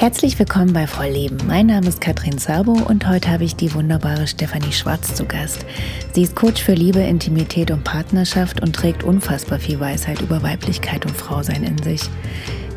Herzlich 0.00 0.38
willkommen 0.38 0.72
bei 0.72 0.86
Vollleben. 0.86 1.36
Mein 1.46 1.66
Name 1.66 1.86
ist 1.86 2.00
Katrin 2.00 2.38
Sabo 2.38 2.72
und 2.72 3.06
heute 3.06 3.30
habe 3.30 3.44
ich 3.44 3.54
die 3.54 3.74
wunderbare 3.74 4.26
Stefanie 4.26 4.72
Schwarz 4.72 5.14
zu 5.14 5.26
Gast. 5.26 5.66
Sie 6.14 6.22
ist 6.22 6.34
Coach 6.34 6.62
für 6.62 6.72
Liebe, 6.72 7.00
Intimität 7.00 7.70
und 7.70 7.84
Partnerschaft 7.84 8.62
und 8.62 8.74
trägt 8.74 9.02
unfassbar 9.04 9.58
viel 9.58 9.78
Weisheit 9.78 10.22
über 10.22 10.42
Weiblichkeit 10.42 11.04
und 11.04 11.14
Frausein 11.14 11.64
in 11.64 11.76
sich. 11.82 12.00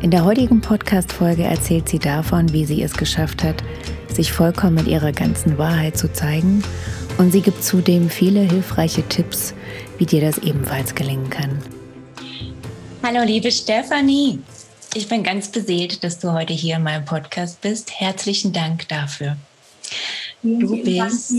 In 0.02 0.10
der 0.10 0.26
heutigen 0.26 0.60
Podcast-Folge 0.60 1.44
erzählt 1.44 1.88
sie 1.88 1.98
davon, 1.98 2.52
wie 2.52 2.66
sie 2.66 2.82
es 2.82 2.92
geschafft 2.92 3.42
hat, 3.42 3.64
sich 4.12 4.30
vollkommen 4.30 4.74
mit 4.74 4.86
ihrer 4.86 5.12
ganzen 5.12 5.56
Wahrheit 5.56 5.96
zu 5.96 6.12
zeigen. 6.12 6.62
Und 7.16 7.32
sie 7.32 7.40
gibt 7.40 7.64
zudem 7.64 8.10
viele 8.10 8.40
hilfreiche 8.40 9.08
Tipps, 9.08 9.54
wie 9.96 10.04
dir 10.04 10.20
das 10.20 10.36
ebenfalls 10.36 10.94
gelingen 10.94 11.30
kann. 11.30 11.58
Hallo, 13.02 13.24
liebe 13.24 13.50
Stefanie. 13.50 14.40
Ich 14.96 15.08
bin 15.08 15.24
ganz 15.24 15.48
beseelt, 15.48 16.04
dass 16.04 16.20
du 16.20 16.30
heute 16.32 16.52
hier 16.52 16.76
in 16.76 16.84
meinem 16.84 17.04
Podcast 17.04 17.60
bist. 17.60 17.90
Herzlichen 18.00 18.52
Dank 18.52 18.86
dafür. 18.88 19.36
Du 20.40 20.80
bist 20.84 21.34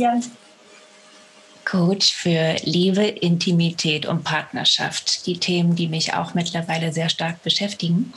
Coach 1.63 2.13
für 2.13 2.57
Liebe, 2.63 3.03
Intimität 3.03 4.05
und 4.05 4.25
Partnerschaft. 4.25 5.25
Die 5.25 5.39
Themen, 5.39 5.73
die 5.73 5.87
mich 5.87 6.13
auch 6.13 6.33
mittlerweile 6.33 6.91
sehr 6.91 7.07
stark 7.07 7.41
beschäftigen. 7.43 8.13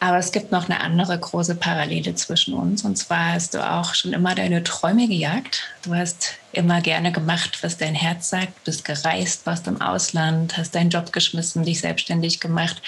Aber 0.00 0.18
es 0.18 0.32
gibt 0.32 0.50
noch 0.50 0.68
eine 0.68 0.80
andere 0.80 1.16
große 1.16 1.54
Parallele 1.54 2.16
zwischen 2.16 2.54
uns. 2.54 2.84
Und 2.84 2.96
zwar 2.96 3.34
hast 3.34 3.54
du 3.54 3.64
auch 3.64 3.94
schon 3.94 4.12
immer 4.12 4.34
deine 4.34 4.64
Träume 4.64 5.06
gejagt. 5.06 5.62
Du 5.82 5.94
hast 5.94 6.32
immer 6.52 6.80
gerne 6.80 7.12
gemacht, 7.12 7.62
was 7.62 7.76
dein 7.76 7.94
Herz 7.94 8.30
sagt, 8.30 8.64
bist 8.64 8.84
gereist, 8.84 9.46
warst 9.46 9.68
im 9.68 9.80
Ausland, 9.80 10.56
hast 10.56 10.74
deinen 10.74 10.90
Job 10.90 11.12
geschmissen, 11.12 11.64
dich 11.64 11.80
selbstständig 11.80 12.40
gemacht 12.40 12.82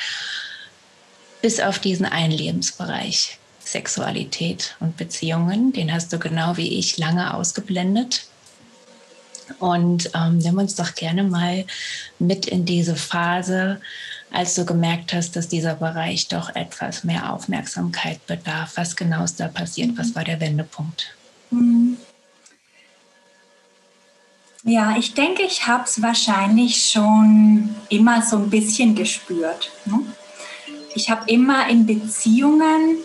bis 1.43 1.61
auf 1.61 1.79
diesen 1.79 2.07
einen 2.07 2.33
Lebensbereich. 2.33 3.39
Sexualität 3.65 4.77
und 4.81 4.97
Beziehungen, 4.97 5.73
den 5.73 5.93
hast 5.93 6.13
du 6.13 6.19
genau 6.19 6.57
wie 6.57 6.79
ich 6.79 6.99
lange 6.99 7.35
ausgeblendet. 7.35 8.27
Und 9.59 10.11
ähm, 10.15 10.39
nimm 10.39 10.59
uns 10.59 10.75
doch 10.75 10.95
gerne 10.95 11.23
mal 11.23 11.65
mit 12.19 12.47
in 12.47 12.65
diese 12.65 12.97
Phase, 12.97 13.81
als 14.31 14.55
du 14.55 14.65
gemerkt 14.65 15.13
hast, 15.13 15.37
dass 15.37 15.49
dieser 15.49 15.75
Bereich 15.75 16.29
doch 16.29 16.55
etwas 16.55 17.05
mehr 17.05 17.33
Aufmerksamkeit 17.33 18.27
bedarf. 18.27 18.73
Was 18.77 18.97
genau 18.97 19.25
ist 19.25 19.39
da 19.39 19.49
passiert? 19.49 19.91
Was 19.97 20.15
war 20.15 20.25
der 20.25 20.41
Wendepunkt? 20.41 21.15
Mhm. 21.51 21.99
Ja, 24.65 24.97
ich 24.97 25.15
denke, 25.15 25.43
ich 25.43 25.67
habe 25.67 25.85
es 25.85 26.01
wahrscheinlich 26.01 26.89
schon 26.91 27.75
immer 27.89 28.23
so 28.23 28.37
ein 28.37 28.49
bisschen 28.49 28.95
gespürt. 28.95 29.71
Ne? 29.85 30.01
Ich 30.95 31.11
habe 31.11 31.31
immer 31.31 31.69
in 31.69 31.87
Beziehungen, 31.87 32.99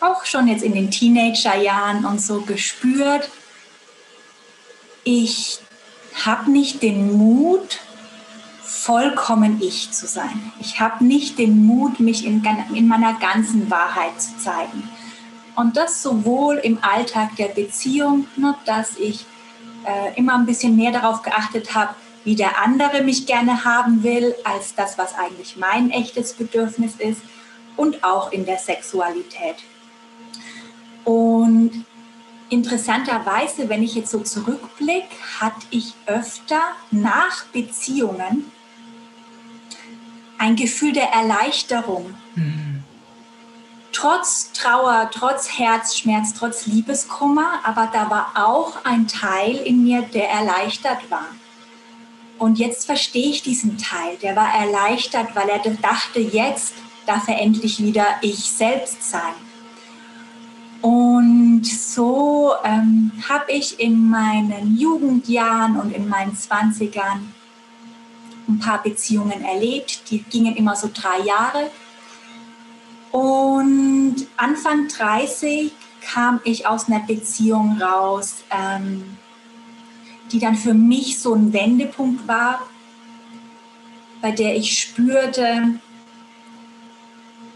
auch 0.00 0.24
schon 0.24 0.48
jetzt 0.48 0.62
in 0.62 0.74
den 0.74 0.90
Teenagerjahren 0.90 2.04
und 2.04 2.20
so 2.20 2.40
gespürt, 2.40 3.28
ich 5.04 5.60
habe 6.24 6.50
nicht 6.50 6.82
den 6.82 7.16
Mut, 7.16 7.78
vollkommen 8.62 9.60
ich 9.62 9.92
zu 9.92 10.06
sein. 10.06 10.52
Ich 10.60 10.80
habe 10.80 11.04
nicht 11.04 11.38
den 11.38 11.64
Mut, 11.66 12.00
mich 12.00 12.24
in, 12.24 12.42
in 12.74 12.88
meiner 12.88 13.14
ganzen 13.14 13.70
Wahrheit 13.70 14.20
zu 14.20 14.36
zeigen. 14.38 14.88
Und 15.54 15.76
das 15.76 16.02
sowohl 16.02 16.56
im 16.56 16.78
Alltag 16.82 17.36
der 17.36 17.48
Beziehung, 17.48 18.26
ne, 18.36 18.54
dass 18.64 18.96
ich 18.96 19.24
äh, 19.84 20.16
immer 20.16 20.34
ein 20.34 20.46
bisschen 20.46 20.74
mehr 20.76 20.90
darauf 20.90 21.22
geachtet 21.22 21.74
habe, 21.74 21.94
wie 22.24 22.36
der 22.36 22.62
andere 22.62 23.02
mich 23.02 23.26
gerne 23.26 23.64
haben 23.64 24.02
will, 24.02 24.34
als 24.44 24.74
das, 24.74 24.98
was 24.98 25.14
eigentlich 25.14 25.56
mein 25.56 25.90
echtes 25.90 26.34
Bedürfnis 26.34 26.94
ist 26.96 27.20
und 27.76 28.04
auch 28.04 28.32
in 28.32 28.46
der 28.46 28.58
Sexualität. 28.58 29.56
Und 31.04 31.84
interessanterweise, 32.48 33.68
wenn 33.68 33.82
ich 33.82 33.94
jetzt 33.94 34.10
so 34.10 34.20
zurückblicke, 34.20 35.14
hatte 35.40 35.66
ich 35.70 35.94
öfter 36.06 36.60
nach 36.90 37.44
Beziehungen 37.46 38.50
ein 40.38 40.56
Gefühl 40.56 40.92
der 40.92 41.08
Erleichterung. 41.10 42.14
Mhm. 42.34 42.82
Trotz 43.92 44.52
Trauer, 44.52 45.10
trotz 45.12 45.58
Herzschmerz, 45.58 46.34
trotz 46.34 46.66
Liebeskummer, 46.66 47.60
aber 47.62 47.90
da 47.92 48.10
war 48.10 48.32
auch 48.34 48.84
ein 48.84 49.06
Teil 49.06 49.56
in 49.56 49.84
mir, 49.84 50.02
der 50.02 50.30
erleichtert 50.30 51.10
war. 51.10 51.26
Und 52.42 52.58
jetzt 52.58 52.86
verstehe 52.86 53.30
ich 53.30 53.44
diesen 53.44 53.78
Teil. 53.78 54.16
Der 54.20 54.34
war 54.34 54.52
erleichtert, 54.52 55.28
weil 55.36 55.48
er 55.48 55.60
dachte, 55.60 56.18
jetzt 56.18 56.74
darf 57.06 57.28
er 57.28 57.40
endlich 57.40 57.80
wieder 57.80 58.04
ich 58.20 58.50
selbst 58.50 59.08
sein. 59.08 59.34
Und 60.80 61.64
so 61.64 62.54
ähm, 62.64 63.12
habe 63.28 63.52
ich 63.52 63.78
in 63.78 64.10
meinen 64.10 64.76
Jugendjahren 64.76 65.78
und 65.78 65.94
in 65.94 66.08
meinen 66.08 66.34
Zwanzigern 66.34 67.32
ein 68.48 68.58
paar 68.58 68.82
Beziehungen 68.82 69.44
erlebt. 69.44 70.10
Die 70.10 70.24
gingen 70.24 70.56
immer 70.56 70.74
so 70.74 70.90
drei 70.92 71.20
Jahre. 71.20 71.70
Und 73.12 74.16
Anfang 74.36 74.88
30 74.88 75.70
kam 76.12 76.40
ich 76.42 76.66
aus 76.66 76.88
einer 76.88 77.06
Beziehung 77.06 77.80
raus, 77.80 78.42
ähm, 78.50 79.16
die 80.32 80.38
dann 80.38 80.56
für 80.56 80.74
mich 80.74 81.18
so 81.18 81.34
ein 81.34 81.52
Wendepunkt 81.52 82.26
war, 82.26 82.66
bei 84.20 84.30
der 84.30 84.56
ich 84.56 84.78
spürte, 84.78 85.78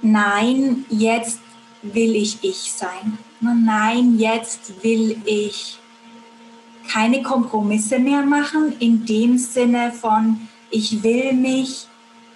nein, 0.02 0.84
jetzt 0.90 1.40
will 1.82 2.14
ich 2.16 2.38
ich 2.42 2.72
sein. 2.72 3.18
Nein, 3.40 4.18
jetzt 4.18 4.82
will 4.82 5.16
ich 5.24 5.78
keine 6.88 7.22
Kompromisse 7.22 7.98
mehr 7.98 8.22
machen 8.22 8.74
in 8.78 9.04
dem 9.06 9.38
Sinne 9.38 9.92
von, 9.92 10.48
ich 10.70 11.02
will 11.02 11.32
mich 11.32 11.86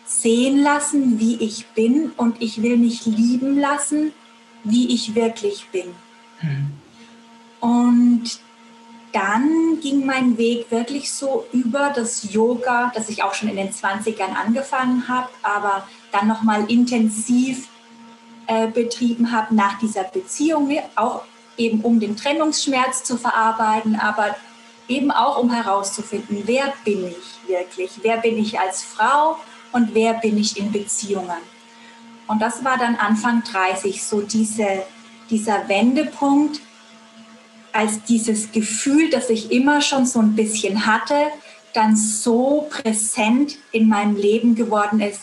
sehen 0.05 0.63
lassen, 0.63 1.21
wie 1.21 1.37
ich 1.37 1.67
bin 1.69 2.11
und 2.17 2.41
ich 2.41 2.63
will 2.63 2.77
mich 2.77 3.07
lieben 3.07 3.59
lassen, 3.59 4.13
wie 4.65 4.93
ich 4.93 5.15
wirklich 5.15 5.69
bin. 5.71 5.87
Mhm. 6.43 6.71
Und 7.61 8.41
dann 9.13 9.81
ging 9.81 10.07
mein 10.07 10.39
Weg 10.39 10.71
wirklich 10.71 11.13
so 11.13 11.47
über 11.53 11.93
das 11.95 12.33
Yoga, 12.33 12.93
das 12.95 13.09
ich 13.09 13.23
auch 13.23 13.35
schon 13.35 13.49
in 13.49 13.57
den 13.57 13.73
20ern 13.73 14.35
angefangen 14.35 15.09
habe, 15.09 15.29
aber 15.43 15.87
dann 16.13 16.29
nochmal 16.29 16.71
intensiv 16.71 17.69
äh, 18.47 18.69
betrieben 18.69 19.33
habe 19.33 19.55
nach 19.55 19.79
dieser 19.79 20.05
Beziehung, 20.05 20.71
auch 20.97 21.23
eben 21.57 21.81
um 21.81 22.01
den 22.01 22.17
Trennungsschmerz 22.17 23.05
zu 23.05 23.17
verarbeiten, 23.17 23.97
aber 23.97 24.37
eben 24.89 25.11
auch 25.11 25.39
um 25.39 25.53
herauszufinden, 25.53 26.43
wer 26.47 26.73
bin 26.85 27.07
ich 27.07 27.49
wirklich, 27.49 27.91
wer 28.03 28.17
bin 28.17 28.39
ich 28.39 28.59
als 28.59 28.83
Frau 28.83 29.39
und 29.73 29.95
wer 29.95 30.15
bin 30.15 30.37
ich 30.39 30.59
in 30.59 30.73
Beziehungen. 30.73 31.39
Und 32.27 32.41
das 32.41 32.65
war 32.65 32.79
dann 32.79 32.97
Anfang 32.97 33.43
30 33.43 34.03
so 34.03 34.21
diese, 34.21 34.85
dieser 35.31 35.69
Wendepunkt, 35.69 36.61
als 37.73 38.03
dieses 38.05 38.53
Gefühl, 38.53 39.11
das 39.11 39.31
ich 39.31 39.51
immer 39.53 39.81
schon 39.81 40.07
so 40.07 40.21
ein 40.21 40.35
bisschen 40.35 40.87
hatte, 40.87 41.29
dann 41.73 41.97
so 41.97 42.69
präsent 42.71 43.59
in 43.73 43.89
meinem 43.89 44.17
Leben 44.17 44.55
geworden 44.55 45.01
ist, 45.01 45.21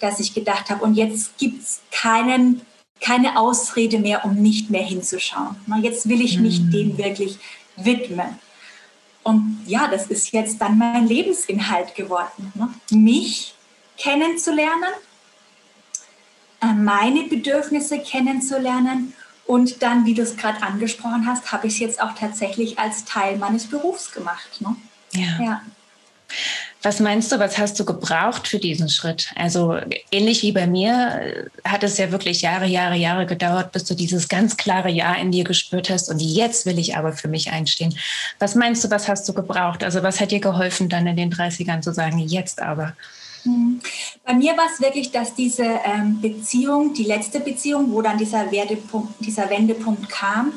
dass 0.00 0.20
ich 0.20 0.34
gedacht 0.34 0.68
habe, 0.70 0.84
und 0.84 0.94
jetzt 0.94 1.38
gibt 1.38 1.62
es 1.62 1.80
keinen, 1.90 2.60
keine 3.00 3.38
Ausrede 3.38 3.98
mehr, 3.98 4.24
um 4.24 4.34
nicht 4.34 4.70
mehr 4.70 4.84
hinzuschauen. 4.84 5.56
Jetzt 5.82 6.08
will 6.08 6.20
ich 6.20 6.38
mich 6.38 6.60
mhm. 6.60 6.70
dem 6.70 6.98
wirklich 6.98 7.38
widmen. 7.76 8.38
Und 9.22 9.64
ja, 9.66 9.88
das 9.88 10.06
ist 10.06 10.32
jetzt 10.32 10.60
dann 10.60 10.78
mein 10.78 11.08
Lebensinhalt 11.08 11.94
geworden. 11.94 12.52
Ne? 12.54 12.68
Mich 12.90 13.54
kennenzulernen, 13.98 14.92
äh, 16.60 16.72
meine 16.72 17.24
Bedürfnisse 17.24 17.98
kennenzulernen 17.98 19.14
und 19.46 19.82
dann, 19.82 20.04
wie 20.06 20.14
du 20.14 20.22
es 20.22 20.36
gerade 20.36 20.62
angesprochen 20.62 21.26
hast, 21.26 21.52
habe 21.52 21.66
ich 21.66 21.74
es 21.74 21.78
jetzt 21.78 22.02
auch 22.02 22.14
tatsächlich 22.14 22.78
als 22.78 23.04
Teil 23.04 23.36
meines 23.36 23.66
Berufs 23.66 24.12
gemacht. 24.12 24.60
Ne? 24.60 24.76
Ja. 25.12 25.44
ja. 25.44 25.62
Was 26.82 27.00
meinst 27.00 27.32
du, 27.32 27.38
was 27.38 27.58
hast 27.58 27.80
du 27.80 27.84
gebraucht 27.84 28.46
für 28.46 28.58
diesen 28.58 28.88
Schritt? 28.88 29.32
Also 29.34 29.76
ähnlich 30.12 30.42
wie 30.42 30.52
bei 30.52 30.66
mir 30.66 31.20
äh, 31.20 31.68
hat 31.68 31.82
es 31.82 31.98
ja 31.98 32.12
wirklich 32.12 32.42
Jahre, 32.42 32.66
Jahre, 32.66 32.96
Jahre 32.96 33.26
gedauert, 33.26 33.72
bis 33.72 33.84
du 33.84 33.94
dieses 33.94 34.28
ganz 34.28 34.56
klare 34.56 34.90
Ja 34.90 35.14
in 35.14 35.32
dir 35.32 35.44
gespürt 35.44 35.90
hast 35.90 36.08
und 36.08 36.20
jetzt 36.20 36.66
will 36.66 36.78
ich 36.78 36.96
aber 36.96 37.12
für 37.12 37.28
mich 37.28 37.50
einstehen. 37.50 37.96
Was 38.38 38.54
meinst 38.54 38.84
du, 38.84 38.90
was 38.90 39.08
hast 39.08 39.28
du 39.28 39.32
gebraucht? 39.32 39.82
Also 39.82 40.02
was 40.02 40.20
hat 40.20 40.30
dir 40.30 40.40
geholfen, 40.40 40.88
dann 40.88 41.06
in 41.06 41.16
den 41.16 41.32
30ern 41.32 41.80
zu 41.80 41.92
sagen, 41.92 42.18
jetzt 42.18 42.62
aber? 42.62 42.94
Mhm. 43.46 43.80
Bei 44.24 44.34
mir 44.34 44.56
war 44.56 44.66
es 44.72 44.80
wirklich, 44.80 45.10
dass 45.12 45.34
diese 45.34 45.64
ähm, 45.84 46.20
Beziehung, 46.20 46.92
die 46.92 47.04
letzte 47.04 47.40
Beziehung, 47.40 47.92
wo 47.92 48.02
dann 48.02 48.18
dieser, 48.18 48.46
dieser 49.20 49.50
Wendepunkt 49.50 50.08
kam, 50.08 50.52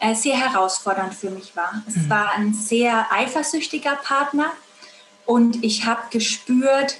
äh, 0.00 0.14
sehr 0.14 0.36
herausfordernd 0.36 1.14
für 1.14 1.30
mich 1.30 1.56
war. 1.56 1.82
Es 1.88 1.96
mhm. 1.96 2.10
war 2.10 2.32
ein 2.32 2.54
sehr 2.54 3.06
eifersüchtiger 3.10 3.96
Partner 3.96 4.52
und 5.26 5.64
ich 5.64 5.86
habe 5.86 6.02
gespürt, 6.10 6.98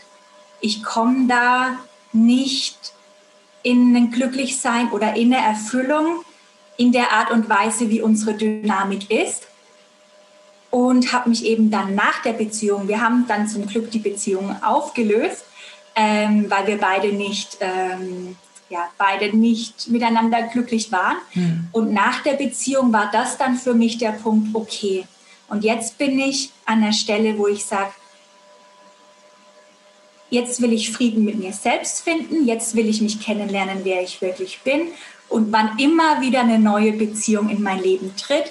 ich 0.60 0.82
komme 0.82 1.26
da 1.26 1.78
nicht 2.12 2.94
in 3.62 3.94
ein 3.94 4.10
Glücklichsein 4.10 4.90
oder 4.92 5.14
in 5.16 5.34
eine 5.34 5.44
Erfüllung 5.44 6.24
in 6.76 6.92
der 6.92 7.12
Art 7.12 7.30
und 7.30 7.48
Weise, 7.48 7.90
wie 7.90 8.00
unsere 8.00 8.34
Dynamik 8.34 9.10
ist. 9.10 9.46
Und 10.74 11.12
habe 11.12 11.28
mich 11.30 11.44
eben 11.44 11.70
dann 11.70 11.94
nach 11.94 12.20
der 12.22 12.32
Beziehung, 12.32 12.88
wir 12.88 13.00
haben 13.00 13.26
dann 13.28 13.46
zum 13.46 13.64
Glück 13.64 13.92
die 13.92 14.00
Beziehung 14.00 14.60
aufgelöst, 14.60 15.44
ähm, 15.94 16.46
weil 16.48 16.66
wir 16.66 16.78
beide 16.78 17.12
nicht, 17.12 17.58
ähm, 17.60 18.34
ja, 18.68 18.88
beide 18.98 19.36
nicht 19.36 19.86
miteinander 19.88 20.42
glücklich 20.48 20.90
waren. 20.90 21.18
Mhm. 21.34 21.68
Und 21.70 21.92
nach 21.92 22.24
der 22.24 22.32
Beziehung 22.32 22.92
war 22.92 23.08
das 23.12 23.38
dann 23.38 23.54
für 23.54 23.72
mich 23.72 23.98
der 23.98 24.10
Punkt, 24.12 24.48
okay. 24.52 25.06
Und 25.46 25.62
jetzt 25.62 25.96
bin 25.96 26.18
ich 26.18 26.50
an 26.66 26.82
der 26.82 26.92
Stelle, 26.92 27.38
wo 27.38 27.46
ich 27.46 27.64
sage, 27.64 27.92
jetzt 30.28 30.60
will 30.60 30.72
ich 30.72 30.90
Frieden 30.90 31.24
mit 31.24 31.38
mir 31.38 31.52
selbst 31.52 32.00
finden, 32.00 32.48
jetzt 32.48 32.74
will 32.74 32.88
ich 32.88 33.00
mich 33.00 33.20
kennenlernen, 33.20 33.82
wer 33.84 34.02
ich 34.02 34.20
wirklich 34.20 34.58
bin. 34.64 34.88
Und 35.28 35.52
wann 35.52 35.78
immer 35.78 36.20
wieder 36.20 36.40
eine 36.40 36.58
neue 36.58 36.94
Beziehung 36.94 37.48
in 37.48 37.62
mein 37.62 37.80
Leben 37.80 38.16
tritt, 38.16 38.50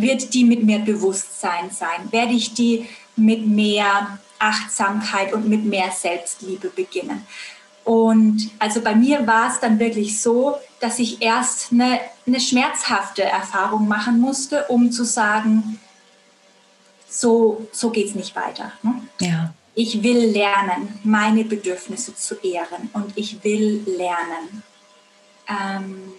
wird 0.00 0.34
die 0.34 0.44
mit 0.44 0.62
mehr 0.64 0.80
Bewusstsein 0.80 1.70
sein, 1.70 2.10
werde 2.10 2.32
ich 2.32 2.54
die 2.54 2.88
mit 3.16 3.46
mehr 3.46 4.18
Achtsamkeit 4.38 5.32
und 5.32 5.48
mit 5.48 5.64
mehr 5.64 5.90
Selbstliebe 5.90 6.68
beginnen. 6.68 7.26
Und 7.84 8.50
also 8.58 8.82
bei 8.82 8.94
mir 8.94 9.26
war 9.26 9.50
es 9.50 9.60
dann 9.60 9.78
wirklich 9.78 10.20
so, 10.20 10.56
dass 10.78 10.98
ich 10.98 11.22
erst 11.22 11.72
eine, 11.72 12.00
eine 12.26 12.38
schmerzhafte 12.38 13.22
Erfahrung 13.22 13.88
machen 13.88 14.20
musste, 14.20 14.64
um 14.68 14.92
zu 14.92 15.04
sagen, 15.04 15.80
so, 17.08 17.66
so 17.72 17.90
geht 17.90 18.08
es 18.08 18.14
nicht 18.14 18.36
weiter. 18.36 18.72
Ne? 18.82 19.00
Ja. 19.20 19.54
Ich 19.74 20.02
will 20.02 20.18
lernen, 20.18 20.98
meine 21.02 21.44
Bedürfnisse 21.44 22.14
zu 22.14 22.34
ehren 22.36 22.90
und 22.92 23.16
ich 23.16 23.42
will 23.42 23.82
lernen, 23.86 24.62
ähm, 25.48 26.12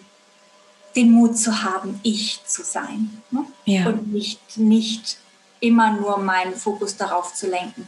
den 0.99 1.11
Mut 1.11 1.37
zu 1.37 1.63
haben, 1.63 1.99
ich 2.03 2.41
zu 2.45 2.63
sein. 2.63 3.21
Ne? 3.31 3.45
Ja. 3.65 3.87
Und 3.87 4.11
nicht, 4.11 4.57
nicht 4.57 5.17
immer 5.61 5.93
nur 5.93 6.17
meinen 6.17 6.55
Fokus 6.55 6.97
darauf 6.97 7.33
zu 7.33 7.47
lenken, 7.49 7.87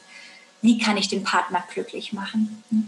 wie 0.61 0.77
kann 0.77 0.97
ich 0.97 1.09
den 1.09 1.23
Partner 1.23 1.63
glücklich 1.73 2.13
machen. 2.13 2.63
Ne? 2.69 2.83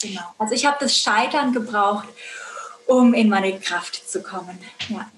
Genau. 0.00 0.22
Also 0.38 0.54
ich 0.54 0.66
habe 0.66 0.76
das 0.80 0.96
Scheitern 0.96 1.52
gebraucht, 1.52 2.08
um 2.86 3.14
in 3.14 3.28
meine 3.28 3.58
Kraft 3.60 4.10
zu 4.10 4.22
kommen. 4.22 4.58
Ja. 4.88 5.08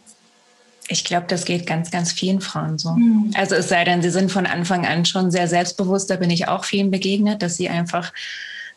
Ich 0.88 1.04
glaube, 1.04 1.26
das 1.28 1.46
geht 1.46 1.66
ganz, 1.66 1.90
ganz 1.90 2.12
vielen 2.12 2.42
Frauen 2.42 2.76
so. 2.76 2.90
Mhm. 2.90 3.32
Also 3.34 3.54
es 3.54 3.70
sei 3.70 3.84
denn, 3.84 4.02
sie 4.02 4.10
sind 4.10 4.30
von 4.30 4.44
Anfang 4.44 4.84
an 4.86 5.06
schon 5.06 5.30
sehr 5.30 5.48
selbstbewusst. 5.48 6.10
Da 6.10 6.16
bin 6.16 6.30
ich 6.30 6.48
auch 6.48 6.66
vielen 6.66 6.90
begegnet, 6.90 7.40
dass 7.40 7.56
sie 7.56 7.70
einfach 7.70 8.12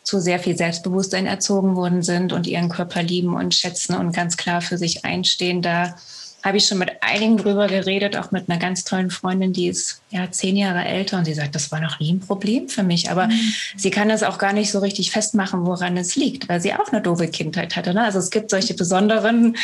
zu 0.07 0.21
sehr 0.21 0.39
viel 0.39 0.55
Selbstbewusstsein 0.55 1.25
erzogen 1.25 1.75
worden 1.75 2.01
sind 2.01 2.31
und 2.31 2.47
ihren 2.47 2.69
Körper 2.69 3.03
lieben 3.03 3.35
und 3.35 3.53
schätzen 3.53 3.93
und 3.93 4.15
ganz 4.15 4.37
klar 4.37 4.61
für 4.61 4.77
sich 4.77 5.03
einstehen. 5.03 5.61
Da 5.61 5.95
habe 6.43 6.55
ich 6.55 6.65
schon 6.65 6.77
mit 6.77 6.91
einigen 7.01 7.35
drüber 7.35 7.67
geredet, 7.67 8.15
auch 8.15 8.31
mit 8.31 8.49
einer 8.49 8.57
ganz 8.57 8.85
tollen 8.85 9.11
Freundin, 9.11 9.51
die 9.51 9.67
ist 9.67 10.01
ja 10.09 10.31
zehn 10.31 10.55
Jahre 10.55 10.85
älter 10.85 11.17
und 11.17 11.25
sie 11.25 11.33
sagt, 11.33 11.55
das 11.55 11.73
war 11.73 11.81
noch 11.81 11.99
nie 11.99 12.13
ein 12.13 12.21
Problem 12.21 12.69
für 12.69 12.83
mich. 12.83 13.11
Aber 13.11 13.27
mhm. 13.27 13.53
sie 13.75 13.91
kann 13.91 14.07
das 14.07 14.23
auch 14.23 14.37
gar 14.37 14.53
nicht 14.53 14.71
so 14.71 14.79
richtig 14.79 15.11
festmachen, 15.11 15.65
woran 15.65 15.97
es 15.97 16.15
liegt, 16.15 16.47
weil 16.47 16.61
sie 16.61 16.73
auch 16.73 16.87
eine 16.89 17.01
doofe 17.01 17.27
Kindheit 17.27 17.75
hatte. 17.75 17.93
Ne? 17.93 18.01
Also 18.01 18.19
es 18.19 18.29
gibt 18.29 18.49
solche 18.49 18.75
besonderen 18.75 19.57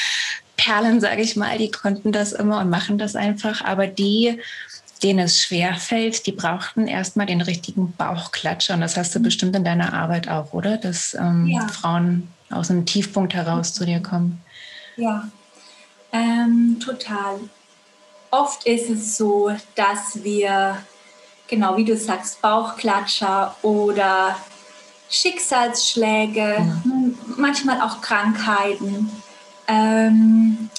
Perlen, 0.58 1.00
sage 1.00 1.22
ich 1.22 1.38
mal, 1.38 1.58
die 1.58 1.72
konnten 1.72 2.12
das 2.12 2.34
immer 2.34 2.60
und 2.60 2.70
machen 2.70 2.98
das 2.98 3.16
einfach. 3.16 3.64
Aber 3.64 3.88
die, 3.88 4.42
denen 5.04 5.20
es 5.20 5.42
schwer 5.42 5.76
fällt, 5.76 6.26
die 6.26 6.32
brauchten 6.32 6.88
erstmal 6.88 7.26
den 7.26 7.42
richtigen 7.42 7.94
Bauchklatscher. 7.94 8.74
Und 8.74 8.82
das 8.82 8.98
hast 8.98 9.14
du 9.14 9.20
mhm. 9.20 9.24
bestimmt 9.24 9.56
in 9.56 9.64
deiner 9.64 9.94
Arbeit 9.94 10.30
auch, 10.30 10.54
oder? 10.54 10.78
Dass 10.78 11.14
ähm, 11.14 11.48
ja. 11.48 11.68
Frauen 11.68 12.30
aus 12.50 12.72
einem 12.72 12.86
Tiefpunkt 12.86 13.34
heraus 13.34 13.74
zu 13.74 13.86
dir 13.86 14.02
kommen. 14.02 14.42
Ja, 14.96 15.28
ähm, 16.12 16.80
total. 16.80 17.40
Oft 18.32 18.66
ist 18.66 18.90
es 18.90 19.18
so, 19.18 19.52
dass 19.76 20.24
wir, 20.24 20.78
genau 21.48 21.76
wie 21.78 21.86
du 21.86 21.98
sagst, 21.98 22.42
Bauchklatscher 22.42 23.56
oder 23.62 24.38
Schicksalsschläge, 25.10 26.58
ja. 26.60 26.82
manchmal 27.38 27.82
auch 27.82 28.02
Krankheiten, 28.02 29.12
ähm, 29.68 30.70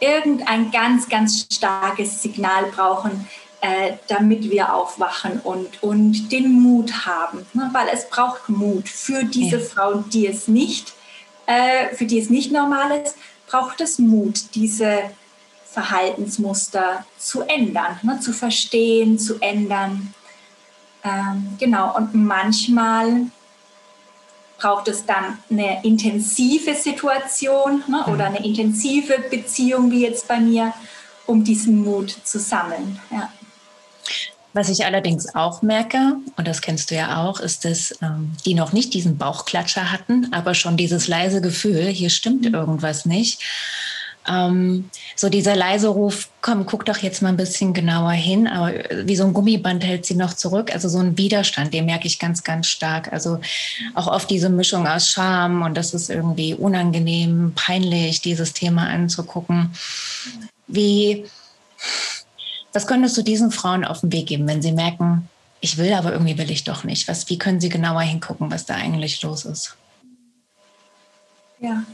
irgendein 0.00 0.70
ganz, 0.70 1.08
ganz 1.08 1.46
starkes 1.52 2.22
Signal 2.22 2.66
brauchen, 2.74 3.28
äh, 3.64 3.96
damit 4.08 4.50
wir 4.50 4.74
aufwachen 4.74 5.40
und, 5.40 5.82
und 5.82 6.30
den 6.30 6.52
Mut 6.52 7.06
haben. 7.06 7.46
Ne? 7.54 7.70
Weil 7.72 7.88
es 7.90 8.10
braucht 8.10 8.50
Mut 8.50 8.90
für 8.90 9.24
diese 9.24 9.56
ja. 9.56 9.64
Frauen, 9.64 10.04
die 10.10 10.26
es 10.26 10.48
nicht, 10.48 10.92
äh, 11.46 11.94
für 11.94 12.04
die 12.04 12.18
es 12.18 12.28
nicht 12.28 12.52
normal 12.52 13.00
ist, 13.02 13.16
braucht 13.46 13.80
es 13.80 13.98
Mut, 13.98 14.54
diese 14.54 15.04
Verhaltensmuster 15.64 17.06
zu 17.16 17.40
ändern, 17.40 17.98
ne, 18.02 18.20
zu 18.20 18.34
verstehen, 18.34 19.18
zu 19.18 19.40
ändern. 19.40 20.12
Ähm, 21.02 21.56
genau, 21.58 21.96
und 21.96 22.14
manchmal 22.14 23.28
braucht 24.58 24.88
es 24.88 25.06
dann 25.06 25.38
eine 25.50 25.82
intensive 25.84 26.74
Situation 26.74 27.82
ne, 27.88 28.04
oder 28.12 28.26
eine 28.26 28.44
intensive 28.44 29.20
Beziehung, 29.30 29.90
wie 29.90 30.02
jetzt 30.02 30.28
bei 30.28 30.38
mir, 30.38 30.74
um 31.24 31.42
diesen 31.42 31.82
Mut 31.82 32.14
zu 32.24 32.38
sammeln. 32.38 33.00
Ja. 33.10 33.30
Was 34.54 34.68
ich 34.68 34.86
allerdings 34.86 35.34
auch 35.34 35.62
merke, 35.62 36.16
und 36.36 36.46
das 36.46 36.60
kennst 36.60 36.90
du 36.90 36.94
ja 36.94 37.24
auch, 37.24 37.40
ist, 37.40 37.64
dass 37.64 37.92
ähm, 38.00 38.32
die 38.46 38.54
noch 38.54 38.72
nicht 38.72 38.94
diesen 38.94 39.18
Bauchklatscher 39.18 39.90
hatten, 39.90 40.32
aber 40.32 40.54
schon 40.54 40.76
dieses 40.76 41.08
leise 41.08 41.40
Gefühl, 41.40 41.86
hier 41.86 42.08
stimmt 42.08 42.44
mhm. 42.44 42.54
irgendwas 42.54 43.04
nicht. 43.04 43.42
Ähm, 44.28 44.88
so 45.16 45.28
dieser 45.28 45.56
leise 45.56 45.88
Ruf, 45.88 46.28
komm, 46.40 46.66
guck 46.66 46.86
doch 46.86 46.98
jetzt 46.98 47.20
mal 47.20 47.30
ein 47.30 47.36
bisschen 47.36 47.74
genauer 47.74 48.12
hin, 48.12 48.46
aber 48.46 48.72
wie 49.06 49.16
so 49.16 49.24
ein 49.24 49.32
Gummiband 49.34 49.84
hält 49.84 50.06
sie 50.06 50.14
noch 50.14 50.34
zurück. 50.34 50.72
Also 50.72 50.88
so 50.88 50.98
ein 50.98 51.18
Widerstand, 51.18 51.74
den 51.74 51.86
merke 51.86 52.06
ich 52.06 52.20
ganz, 52.20 52.44
ganz 52.44 52.68
stark. 52.68 53.12
Also 53.12 53.40
auch 53.94 54.06
oft 54.06 54.30
diese 54.30 54.48
Mischung 54.48 54.86
aus 54.86 55.10
Scham 55.10 55.62
und 55.62 55.76
das 55.76 55.94
ist 55.94 56.10
irgendwie 56.10 56.54
unangenehm, 56.54 57.52
peinlich, 57.56 58.20
dieses 58.22 58.52
Thema 58.52 58.86
anzugucken. 58.88 59.74
Wie, 60.68 61.24
was 62.74 62.86
könntest 62.88 63.16
du 63.16 63.22
diesen 63.22 63.52
Frauen 63.52 63.84
auf 63.84 64.00
den 64.00 64.12
Weg 64.12 64.26
geben, 64.26 64.46
wenn 64.48 64.60
sie 64.60 64.72
merken, 64.72 65.28
ich 65.60 65.78
will, 65.78 65.94
aber 65.94 66.12
irgendwie 66.12 66.36
will 66.36 66.50
ich 66.50 66.64
doch 66.64 66.84
nicht? 66.84 67.08
Was, 67.08 67.30
wie 67.30 67.38
können 67.38 67.60
sie 67.60 67.68
genauer 67.70 68.02
hingucken, 68.02 68.50
was 68.50 68.66
da 68.66 68.74
eigentlich 68.74 69.22
los 69.22 69.44
ist? 69.44 69.76
Ja. 71.60 71.84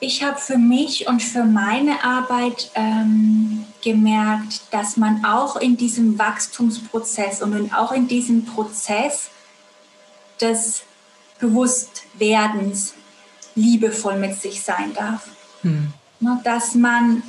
Ich 0.00 0.22
habe 0.22 0.38
für 0.38 0.56
mich 0.56 1.08
und 1.08 1.22
für 1.22 1.44
meine 1.44 2.02
Arbeit 2.04 2.70
ähm, 2.74 3.64
gemerkt, 3.82 4.62
dass 4.70 4.96
man 4.96 5.24
auch 5.24 5.56
in 5.56 5.76
diesem 5.76 6.18
Wachstumsprozess 6.18 7.42
und 7.42 7.74
auch 7.74 7.90
in 7.92 8.06
diesem 8.06 8.44
Prozess 8.44 9.30
des 10.40 10.82
Bewusstwerdens 11.40 12.94
liebevoll 13.54 14.18
mit 14.18 14.40
sich 14.40 14.62
sein 14.62 14.94
darf. 14.94 15.28
Hm. 15.62 15.92
Dass 16.44 16.74
man 16.74 17.22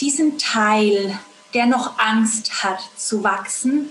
diesen 0.00 0.38
Teil, 0.38 1.18
der 1.54 1.66
noch 1.66 1.98
Angst 1.98 2.62
hat 2.62 2.80
zu 2.96 3.22
wachsen, 3.22 3.90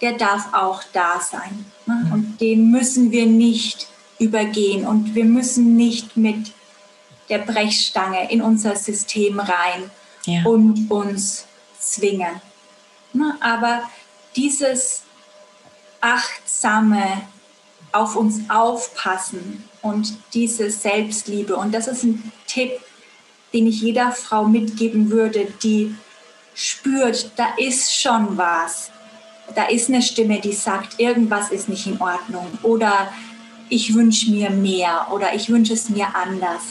der 0.00 0.12
darf 0.12 0.52
auch 0.52 0.82
da 0.92 1.20
sein. 1.20 1.66
Ne? 1.86 1.94
Mhm. 1.94 2.12
Und 2.12 2.40
den 2.40 2.70
müssen 2.70 3.10
wir 3.10 3.26
nicht 3.26 3.88
übergehen 4.18 4.86
und 4.86 5.14
wir 5.14 5.24
müssen 5.24 5.76
nicht 5.76 6.16
mit 6.16 6.52
der 7.28 7.38
Brechstange 7.38 8.30
in 8.30 8.42
unser 8.42 8.74
System 8.74 9.38
rein 9.38 9.90
ja. 10.24 10.44
und 10.44 10.90
uns 10.90 11.46
zwingen. 11.78 12.40
Ne? 13.12 13.36
Aber 13.40 13.82
dieses 14.34 15.02
achtsame 16.00 17.22
auf 17.92 18.16
uns 18.16 18.48
aufpassen 18.48 19.64
und 19.82 20.16
diese 20.34 20.70
Selbstliebe, 20.70 21.56
und 21.56 21.72
das 21.72 21.86
ist 21.86 22.04
ein 22.04 22.32
Tipp, 22.46 22.72
den 23.52 23.66
ich 23.66 23.80
jeder 23.80 24.12
Frau 24.12 24.44
mitgeben 24.44 25.10
würde, 25.10 25.48
die 25.62 25.94
spürt, 26.54 27.32
da 27.36 27.54
ist 27.56 27.94
schon 27.94 28.36
was. 28.36 28.90
Da 29.54 29.64
ist 29.64 29.88
eine 29.88 30.02
Stimme, 30.02 30.40
die 30.40 30.52
sagt, 30.52 31.00
irgendwas 31.00 31.50
ist 31.50 31.68
nicht 31.68 31.86
in 31.86 32.00
Ordnung 32.00 32.46
oder 32.62 33.10
ich 33.70 33.94
wünsche 33.94 34.30
mir 34.30 34.50
mehr 34.50 35.08
oder 35.10 35.34
ich 35.34 35.48
wünsche 35.48 35.72
es 35.72 35.88
mir 35.88 36.14
anders. 36.14 36.62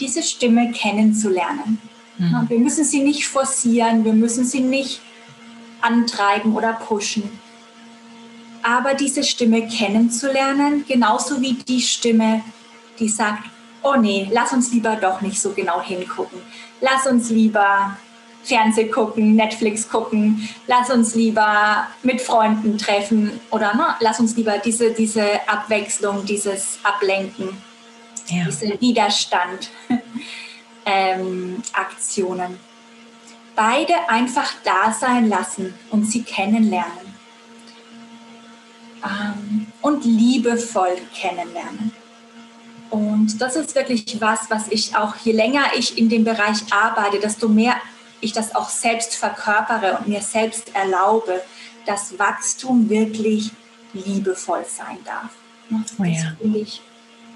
Diese 0.00 0.22
Stimme 0.22 0.72
kennenzulernen. 0.72 1.80
Mhm. 2.18 2.46
Wir 2.48 2.58
müssen 2.58 2.84
sie 2.84 3.02
nicht 3.02 3.26
forcieren, 3.26 4.04
wir 4.04 4.12
müssen 4.12 4.44
sie 4.44 4.60
nicht 4.60 5.00
antreiben 5.80 6.54
oder 6.54 6.74
pushen. 6.74 7.38
Aber 8.62 8.94
diese 8.94 9.22
Stimme 9.22 9.66
kennenzulernen, 9.68 10.84
genauso 10.86 11.40
wie 11.40 11.54
die 11.54 11.80
Stimme, 11.80 12.42
die 12.98 13.08
sagt, 13.08 13.44
oh 13.82 13.96
nee, 13.96 14.28
lass 14.30 14.52
uns 14.52 14.72
lieber 14.72 14.96
doch 14.96 15.20
nicht 15.20 15.40
so 15.40 15.50
genau 15.52 15.80
hingucken. 15.80 16.40
Lass 16.80 17.06
uns 17.06 17.30
lieber 17.30 17.96
Fernseh 18.42 18.88
gucken, 18.88 19.34
Netflix 19.34 19.88
gucken, 19.88 20.48
lass 20.66 20.90
uns 20.90 21.14
lieber 21.14 21.86
mit 22.02 22.20
Freunden 22.20 22.78
treffen 22.78 23.40
oder 23.50 23.74
ne, 23.74 23.94
lass 24.00 24.20
uns 24.20 24.36
lieber 24.36 24.58
diese, 24.58 24.92
diese 24.92 25.46
Abwechslung, 25.48 26.24
dieses 26.24 26.78
Ablenken, 26.82 27.62
ja. 28.28 28.44
diese 28.46 28.80
Widerstand, 28.80 29.70
ähm, 30.86 31.62
Aktionen. 31.72 32.58
Beide 33.54 34.08
einfach 34.08 34.52
da 34.64 34.92
sein 34.92 35.28
lassen 35.28 35.74
und 35.90 36.04
sie 36.04 36.22
kennenlernen. 36.22 37.08
Ähm, 39.04 39.66
und 39.82 40.04
liebevoll 40.04 40.96
kennenlernen. 41.14 41.92
Und 42.90 43.40
das 43.40 43.56
ist 43.56 43.74
wirklich 43.74 44.20
was, 44.20 44.50
was 44.50 44.68
ich 44.68 44.96
auch, 44.96 45.16
je 45.16 45.32
länger 45.32 45.64
ich 45.76 45.98
in 45.98 46.08
dem 46.08 46.24
Bereich 46.24 46.72
arbeite, 46.72 47.18
desto 47.18 47.48
mehr 47.48 47.74
ich 48.20 48.32
das 48.32 48.54
auch 48.54 48.68
selbst 48.68 49.14
verkörpere 49.14 49.98
und 49.98 50.08
mir 50.08 50.22
selbst 50.22 50.74
erlaube, 50.74 51.42
dass 51.86 52.18
Wachstum 52.18 52.88
wirklich 52.88 53.50
liebevoll 53.92 54.64
sein 54.66 54.98
darf. 55.04 55.30
Das 55.70 55.94
oh 55.98 56.04
ja. 56.04 56.36
finde 56.40 56.58
ich 56.60 56.80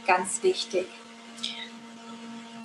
ganz 0.06 0.42
wichtig. 0.42 0.86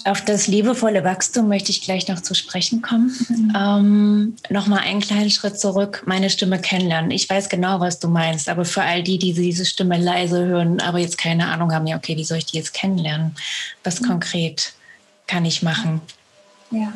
Auf 0.07 0.21
das 0.21 0.47
liebevolle 0.47 1.03
Wachstum 1.03 1.49
möchte 1.49 1.69
ich 1.71 1.81
gleich 1.81 2.07
noch 2.07 2.21
zu 2.21 2.33
sprechen 2.33 2.81
kommen. 2.81 3.13
Mhm. 3.27 3.53
Ähm, 3.53 4.35
Nochmal 4.49 4.79
einen 4.79 5.01
kleinen 5.01 5.29
Schritt 5.29 5.59
zurück, 5.59 6.03
meine 6.05 6.29
Stimme 6.29 6.61
kennenlernen. 6.61 7.11
Ich 7.11 7.29
weiß 7.29 7.49
genau, 7.49 7.81
was 7.81 7.99
du 7.99 8.07
meinst, 8.07 8.47
aber 8.47 8.63
für 8.63 8.83
all 8.83 9.03
die, 9.03 9.17
die 9.17 9.33
diese 9.33 9.65
Stimme 9.65 9.97
leise 9.97 10.45
hören, 10.45 10.79
aber 10.79 10.99
jetzt 10.99 11.17
keine 11.17 11.47
Ahnung 11.47 11.73
haben, 11.73 11.87
ja, 11.87 11.97
okay, 11.97 12.15
wie 12.15 12.23
soll 12.23 12.37
ich 12.37 12.45
die 12.45 12.55
jetzt 12.55 12.73
kennenlernen? 12.73 13.35
Was 13.83 13.99
mhm. 13.99 14.07
konkret 14.07 14.73
kann 15.27 15.43
ich 15.43 15.61
machen? 15.61 15.99
Ja. 16.71 16.93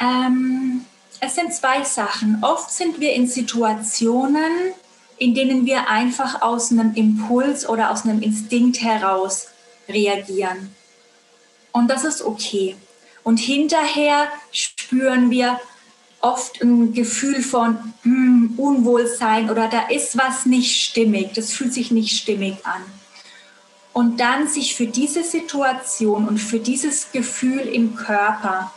Ähm, 0.00 0.86
es 1.20 1.34
sind 1.34 1.52
zwei 1.52 1.84
Sachen. 1.84 2.38
Oft 2.40 2.70
sind 2.70 3.00
wir 3.00 3.12
in 3.12 3.28
Situationen, 3.28 4.72
in 5.18 5.34
denen 5.34 5.66
wir 5.66 5.90
einfach 5.90 6.40
aus 6.40 6.72
einem 6.72 6.94
Impuls 6.94 7.68
oder 7.68 7.90
aus 7.90 8.04
einem 8.04 8.22
Instinkt 8.22 8.80
heraus 8.80 9.48
reagieren. 9.90 10.74
Und 11.72 11.88
das 11.88 12.04
ist 12.04 12.22
okay. 12.22 12.76
Und 13.24 13.38
hinterher 13.38 14.28
spüren 14.50 15.30
wir 15.30 15.60
oft 16.20 16.62
ein 16.62 16.92
Gefühl 16.92 17.42
von 17.42 17.76
hm, 18.02 18.54
Unwohlsein 18.56 19.50
oder 19.50 19.68
da 19.68 19.88
ist 19.88 20.16
was 20.16 20.46
nicht 20.46 20.80
stimmig, 20.82 21.32
das 21.34 21.52
fühlt 21.52 21.74
sich 21.74 21.90
nicht 21.90 22.16
stimmig 22.16 22.56
an. 22.64 22.82
Und 23.92 24.20
dann 24.20 24.48
sich 24.48 24.74
für 24.74 24.86
diese 24.86 25.22
Situation 25.22 26.26
und 26.26 26.38
für 26.38 26.60
dieses 26.60 27.12
Gefühl 27.12 27.60
im 27.60 27.94
Körper 27.94 28.72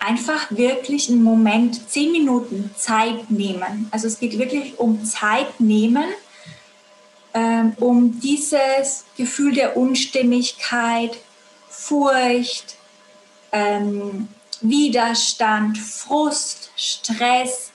einfach 0.00 0.50
wirklich 0.50 1.08
einen 1.08 1.22
Moment, 1.22 1.88
zehn 1.88 2.10
Minuten 2.10 2.70
Zeit 2.76 3.30
nehmen. 3.30 3.86
Also 3.92 4.08
es 4.08 4.18
geht 4.18 4.38
wirklich 4.38 4.78
um 4.78 5.04
Zeit 5.04 5.60
nehmen, 5.60 6.04
ähm, 7.34 7.74
um 7.78 8.20
dieses 8.20 9.04
Gefühl 9.16 9.54
der 9.54 9.76
Unstimmigkeit, 9.76 11.16
Furcht, 11.82 12.76
ähm, 13.50 14.28
Widerstand, 14.60 15.78
Frust, 15.78 16.70
Stress, 16.76 17.72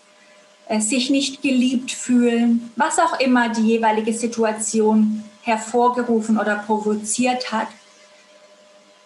äh, 0.67 0.79
sich 0.79 1.09
nicht 1.09 1.41
geliebt 1.41 1.91
fühlen, 1.91 2.71
was 2.77 2.99
auch 2.99 3.19
immer 3.19 3.49
die 3.49 3.67
jeweilige 3.67 4.13
Situation 4.13 5.23
hervorgerufen 5.41 6.37
oder 6.37 6.55
provoziert 6.55 7.51
hat, 7.51 7.67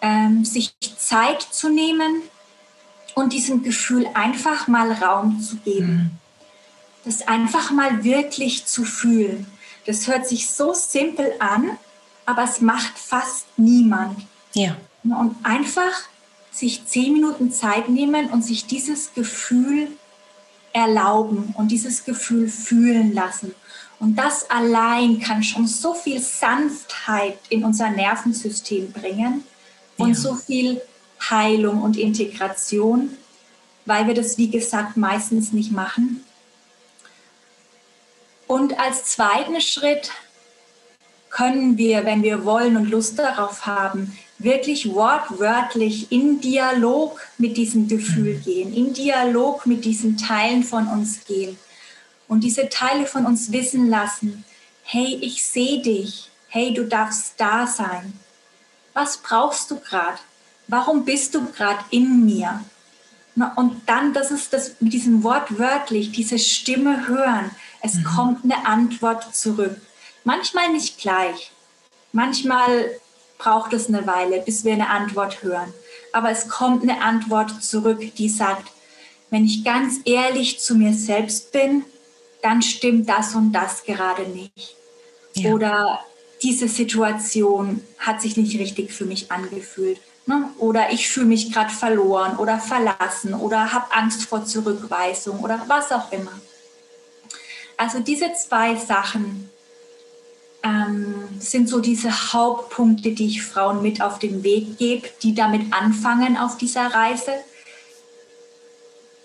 ähm, 0.00 0.44
sich 0.44 0.72
Zeit 0.96 1.42
zu 1.42 1.68
nehmen 1.68 2.22
und 3.14 3.32
diesem 3.32 3.62
Gefühl 3.62 4.06
einfach 4.14 4.68
mal 4.68 4.92
Raum 4.92 5.40
zu 5.40 5.56
geben. 5.56 5.92
Mhm. 5.94 6.10
Das 7.04 7.26
einfach 7.26 7.72
mal 7.72 8.04
wirklich 8.04 8.66
zu 8.66 8.84
fühlen. 8.84 9.46
Das 9.84 10.06
hört 10.06 10.28
sich 10.28 10.48
so 10.48 10.72
simpel 10.72 11.32
an, 11.40 11.76
aber 12.24 12.44
es 12.44 12.60
macht 12.60 12.96
fast 12.96 13.46
niemand. 13.56 14.16
Ja. 14.54 14.76
Und 15.04 15.36
einfach 15.42 16.08
sich 16.50 16.86
zehn 16.86 17.14
Minuten 17.14 17.50
Zeit 17.50 17.88
nehmen 17.88 18.30
und 18.30 18.42
sich 18.42 18.66
dieses 18.66 19.14
Gefühl 19.14 19.88
erlauben 20.72 21.54
und 21.56 21.68
dieses 21.68 22.04
Gefühl 22.04 22.48
fühlen 22.48 23.12
lassen. 23.12 23.54
Und 23.98 24.16
das 24.16 24.50
allein 24.50 25.20
kann 25.20 25.42
schon 25.42 25.66
so 25.66 25.94
viel 25.94 26.20
Sanftheit 26.20 27.38
in 27.48 27.64
unser 27.64 27.90
Nervensystem 27.90 28.92
bringen 28.92 29.44
und 29.96 30.10
ja. 30.10 30.14
so 30.14 30.34
viel 30.34 30.80
Heilung 31.30 31.82
und 31.82 31.96
Integration, 31.96 33.16
weil 33.86 34.06
wir 34.06 34.14
das, 34.14 34.38
wie 34.38 34.50
gesagt, 34.50 34.96
meistens 34.96 35.52
nicht 35.52 35.72
machen. 35.72 36.24
Und 38.46 38.78
als 38.78 39.04
zweiten 39.04 39.60
Schritt 39.60 40.10
können 41.30 41.78
wir, 41.78 42.04
wenn 42.04 42.22
wir 42.22 42.44
wollen 42.44 42.76
und 42.76 42.90
Lust 42.90 43.18
darauf 43.18 43.64
haben, 43.66 44.16
wirklich 44.42 44.92
wortwörtlich 44.92 46.10
in 46.10 46.40
Dialog 46.40 47.20
mit 47.38 47.56
diesem 47.56 47.88
Gefühl 47.88 48.34
mhm. 48.36 48.42
gehen, 48.42 48.74
in 48.74 48.92
Dialog 48.92 49.66
mit 49.66 49.84
diesen 49.84 50.16
Teilen 50.16 50.62
von 50.62 50.86
uns 50.86 51.24
gehen 51.24 51.58
und 52.28 52.44
diese 52.44 52.68
Teile 52.68 53.06
von 53.06 53.26
uns 53.26 53.52
wissen 53.52 53.88
lassen, 53.88 54.44
hey, 54.84 55.18
ich 55.20 55.44
sehe 55.44 55.82
dich, 55.82 56.30
hey, 56.48 56.72
du 56.72 56.84
darfst 56.84 57.34
da 57.38 57.66
sein. 57.66 58.12
Was 58.94 59.18
brauchst 59.18 59.70
du 59.70 59.78
gerade? 59.80 60.18
Warum 60.68 61.04
bist 61.04 61.34
du 61.34 61.44
gerade 61.46 61.84
in 61.90 62.24
mir? 62.24 62.64
Und 63.56 63.82
dann, 63.86 64.12
das 64.12 64.30
ist 64.30 64.52
das 64.52 64.76
mit 64.80 64.92
diesem 64.92 65.22
Wort 65.22 65.58
wörtlich, 65.58 66.12
diese 66.12 66.38
Stimme 66.38 67.08
hören. 67.08 67.50
Es 67.80 67.94
mhm. 67.94 68.04
kommt 68.04 68.44
eine 68.44 68.66
Antwort 68.66 69.34
zurück. 69.34 69.80
Manchmal 70.24 70.70
nicht 70.70 70.98
gleich. 70.98 71.50
Manchmal 72.12 72.90
braucht 73.42 73.72
es 73.72 73.88
eine 73.88 74.06
Weile, 74.06 74.40
bis 74.40 74.64
wir 74.64 74.72
eine 74.72 74.88
Antwort 74.88 75.42
hören. 75.42 75.72
Aber 76.12 76.30
es 76.30 76.48
kommt 76.48 76.82
eine 76.82 77.02
Antwort 77.02 77.62
zurück, 77.62 78.14
die 78.16 78.28
sagt, 78.28 78.70
wenn 79.30 79.44
ich 79.44 79.64
ganz 79.64 80.00
ehrlich 80.04 80.60
zu 80.60 80.74
mir 80.74 80.92
selbst 80.92 81.52
bin, 81.52 81.84
dann 82.42 82.62
stimmt 82.62 83.08
das 83.08 83.34
und 83.34 83.52
das 83.52 83.84
gerade 83.84 84.22
nicht. 84.28 84.76
Ja. 85.34 85.52
Oder 85.52 86.00
diese 86.42 86.68
Situation 86.68 87.82
hat 87.98 88.20
sich 88.20 88.36
nicht 88.36 88.58
richtig 88.58 88.92
für 88.92 89.06
mich 89.06 89.32
angefühlt. 89.32 90.00
Ne? 90.26 90.50
Oder 90.58 90.92
ich 90.92 91.08
fühle 91.08 91.26
mich 91.26 91.52
gerade 91.52 91.72
verloren 91.72 92.36
oder 92.36 92.58
verlassen 92.58 93.34
oder 93.34 93.72
habe 93.72 93.92
Angst 93.92 94.24
vor 94.24 94.44
Zurückweisung 94.44 95.40
oder 95.40 95.64
was 95.66 95.90
auch 95.90 96.12
immer. 96.12 96.32
Also 97.76 98.00
diese 98.00 98.32
zwei 98.34 98.76
Sachen 98.76 99.50
ähm, 100.62 101.14
sind 101.38 101.68
so 101.68 101.80
diese 101.80 102.32
Hauptpunkte, 102.32 103.12
die 103.12 103.26
ich 103.26 103.42
Frauen 103.42 103.82
mit 103.82 104.00
auf 104.00 104.18
den 104.18 104.42
Weg 104.42 104.78
gebe, 104.78 105.08
die 105.22 105.34
damit 105.34 105.72
anfangen 105.72 106.36
auf 106.36 106.56
dieser 106.56 106.86
Reise. 106.86 107.32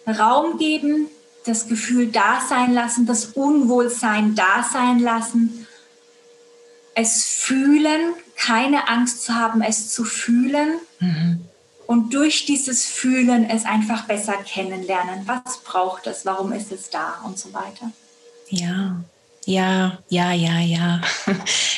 Raum 0.08 0.58
geben, 0.58 1.08
das 1.46 1.68
Gefühl 1.68 2.08
da 2.08 2.42
sein 2.48 2.74
lassen, 2.74 3.06
das 3.06 3.26
Unwohlsein 3.26 4.36
da 4.36 4.66
sein 4.72 5.00
lassen, 5.00 5.68
es 6.96 7.26
fühlen, 7.26 8.14
keine 8.36 8.88
Angst 8.90 9.24
zu 9.24 9.36
haben, 9.36 9.62
es 9.62 9.92
zu 9.94 10.04
fühlen 10.04 10.80
mhm. 11.00 11.46
und 11.86 12.14
durch 12.14 12.46
dieses 12.46 12.86
Fühlen 12.86 13.48
es 13.50 13.66
einfach 13.66 14.06
besser 14.06 14.34
kennenlernen. 14.34 15.28
Was 15.28 15.60
braucht 15.64 16.08
es, 16.08 16.26
warum 16.26 16.54
ist 16.54 16.72
es 16.72 16.90
da 16.90 17.22
und 17.24 17.38
so 17.38 17.54
weiter. 17.54 17.92
Ja, 18.50 18.98
ja, 19.48 19.98
ja, 20.10 20.34
ja, 20.34 20.60
ja. 20.60 21.02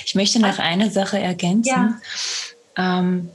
Ich 0.06 0.16
möchte 0.16 0.40
noch 0.40 0.58
eine 0.58 0.90
Sache 0.90 1.20
ergänzen. 1.20 1.70
Ja. 1.70 3.00
Ähm, 3.00 3.30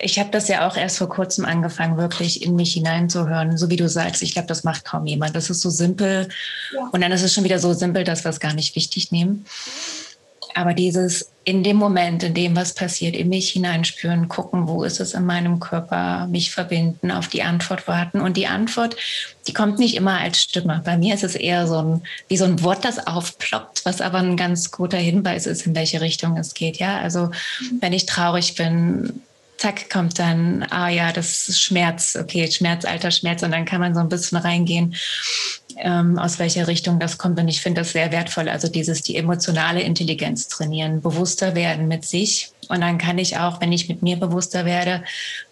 ich 0.00 0.18
habe 0.18 0.30
das 0.30 0.48
ja 0.48 0.66
auch 0.66 0.74
erst 0.74 0.96
vor 0.96 1.10
kurzem 1.10 1.44
angefangen, 1.44 1.98
wirklich 1.98 2.42
in 2.42 2.56
mich 2.56 2.72
hineinzuhören. 2.72 3.58
So 3.58 3.68
wie 3.68 3.76
du 3.76 3.90
sagst, 3.90 4.22
ich 4.22 4.32
glaube, 4.32 4.48
das 4.48 4.64
macht 4.64 4.86
kaum 4.86 5.04
jemand. 5.04 5.36
Das 5.36 5.50
ist 5.50 5.60
so 5.60 5.68
simpel. 5.68 6.30
Ja. 6.74 6.88
Und 6.92 7.02
dann 7.02 7.12
ist 7.12 7.22
es 7.22 7.34
schon 7.34 7.44
wieder 7.44 7.58
so 7.58 7.74
simpel, 7.74 8.04
dass 8.04 8.24
wir 8.24 8.30
es 8.30 8.40
gar 8.40 8.54
nicht 8.54 8.74
wichtig 8.74 9.12
nehmen. 9.12 9.44
Aber 10.54 10.72
dieses 10.72 11.28
in 11.44 11.64
dem 11.64 11.76
Moment, 11.76 12.22
in 12.22 12.34
dem 12.34 12.54
was 12.54 12.74
passiert, 12.74 13.16
in 13.16 13.28
mich 13.28 13.50
hineinspüren, 13.50 14.28
gucken, 14.28 14.68
wo 14.68 14.84
ist 14.84 15.00
es 15.00 15.12
in 15.12 15.26
meinem 15.26 15.58
Körper, 15.58 16.26
mich 16.28 16.52
verbinden, 16.52 17.10
auf 17.10 17.28
die 17.28 17.42
Antwort 17.42 17.88
warten. 17.88 18.20
Und 18.20 18.36
die 18.36 18.46
Antwort, 18.46 18.96
die 19.48 19.52
kommt 19.52 19.78
nicht 19.78 19.96
immer 19.96 20.18
als 20.20 20.40
Stimme. 20.40 20.82
Bei 20.84 20.96
mir 20.96 21.14
ist 21.14 21.24
es 21.24 21.34
eher 21.34 21.66
so 21.66 21.78
ein, 21.78 22.02
wie 22.28 22.36
so 22.36 22.44
ein 22.44 22.62
Wort, 22.62 22.84
das 22.84 23.06
aufploppt, 23.06 23.84
was 23.84 24.00
aber 24.00 24.18
ein 24.18 24.36
ganz 24.36 24.70
guter 24.70 24.98
Hinweis 24.98 25.46
ist, 25.46 25.66
in 25.66 25.74
welche 25.74 26.00
Richtung 26.00 26.36
es 26.36 26.54
geht. 26.54 26.76
Ja, 26.78 26.98
also 26.98 27.26
mhm. 27.26 27.78
wenn 27.80 27.92
ich 27.92 28.06
traurig 28.06 28.54
bin, 28.54 29.22
zack, 29.62 29.90
kommt 29.90 30.18
dann, 30.18 30.64
ah 30.70 30.88
ja, 30.88 31.12
das 31.12 31.48
ist 31.48 31.60
Schmerz, 31.60 32.16
okay, 32.20 32.50
Schmerz, 32.50 32.84
alter 32.84 33.10
Schmerz. 33.10 33.42
Und 33.42 33.52
dann 33.52 33.64
kann 33.64 33.80
man 33.80 33.94
so 33.94 34.00
ein 34.00 34.08
bisschen 34.08 34.38
reingehen 34.38 34.94
ähm, 35.82 36.18
aus 36.18 36.38
welcher 36.38 36.68
Richtung 36.68 37.00
das 37.00 37.18
kommt. 37.18 37.38
Und 37.38 37.48
ich 37.48 37.60
finde 37.60 37.80
das 37.80 37.92
sehr 37.92 38.12
wertvoll. 38.12 38.48
Also 38.48 38.68
dieses, 38.68 39.02
die 39.02 39.16
emotionale 39.16 39.82
Intelligenz 39.82 40.48
trainieren, 40.48 41.02
bewusster 41.02 41.54
werden 41.54 41.88
mit 41.88 42.04
sich 42.04 42.52
Und 42.68 42.80
dann 42.80 42.98
kann 42.98 43.18
ich 43.18 43.36
auch, 43.38 43.60
wenn 43.60 43.72
ich 43.72 43.88
mit 43.88 44.02
mir 44.02 44.16
bewusster 44.16 44.64
werde, 44.64 45.02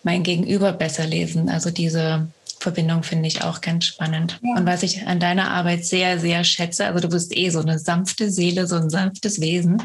mein 0.05 0.23
Gegenüber 0.23 0.73
besser 0.73 1.07
lesen. 1.07 1.49
Also 1.49 1.71
diese 1.71 2.29
Verbindung 2.61 3.03
finde 3.03 3.27
ich 3.27 3.43
auch 3.43 3.61
ganz 3.61 3.87
spannend. 3.87 4.39
Ja. 4.43 4.57
Und 4.57 4.67
was 4.67 4.83
ich 4.83 5.07
an 5.07 5.19
deiner 5.19 5.51
Arbeit 5.51 5.85
sehr, 5.85 6.21
sehr 6.21 6.45
schätze, 6.45 6.87
also 6.87 7.01
du 7.01 7.09
bist 7.09 7.37
eh 7.37 7.51
so 7.51 7.61
eine 7.61 7.79
sanfte 7.79 8.31
Seele, 8.31 8.67
so 8.67 8.77
ein 8.77 8.91
sanftes 8.91 9.41
Wesen. 9.41 9.83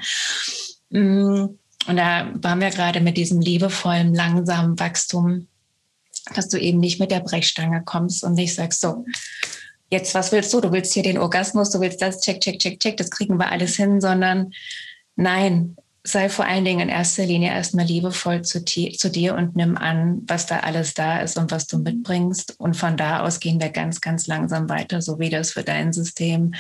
Mm, 0.92 1.46
und 1.88 1.98
da 1.98 2.30
waren 2.36 2.60
wir 2.60 2.70
gerade 2.70 3.02
mit 3.02 3.18
diesem 3.18 3.42
liebevollen, 3.42 4.14
langsamen 4.14 4.80
Wachstum, 4.80 5.48
dass 6.36 6.50
du 6.50 6.60
eben 6.60 6.80
nicht 6.80 7.00
mit 7.00 7.12
der 7.12 7.20
Brechstange 7.22 7.82
kommst 7.84 8.24
und 8.24 8.34
nicht 8.34 8.54
sagst, 8.54 8.82
so, 8.82 9.06
jetzt 9.96 10.14
was 10.14 10.32
willst 10.32 10.54
du? 10.54 10.62
Du 10.62 10.72
willst 10.72 10.94
hier 10.94 11.04
den 11.04 11.18
Orgasmus, 11.18 11.72
du 11.72 11.80
willst 11.80 12.02
das, 12.02 12.22
check, 12.22 12.42
check, 12.42 12.60
check, 12.60 12.80
check, 12.80 12.98
das 12.98 13.10
kriegen 13.10 13.38
wir 13.38 13.52
alles 13.52 13.76
hin, 13.76 14.02
sondern 14.02 14.54
nein, 15.16 15.76
sei 16.04 16.30
vor 16.30 16.46
allen 16.46 16.66
Dingen 16.66 16.82
in 16.82 16.90
erster 16.90 17.26
Linie 17.26 17.50
erstmal 17.50 17.86
liebevoll 17.86 18.44
zu, 18.44 18.64
zu, 18.64 19.10
dir 19.10 19.34
und 19.34 19.56
nimm 19.56 19.76
an, 19.76 20.22
was 20.28 20.46
da 20.46 20.60
alles 20.60 20.94
da 20.94 21.20
ist 21.20 21.38
und 21.38 21.50
was 21.52 21.66
du 21.66 21.80
mitbringst. 21.80 22.60
Und 22.60 22.76
von 22.76 22.96
da 22.96 23.22
aus 23.22 23.40
gehen 23.40 23.60
wir 23.60 23.70
ganz, 23.70 24.02
ganz 24.02 24.28
langsam 24.28 24.70
weiter, 24.70 25.02
so 25.02 25.18
wie 25.20 25.32
das 25.32 25.52
für 25.52 25.64
dein 25.64 25.94
System 25.94 26.54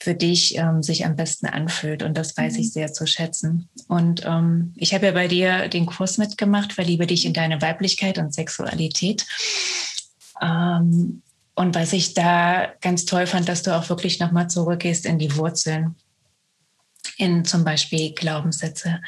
für 0.00 0.14
dich 0.14 0.56
ähm, 0.56 0.82
sich 0.82 1.04
am 1.04 1.16
besten 1.16 1.46
anfühlt. 1.46 2.02
Und 2.02 2.16
das 2.16 2.36
weiß 2.36 2.56
ich 2.56 2.66
mhm. 2.66 2.70
sehr 2.70 2.92
zu 2.92 3.06
schätzen. 3.06 3.68
Und 3.86 4.24
ähm, 4.24 4.72
ich 4.76 4.94
habe 4.94 5.06
ja 5.06 5.12
bei 5.12 5.28
dir 5.28 5.68
den 5.68 5.86
Kurs 5.86 6.18
mitgemacht, 6.18 6.72
verliebe 6.72 7.06
dich 7.06 7.26
in 7.26 7.32
deine 7.32 7.60
Weiblichkeit 7.62 8.18
und 8.18 8.34
Sexualität. 8.34 9.24
Ähm, 10.40 11.22
und 11.58 11.74
was 11.74 11.92
ich 11.92 12.14
da 12.14 12.72
ganz 12.80 13.04
toll 13.04 13.26
fand, 13.26 13.48
dass 13.48 13.64
du 13.64 13.76
auch 13.76 13.88
wirklich 13.88 14.20
nochmal 14.20 14.48
zurückgehst 14.48 15.04
in 15.04 15.18
die 15.18 15.34
Wurzeln 15.36 15.96
in 17.16 17.44
zum 17.44 17.64
Beispiel 17.64 18.14
Glaubenssätze. 18.14 19.00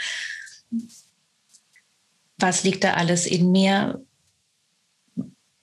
Was 2.39 2.65
liegt 2.65 2.83
da 2.83 2.95
alles 2.95 3.25
in 3.27 3.53
mir? 3.53 4.05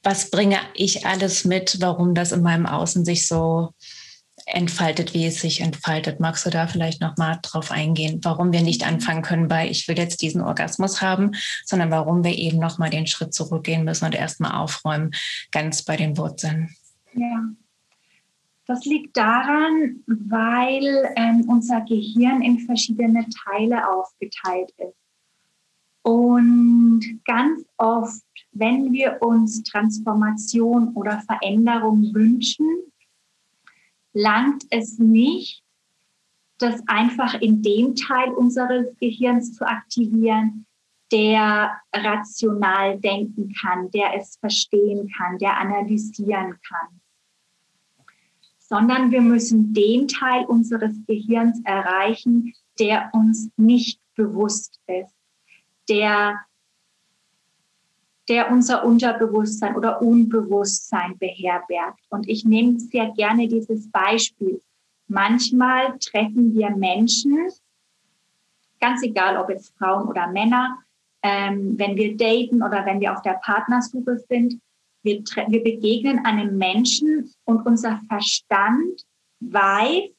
Was 0.01 0.29
bringe 0.29 0.60
ich 0.75 1.06
alles 1.06 1.44
mit, 1.44 1.82
warum 1.82 2.15
das 2.15 2.32
in 2.32 2.41
meinem 2.41 2.65
Außen 2.65 3.03
sich 3.03 3.27
so 3.27 3.74
entfaltet, 4.48 5.13
wie 5.13 5.25
es 5.25 5.42
sich 5.42 5.62
entfaltet? 5.62 6.20
Magst 6.20 6.46
du 6.46 6.50
da 6.50 6.68
vielleicht 6.68 7.01
noch 7.01 7.18
mal 7.18 7.39
drauf 7.42 7.70
eingehen, 7.70 8.20
warum 8.24 8.54
wir 8.54 8.62
nicht 8.62 8.88
anfangen 8.88 9.22
können 9.22 9.48
bei 9.48 9.70
ich 9.70 9.88
will 9.88 9.98
jetzt 9.98 10.22
diesen 10.22 10.42
Orgasmus 10.42 11.01
haben, 11.01 11.32
sondern 11.66 11.92
warum 11.92 12.24
wir 12.24 12.36
eben 12.36 12.58
noch 12.58 12.77
mal 12.77 12.89
den 12.89 13.08
Schritt 13.08 13.34
zurückgehen 13.34 13.84
müssen 13.84 14.06
und 14.06 14.16
erstmal 14.16 14.54
aufräumen, 14.54 15.12
ganz 15.51 15.84
bei 15.84 15.98
den 15.98 16.18
Wurzeln? 16.18 16.70
Ja. 17.13 17.44
Das 18.66 18.84
liegt 18.84 19.16
daran, 19.16 20.04
weil 20.08 21.13
ähm, 21.16 21.46
unser 21.48 21.82
Gehirn 21.82 22.42
in 22.42 22.60
verschiedene 22.60 23.25
Teile 23.46 23.89
aufgeteilt 23.89 24.72
ist. 24.77 24.98
Und 26.01 27.22
ganz 27.25 27.63
oft, 27.77 28.24
wenn 28.51 28.92
wir 28.92 29.22
uns 29.22 29.63
Transformation 29.63 30.94
oder 30.96 31.22
Veränderung 31.22 32.13
wünschen, 32.13 32.66
langt 34.17 34.65
es 34.71 34.97
nicht, 34.97 35.63
das 36.57 36.81
einfach 36.88 37.36
in 37.36 37.62
dem 37.62 37.95
Teil 37.95 38.33
unseres 38.33 38.88
Gehirns 39.00 39.53
zu 39.53 39.65
aktivieren, 39.67 40.65
der 41.12 41.79
rational 41.93 43.00
denken 43.00 43.53
kann, 43.62 43.91
der 43.91 44.15
es 44.15 44.38
verstehen 44.38 45.09
kann, 45.15 45.38
der 45.38 45.57
analysieren 45.57 46.57
kann. 46.67 47.01
Sondern 48.57 49.12
wir 49.12 49.21
müssen 49.21 49.74
den 49.74 50.07
Teil 50.07 50.45
unseres 50.45 50.95
Gehirns 51.05 51.62
erreichen, 51.63 52.53
der 52.79 53.12
uns 53.13 53.50
nicht 53.55 54.01
bewusst 54.15 54.79
ist, 54.88 55.15
der, 55.88 56.41
der 58.29 58.51
unser 58.51 58.84
Unterbewusstsein 58.84 59.75
oder 59.75 60.01
Unbewusstsein 60.01 61.17
beherbergt. 61.17 62.01
Und 62.10 62.27
ich 62.27 62.43
nehme 62.43 62.79
sehr 62.79 63.12
gerne 63.12 63.48
dieses 63.48 63.89
Beispiel. 63.89 64.62
Manchmal 65.07 65.97
treffen 65.99 66.54
wir 66.54 66.69
Menschen, 66.71 67.49
ganz 68.82 69.04
egal 69.04 69.38
ob 69.38 69.49
es 69.49 69.69
Frauen 69.78 70.08
oder 70.08 70.28
Männer, 70.28 70.78
ähm, 71.23 71.78
wenn 71.78 71.95
wir 71.95 72.15
daten 72.17 72.62
oder 72.62 72.86
wenn 72.86 72.99
wir 72.99 73.13
auf 73.13 73.21
der 73.21 73.39
Partnersuche 73.43 74.17
sind, 74.30 74.60
wir, 75.04 75.23
wir 75.47 75.63
begegnen 75.63 76.25
einem 76.25 76.58
Menschen 76.58 77.34
und 77.45 77.65
unser 77.65 78.02
Verstand 78.08 79.06
weiß, 79.39 80.10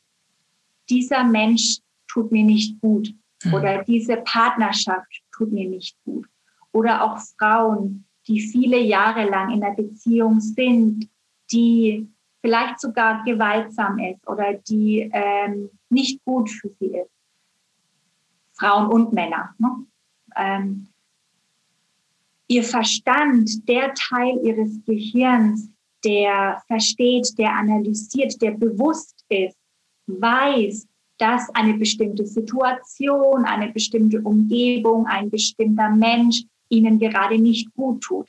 dieser 0.88 1.24
Mensch 1.24 1.78
tut 2.08 2.32
mir 2.32 2.44
nicht 2.44 2.80
gut 2.80 3.12
mhm. 3.44 3.54
oder 3.54 3.84
diese 3.84 4.16
Partnerschaft 4.18 5.22
tut 5.32 5.52
mir 5.52 5.68
nicht 5.68 5.96
gut. 6.04 6.26
Oder 6.72 7.02
auch 7.02 7.18
Frauen, 7.38 8.04
die 8.26 8.40
viele 8.40 8.78
Jahre 8.78 9.28
lang 9.28 9.50
in 9.50 9.62
einer 9.62 9.74
Beziehung 9.74 10.40
sind, 10.40 11.08
die 11.50 12.08
vielleicht 12.40 12.80
sogar 12.80 13.24
gewaltsam 13.24 13.98
ist 13.98 14.26
oder 14.28 14.54
die 14.54 15.10
ähm, 15.12 15.70
nicht 15.88 16.24
gut 16.24 16.50
für 16.50 16.70
sie 16.78 16.96
ist. 16.96 17.10
Frauen 18.58 18.88
und 18.88 19.12
Männer. 19.12 19.54
Ne? 19.58 19.86
Ähm, 20.36 20.88
ihr 22.48 22.64
Verstand, 22.64 23.68
der 23.68 23.94
Teil 23.94 24.38
ihres 24.44 24.84
Gehirns, 24.84 25.70
der 26.04 26.62
versteht, 26.66 27.36
der 27.38 27.52
analysiert, 27.54 28.40
der 28.40 28.52
bewusst 28.52 29.24
ist, 29.28 29.56
weiß, 30.06 30.86
dass 31.18 31.48
eine 31.54 31.74
bestimmte 31.74 32.24
Situation, 32.24 33.44
eine 33.44 33.72
bestimmte 33.72 34.20
Umgebung, 34.20 35.06
ein 35.06 35.30
bestimmter 35.30 35.90
Mensch 35.90 36.44
ihnen 36.68 36.98
gerade 36.98 37.38
nicht 37.38 37.74
gut 37.74 38.02
tut. 38.02 38.28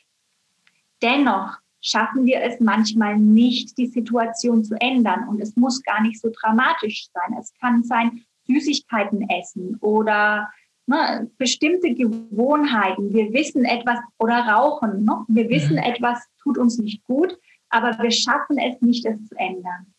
Dennoch 1.01 1.57
schaffen 1.81 2.25
wir 2.25 2.41
es 2.41 2.59
manchmal 2.59 3.17
nicht, 3.17 3.77
die 3.77 3.87
Situation 3.87 4.63
zu 4.63 4.75
ändern. 4.81 5.27
Und 5.27 5.41
es 5.41 5.55
muss 5.55 5.81
gar 5.83 6.01
nicht 6.01 6.19
so 6.19 6.29
dramatisch 6.29 7.07
sein. 7.13 7.37
Es 7.39 7.53
kann 7.59 7.83
sein, 7.83 8.23
Süßigkeiten 8.47 9.29
essen 9.29 9.77
oder 9.79 10.49
ne, 10.87 11.29
bestimmte 11.37 11.93
Gewohnheiten. 11.93 13.13
Wir 13.13 13.31
wissen 13.31 13.63
etwas 13.63 13.99
oder 14.17 14.39
rauchen. 14.39 15.05
Ne? 15.05 15.23
Wir 15.27 15.49
wissen, 15.49 15.73
mhm. 15.73 15.83
etwas 15.83 16.19
tut 16.41 16.57
uns 16.57 16.77
nicht 16.79 17.03
gut, 17.05 17.37
aber 17.69 17.97
wir 18.01 18.11
schaffen 18.11 18.57
es 18.57 18.81
nicht, 18.81 19.05
es 19.05 19.23
zu 19.27 19.35
ändern. 19.37 19.93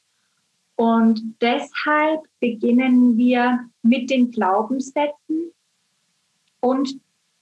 Und 0.77 1.37
deshalb 1.41 2.23
beginnen 2.41 3.17
wir 3.17 3.69
mit 3.83 4.11
den 4.11 4.31
Glaubenssätzen 4.31 5.53
und 6.61 6.99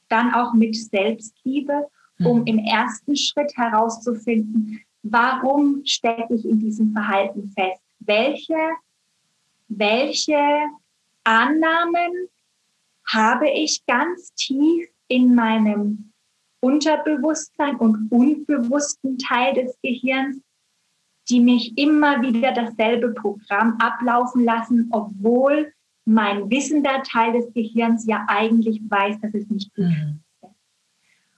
dann 0.08 0.34
auch 0.34 0.54
mit 0.54 0.76
Selbstliebe, 0.76 1.88
um 2.24 2.40
mhm. 2.40 2.46
im 2.46 2.58
ersten 2.58 3.16
Schritt 3.16 3.56
herauszufinden, 3.56 4.80
warum 5.02 5.82
stecke 5.84 6.34
ich 6.34 6.44
in 6.44 6.58
diesem 6.58 6.92
Verhalten 6.92 7.52
fest? 7.56 7.82
Welche, 8.00 8.56
welche 9.68 10.38
Annahmen 11.24 12.28
habe 13.06 13.48
ich 13.48 13.84
ganz 13.86 14.32
tief 14.34 14.88
in 15.08 15.34
meinem 15.34 16.12
Unterbewusstsein 16.60 17.76
und 17.76 18.10
unbewussten 18.10 19.18
Teil 19.18 19.54
des 19.54 19.78
Gehirns, 19.82 20.40
die 21.28 21.40
mich 21.40 21.76
immer 21.78 22.22
wieder 22.22 22.52
dasselbe 22.52 23.10
Programm 23.12 23.78
ablaufen 23.78 24.44
lassen, 24.44 24.88
obwohl 24.90 25.72
mein 26.08 26.50
wissender 26.50 27.02
Teil 27.02 27.32
des 27.32 27.52
Gehirns 27.52 28.06
ja 28.06 28.24
eigentlich 28.28 28.80
weiß, 28.88 29.20
dass 29.20 29.34
es 29.34 29.48
nicht 29.50 29.74
gut 29.74 29.84
mhm. 29.84 29.90
ist. 29.92 30.50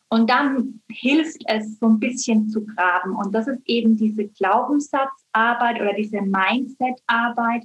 Und 0.08 0.30
dann 0.30 0.80
hilft 0.88 1.42
es, 1.46 1.78
so 1.78 1.86
ein 1.86 2.00
bisschen 2.00 2.48
zu 2.48 2.64
graben. 2.64 3.14
Und 3.14 3.32
das 3.32 3.46
ist 3.46 3.60
eben 3.64 3.96
diese 3.96 4.26
Glaubenssatzarbeit 4.26 5.80
oder 5.80 5.92
diese 5.94 6.20
Mindset-Arbeit, 6.20 7.64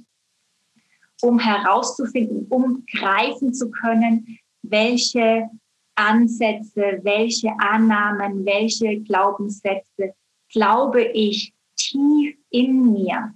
um 1.22 1.38
herauszufinden, 1.38 2.46
um 2.48 2.84
greifen 2.92 3.52
zu 3.54 3.70
können, 3.70 4.38
welche 4.62 5.48
Ansätze, 5.96 7.00
welche 7.02 7.50
Annahmen, 7.58 8.44
welche 8.44 9.00
Glaubenssätze 9.00 10.14
glaube 10.50 11.02
ich 11.02 11.52
tief 11.76 12.36
in 12.50 12.92
mir 12.92 13.32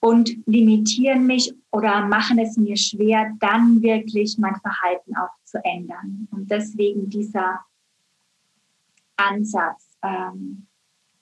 und 0.00 0.30
limitieren 0.46 1.26
mich 1.26 1.52
oder 1.70 2.06
machen 2.06 2.38
es 2.38 2.56
mir 2.56 2.76
schwer, 2.76 3.32
dann 3.38 3.82
wirklich 3.82 4.36
mein 4.38 4.56
Verhalten 4.56 5.14
auch 5.16 5.30
zu 5.44 5.62
ändern. 5.64 6.26
Und 6.30 6.50
deswegen 6.50 7.10
dieser 7.10 7.60
Ansatz, 9.16 9.90
ähm, 10.02 10.66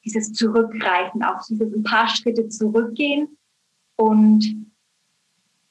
dieses 0.05 0.33
Zurückgreifen, 0.33 1.23
auch 1.25 1.45
dieses 1.49 1.75
ein 1.75 1.83
paar 1.83 2.09
Schritte 2.09 2.49
zurückgehen 2.49 3.37
und, 3.97 4.69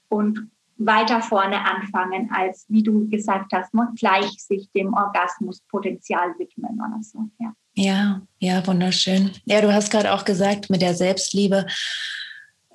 und 0.10 0.52
weiter 0.78 1.22
vorne 1.22 1.60
anfangen, 1.66 2.30
als 2.32 2.66
wie 2.68 2.84
du 2.84 3.08
gesagt 3.10 3.52
hast, 3.54 3.74
ne, 3.74 3.90
gleich 3.98 4.44
sich 4.44 4.70
dem 4.74 4.94
Orgasmuspotenzial 4.94 6.36
widmen 6.38 6.76
oder 6.76 7.02
so. 7.02 7.30
Ja. 7.40 7.54
ja, 7.74 8.22
ja, 8.40 8.68
wunderschön. 8.68 9.32
Ja, 9.46 9.62
du 9.62 9.74
hast 9.74 9.90
gerade 9.90 10.14
auch 10.14 10.26
gesagt, 10.26 10.70
mit 10.70 10.82
der 10.82 10.94
Selbstliebe. 10.94 11.66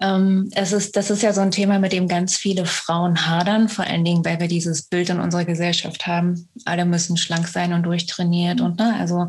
Ähm, 0.02 0.50
es 0.52 0.72
ist, 0.72 0.96
das 0.96 1.10
ist 1.10 1.22
ja 1.22 1.32
so 1.32 1.40
ein 1.40 1.52
Thema, 1.52 1.78
mit 1.78 1.92
dem 1.92 2.08
ganz 2.08 2.36
viele 2.36 2.66
Frauen 2.66 3.26
hadern, 3.28 3.68
vor 3.68 3.84
allen 3.86 4.04
Dingen, 4.04 4.24
weil 4.24 4.40
wir 4.40 4.48
dieses 4.48 4.82
Bild 4.82 5.08
in 5.10 5.20
unserer 5.20 5.44
Gesellschaft 5.44 6.08
haben. 6.08 6.48
Alle 6.64 6.84
müssen 6.84 7.16
schlank 7.16 7.46
sein 7.46 7.72
und 7.72 7.84
durchtrainiert 7.84 8.60
und 8.60 8.78
ne, 8.78 8.96
also 8.98 9.28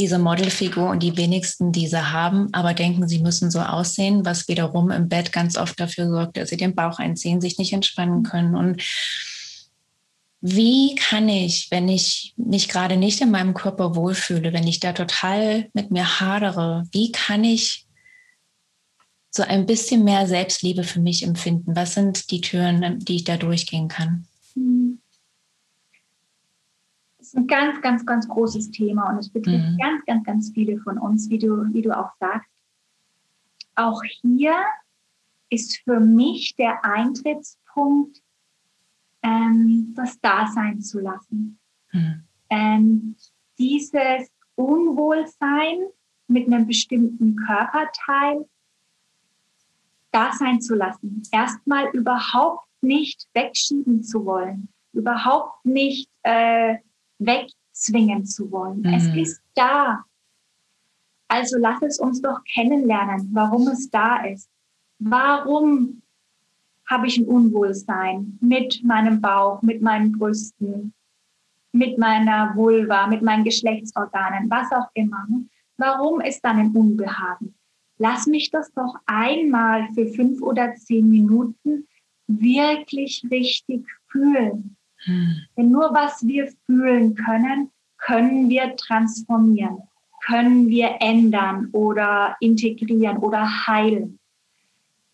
diese 0.00 0.18
Modelfigur 0.18 0.90
und 0.90 1.04
die 1.04 1.16
wenigsten 1.16 1.70
diese 1.70 2.10
haben, 2.10 2.48
aber 2.52 2.74
denken, 2.74 3.06
sie 3.06 3.20
müssen 3.20 3.52
so 3.52 3.60
aussehen, 3.60 4.24
was 4.24 4.48
wiederum 4.48 4.90
im 4.90 5.08
Bett 5.08 5.30
ganz 5.30 5.56
oft 5.56 5.78
dafür 5.78 6.08
sorgt, 6.08 6.36
dass 6.36 6.48
sie 6.48 6.56
den 6.56 6.74
Bauch 6.74 6.98
einziehen, 6.98 7.40
sich 7.40 7.58
nicht 7.58 7.72
entspannen 7.72 8.24
können. 8.24 8.56
Und 8.56 8.82
wie 10.40 10.96
kann 10.96 11.28
ich, 11.28 11.68
wenn 11.70 11.88
ich 11.88 12.34
mich 12.36 12.68
gerade 12.68 12.96
nicht 12.96 13.20
in 13.20 13.30
meinem 13.30 13.54
Körper 13.54 13.94
wohlfühle, 13.94 14.52
wenn 14.52 14.66
ich 14.66 14.80
da 14.80 14.92
total 14.92 15.68
mit 15.72 15.92
mir 15.92 16.18
hadere, 16.18 16.84
wie 16.90 17.12
kann 17.12 17.44
ich 17.44 17.86
so 19.30 19.44
ein 19.44 19.66
bisschen 19.66 20.04
mehr 20.04 20.26
Selbstliebe 20.26 20.82
für 20.82 21.00
mich 21.00 21.24
empfinden? 21.24 21.76
Was 21.76 21.94
sind 21.94 22.30
die 22.30 22.40
Türen, 22.40 22.98
die 22.98 23.16
ich 23.16 23.24
da 23.24 23.36
durchgehen 23.36 23.88
kann? 23.88 24.26
Das 27.18 27.28
ist 27.28 27.36
ein 27.36 27.46
ganz, 27.46 27.80
ganz, 27.80 28.04
ganz 28.04 28.28
großes 28.28 28.72
Thema 28.72 29.10
und 29.10 29.18
es 29.18 29.28
betrifft 29.28 29.70
mhm. 29.70 29.78
ganz, 29.78 30.04
ganz, 30.04 30.24
ganz 30.24 30.50
viele 30.52 30.78
von 30.80 30.98
uns, 30.98 31.30
wie 31.30 31.38
du, 31.38 31.72
wie 31.72 31.82
du 31.82 31.96
auch 31.96 32.10
sagst. 32.18 32.50
Auch 33.76 34.02
hier 34.20 34.54
ist 35.48 35.78
für 35.84 36.00
mich 36.00 36.56
der 36.56 36.84
Eintrittspunkt, 36.84 38.20
ähm, 39.22 39.92
das 39.94 40.20
da 40.20 40.48
sein 40.48 40.80
zu 40.80 41.00
lassen. 41.00 41.58
Mhm. 41.92 42.24
Ähm, 42.48 43.16
dieses 43.58 44.28
Unwohlsein 44.56 45.78
mit 46.26 46.46
einem 46.46 46.66
bestimmten 46.66 47.36
Körperteil 47.36 48.46
da 50.12 50.32
sein 50.32 50.60
zu 50.60 50.74
lassen. 50.74 51.22
Erstmal 51.32 51.88
überhaupt 51.90 52.66
nicht 52.80 53.26
wegschieben 53.34 54.02
zu 54.02 54.24
wollen, 54.24 54.68
überhaupt 54.92 55.64
nicht 55.64 56.08
äh, 56.22 56.76
wegzwingen 57.18 58.24
zu 58.24 58.50
wollen. 58.50 58.80
Mhm. 58.80 58.94
Es 58.94 59.06
ist 59.14 59.42
da. 59.54 60.04
Also 61.28 61.58
lass 61.58 61.80
es 61.82 61.98
uns 62.00 62.20
doch 62.20 62.42
kennenlernen, 62.44 63.28
warum 63.32 63.68
es 63.68 63.88
da 63.90 64.24
ist. 64.24 64.48
Warum 64.98 66.02
habe 66.90 67.06
ich 67.06 67.16
ein 67.18 67.26
Unwohlsein 67.26 68.36
mit 68.40 68.82
meinem 68.82 69.20
Bauch, 69.20 69.62
mit 69.62 69.80
meinen 69.80 70.12
Brüsten, 70.12 70.92
mit 71.72 71.98
meiner 71.98 72.54
Vulva, 72.56 73.06
mit 73.06 73.22
meinen 73.22 73.44
Geschlechtsorganen, 73.44 74.50
was 74.50 74.72
auch 74.72 74.88
immer. 74.94 75.26
Warum 75.76 76.20
ist 76.20 76.40
dann 76.44 76.58
ein 76.58 76.72
Unbehagen? 76.72 77.54
Lass 78.02 78.26
mich 78.26 78.50
das 78.50 78.72
doch 78.72 78.94
einmal 79.04 79.86
für 79.92 80.06
fünf 80.06 80.40
oder 80.40 80.74
zehn 80.74 81.10
Minuten 81.10 81.86
wirklich 82.26 83.22
richtig 83.30 83.86
fühlen. 84.08 84.74
Hm. 85.04 85.36
Denn 85.54 85.70
nur 85.70 85.92
was 85.92 86.26
wir 86.26 86.50
fühlen 86.64 87.14
können, 87.14 87.70
können 87.98 88.48
wir 88.48 88.74
transformieren, 88.76 89.82
können 90.24 90.68
wir 90.68 90.96
ändern 91.00 91.68
oder 91.72 92.36
integrieren 92.40 93.18
oder 93.18 93.66
heilen. 93.66 94.18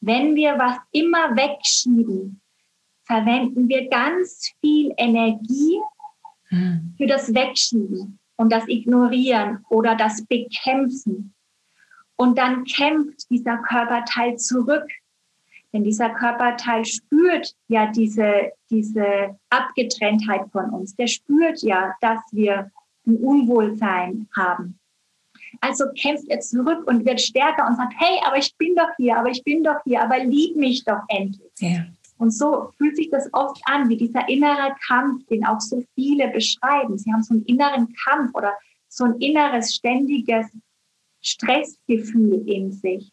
Wenn 0.01 0.37
wir 0.37 0.57
was 0.57 0.77
immer 0.93 1.37
wegschieben, 1.37 2.41
verwenden 3.03 3.69
wir 3.69 3.89
ganz 3.89 4.53
viel 4.61 4.93
Energie 4.97 5.81
hm. 6.51 6.95
für 6.97 7.09
das 7.09 7.35
Wegschieben 7.35 8.21
und 8.37 8.53
das 8.53 8.69
Ignorieren 8.69 9.65
oder 9.71 9.97
das 9.97 10.25
Bekämpfen. 10.27 11.33
Und 12.17 12.39
dann 12.39 12.65
kämpft 12.65 13.29
dieser 13.31 13.59
Körperteil 13.59 14.37
zurück. 14.37 14.89
Denn 15.73 15.85
dieser 15.85 16.11
Körperteil 16.11 16.85
spürt 16.85 17.55
ja 17.69 17.87
diese, 17.87 18.53
diese 18.71 19.37
Abgetrenntheit 19.51 20.51
von 20.51 20.71
uns. 20.71 20.97
Der 20.97 21.07
spürt 21.07 21.63
ja, 21.63 21.95
dass 22.01 22.21
wir 22.33 22.71
ein 23.07 23.17
Unwohlsein 23.17 24.29
haben. 24.35 24.79
Also 25.61 25.85
kämpft 26.01 26.29
er 26.29 26.41
zurück 26.41 26.87
und 26.87 27.05
wird 27.05 27.21
stärker 27.21 27.67
und 27.67 27.77
sagt, 27.77 27.95
hey, 27.99 28.19
aber 28.27 28.39
ich 28.39 28.55
bin 28.57 28.75
doch 28.75 28.89
hier, 28.97 29.19
aber 29.19 29.31
ich 29.31 29.43
bin 29.45 29.63
doch 29.63 29.83
hier, 29.85 30.03
aber 30.03 30.19
lieb 30.19 30.57
mich 30.57 30.85
doch 30.85 31.01
endlich. 31.09 31.51
Ja. 31.59 31.85
Und 32.19 32.31
so 32.31 32.71
fühlt 32.79 32.97
sich 32.97 33.11
das 33.11 33.29
oft 33.33 33.61
an, 33.67 33.89
wie 33.89 33.97
dieser 33.97 34.29
innere 34.29 34.75
Kampf, 34.87 35.27
den 35.27 35.45
auch 35.45 35.61
so 35.61 35.85
viele 35.95 36.29
beschreiben. 36.29 36.97
Sie 36.97 37.13
haben 37.13 37.23
so 37.23 37.35
einen 37.35 37.45
inneren 37.45 37.93
Kampf 38.05 38.35
oder 38.35 38.55
so 38.89 39.05
ein 39.05 39.17
inneres, 39.19 39.75
ständiges 39.75 40.47
Stressgefühl 41.27 42.49
in 42.49 42.73
sich. 42.73 43.13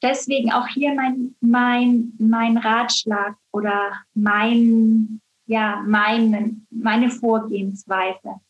Deswegen 0.00 0.52
auch 0.52 0.66
hier 0.66 0.94
mein, 0.94 1.36
mein, 1.40 2.12
mein 2.18 2.56
Ratschlag 2.56 3.36
oder 3.52 3.92
mein, 4.14 5.20
ja, 5.46 5.82
meine, 5.86 6.56
meine 6.70 7.10
Vorgehensweise 7.10 8.40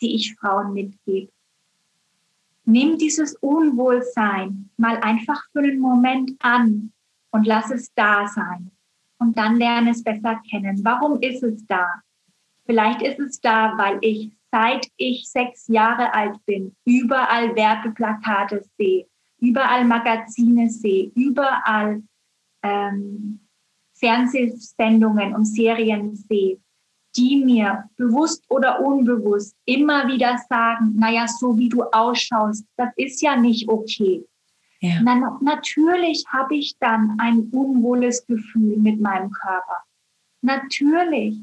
die 0.00 0.14
ich 0.14 0.34
Frauen 0.36 0.72
mitgebe. 0.72 1.30
Nimm 2.64 2.98
dieses 2.98 3.34
Unwohlsein 3.36 4.70
mal 4.76 4.98
einfach 4.98 5.42
für 5.52 5.60
einen 5.60 5.80
Moment 5.80 6.32
an 6.40 6.92
und 7.30 7.46
lass 7.46 7.70
es 7.70 7.92
da 7.94 8.26
sein. 8.28 8.70
Und 9.18 9.36
dann 9.36 9.56
lerne 9.56 9.90
es 9.90 10.04
besser 10.04 10.40
kennen. 10.48 10.84
Warum 10.84 11.20
ist 11.20 11.42
es 11.42 11.66
da? 11.66 12.02
Vielleicht 12.66 13.02
ist 13.02 13.18
es 13.18 13.40
da, 13.40 13.76
weil 13.76 13.98
ich 14.02 14.30
seit 14.50 14.86
ich 14.96 15.28
sechs 15.30 15.68
Jahre 15.68 16.12
alt 16.14 16.44
bin, 16.46 16.74
überall 16.84 17.54
Werbeplakate 17.54 18.64
sehe, 18.76 19.06
überall 19.40 19.84
Magazine 19.84 20.70
sehe, 20.70 21.10
überall 21.14 22.02
ähm, 22.62 23.40
Fernsehsendungen 23.94 25.34
und 25.34 25.44
Serien 25.44 26.16
sehe 26.16 26.58
die 27.18 27.42
mir 27.44 27.88
bewusst 27.96 28.44
oder 28.48 28.80
unbewusst 28.80 29.56
immer 29.64 30.06
wieder 30.06 30.38
sagen, 30.48 30.94
naja, 30.96 31.26
so 31.26 31.56
wie 31.58 31.68
du 31.68 31.82
ausschaust, 31.82 32.64
das 32.76 32.90
ist 32.96 33.20
ja 33.22 33.36
nicht 33.36 33.68
okay. 33.68 34.24
Ja. 34.80 35.00
Na, 35.02 35.38
natürlich 35.42 36.24
habe 36.28 36.54
ich 36.54 36.76
dann 36.78 37.16
ein 37.18 37.48
unwohles 37.50 38.24
Gefühl 38.26 38.76
mit 38.76 39.00
meinem 39.00 39.30
Körper. 39.32 39.78
Natürlich. 40.42 41.36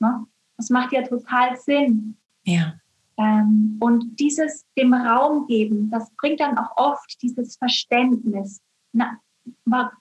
Ne? 0.00 0.26
Das 0.56 0.70
macht 0.70 0.92
ja 0.92 1.02
total 1.02 1.56
Sinn. 1.56 2.16
Ja. 2.44 2.74
Ähm, 3.18 3.76
und 3.80 4.18
dieses 4.18 4.64
dem 4.76 4.94
Raum 4.94 5.46
geben, 5.46 5.90
das 5.90 6.10
bringt 6.16 6.40
dann 6.40 6.58
auch 6.58 6.76
oft 6.76 7.20
dieses 7.22 7.56
Verständnis. 7.56 8.60
Na, 8.92 9.18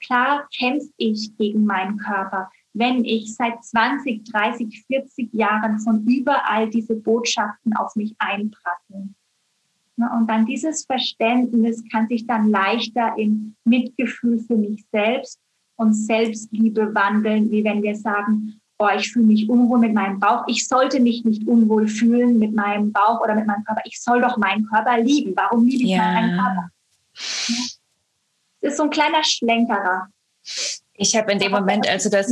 klar 0.05 0.47
kämpfe 0.57 0.89
ich 0.97 1.35
gegen 1.37 1.65
meinen 1.65 1.97
Körper 1.97 2.49
wenn 2.73 3.03
ich 3.03 3.35
seit 3.35 3.63
20, 3.63 4.23
30, 4.31 4.85
40 4.87 5.33
Jahren 5.33 5.79
von 5.79 6.05
überall 6.07 6.69
diese 6.69 6.95
Botschaften 6.95 7.75
auf 7.75 7.95
mich 7.95 8.15
einprasseln. 8.17 9.15
Und 9.97 10.27
dann 10.27 10.45
dieses 10.45 10.85
Verständnis 10.85 11.83
kann 11.91 12.07
sich 12.07 12.25
dann 12.25 12.49
leichter 12.49 13.13
in 13.17 13.55
Mitgefühl 13.65 14.39
für 14.39 14.55
mich 14.55 14.83
selbst 14.91 15.39
und 15.75 15.93
Selbstliebe 15.93 16.95
wandeln, 16.95 17.51
wie 17.51 17.63
wenn 17.63 17.83
wir 17.83 17.95
sagen, 17.95 18.60
oh, 18.81 18.89
ich 18.97 19.11
fühle 19.11 19.27
mich 19.27 19.49
unwohl 19.49 19.79
mit 19.79 19.93
meinem 19.93 20.19
Bauch. 20.19 20.43
Ich 20.47 20.67
sollte 20.67 20.99
mich 20.99 21.23
nicht 21.23 21.47
unwohl 21.47 21.87
fühlen 21.87 22.39
mit 22.39 22.53
meinem 22.53 22.91
Bauch 22.91 23.21
oder 23.21 23.35
mit 23.35 23.45
meinem 23.45 23.63
Körper. 23.63 23.81
Ich 23.85 24.01
soll 24.01 24.21
doch 24.21 24.37
meinen 24.37 24.65
Körper 24.65 24.97
lieben. 24.97 25.33
Warum 25.35 25.65
liebe 25.65 25.83
ich 25.83 25.89
ja. 25.91 26.11
meinen 26.11 26.37
Körper? 26.37 26.69
Das 28.61 28.71
ist 28.71 28.77
so 28.77 28.83
ein 28.83 28.89
kleiner 28.89 29.23
Schlenkerer. 29.23 30.07
Ich 30.93 31.15
habe 31.15 31.31
in 31.31 31.39
dem 31.39 31.51
Moment, 31.51 31.87
als 31.87 32.03
du 32.03 32.09
das, 32.09 32.31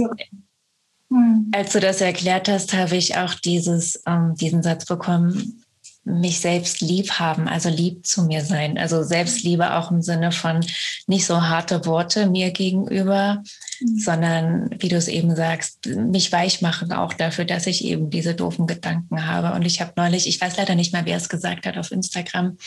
hm. 1.10 1.52
als 1.54 1.74
du 1.74 1.80
das 1.80 2.02
erklärt 2.02 2.48
hast, 2.50 2.74
habe 2.74 2.96
ich 2.96 3.16
auch 3.18 3.34
dieses, 3.36 4.02
ähm, 4.06 4.36
diesen 4.36 4.64
Satz 4.64 4.86
bekommen, 4.86 5.64
mich 6.04 6.40
selbst 6.40 6.82
lieb 6.82 7.12
haben, 7.20 7.48
also 7.48 7.70
lieb 7.70 8.06
zu 8.06 8.24
mir 8.24 8.44
sein. 8.44 8.78
Also 8.78 9.04
Selbstliebe 9.04 9.76
auch 9.76 9.92
im 9.92 10.02
Sinne 10.02 10.32
von 10.32 10.66
nicht 11.08 11.26
so 11.26 11.42
harte 11.44 11.86
Worte 11.86 12.28
mir 12.28 12.52
gegenüber, 12.52 13.44
mhm. 13.80 14.00
sondern 14.00 14.70
wie 14.80 14.88
du 14.88 14.96
es 14.96 15.08
eben 15.08 15.36
sagst, 15.36 15.86
mich 15.86 16.32
weich 16.32 16.62
machen 16.62 16.92
auch 16.92 17.14
dafür, 17.14 17.46
dass 17.46 17.68
ich 17.68 17.86
eben 17.86 18.10
diese 18.10 18.34
doofen 18.34 18.66
Gedanken 18.66 19.28
habe. 19.28 19.56
Und 19.56 19.66
ich 19.66 19.82
habe 19.82 19.94
neulich, 19.98 20.28
ich 20.28 20.42
weiß 20.42 20.58
leider 20.58 20.76
nicht 20.76 20.94
mehr, 20.94 21.06
wer 21.06 21.18
es 21.18 21.30
gesagt 21.30 21.66
hat 21.66 21.78
auf 21.78 21.92
Instagram, 21.92 22.58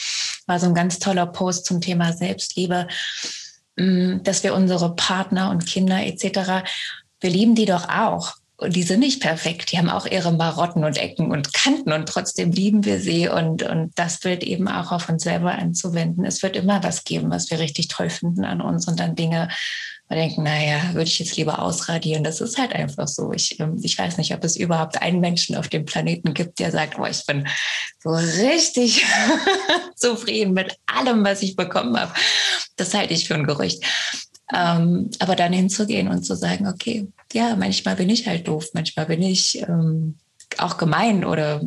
war 0.46 0.60
so 0.60 0.66
ein 0.66 0.74
ganz 0.74 0.98
toller 0.98 1.26
Post 1.26 1.66
zum 1.66 1.80
Thema 1.80 2.12
Selbstliebe 2.12 2.86
Mm, 3.76 4.22
dass 4.22 4.42
wir 4.42 4.54
unsere 4.54 4.94
Partner 4.94 5.50
und 5.50 5.66
Kinder 5.66 6.04
etc., 6.04 6.64
wir 7.20 7.30
lieben 7.30 7.54
die 7.54 7.66
doch 7.66 7.88
auch. 7.88 8.34
Und 8.62 8.76
die 8.76 8.82
sind 8.82 9.00
nicht 9.00 9.20
perfekt. 9.20 9.72
Die 9.72 9.78
haben 9.78 9.90
auch 9.90 10.06
ihre 10.06 10.32
Marotten 10.32 10.84
und 10.84 10.96
Ecken 10.96 11.30
und 11.30 11.52
Kanten 11.52 11.92
und 11.92 12.08
trotzdem 12.08 12.50
lieben 12.52 12.84
wir 12.84 13.00
sie 13.00 13.28
und, 13.28 13.62
und 13.62 13.92
das 13.96 14.20
Bild 14.20 14.42
eben 14.42 14.68
auch 14.68 14.92
auf 14.92 15.08
uns 15.08 15.24
selber 15.24 15.52
anzuwenden. 15.52 16.24
Es 16.24 16.42
wird 16.42 16.56
immer 16.56 16.82
was 16.82 17.04
geben, 17.04 17.30
was 17.30 17.50
wir 17.50 17.58
richtig 17.58 17.88
toll 17.88 18.10
finden 18.10 18.44
an 18.44 18.60
uns 18.60 18.88
und 18.88 19.00
dann 19.00 19.14
Dinge, 19.14 19.48
wir 20.12 20.16
denken, 20.16 20.42
naja, 20.42 20.92
würde 20.92 21.08
ich 21.08 21.18
jetzt 21.18 21.36
lieber 21.38 21.60
ausradieren. 21.60 22.22
Das 22.22 22.42
ist 22.42 22.58
halt 22.58 22.74
einfach 22.74 23.08
so. 23.08 23.32
Ich, 23.32 23.58
ähm, 23.60 23.80
ich 23.82 23.98
weiß 23.98 24.18
nicht, 24.18 24.34
ob 24.34 24.44
es 24.44 24.56
überhaupt 24.56 25.00
einen 25.00 25.20
Menschen 25.20 25.56
auf 25.56 25.68
dem 25.68 25.86
Planeten 25.86 26.34
gibt, 26.34 26.58
der 26.58 26.70
sagt, 26.70 26.98
oh, 26.98 27.06
ich 27.06 27.24
bin 27.24 27.48
so 27.98 28.10
richtig 28.10 29.06
zufrieden 29.96 30.52
mit 30.52 30.76
allem, 30.84 31.24
was 31.24 31.42
ich 31.42 31.56
bekommen 31.56 31.98
habe. 31.98 32.12
Das 32.76 32.92
halte 32.92 33.14
ich 33.14 33.26
für 33.26 33.34
ein 33.34 33.46
Gerücht. 33.46 33.82
Ähm, 34.52 35.10
aber 35.18 35.36
dann 35.36 35.52
hinzugehen 35.52 36.08
und 36.08 36.24
zu 36.24 36.34
sagen, 36.34 36.66
okay, 36.66 37.08
ja, 37.32 37.56
manchmal 37.56 37.96
bin 37.96 38.10
ich 38.10 38.26
halt 38.26 38.48
doof, 38.48 38.68
manchmal 38.74 39.06
bin 39.06 39.22
ich 39.22 39.62
ähm, 39.66 40.16
auch 40.58 40.76
gemein 40.76 41.24
oder 41.24 41.62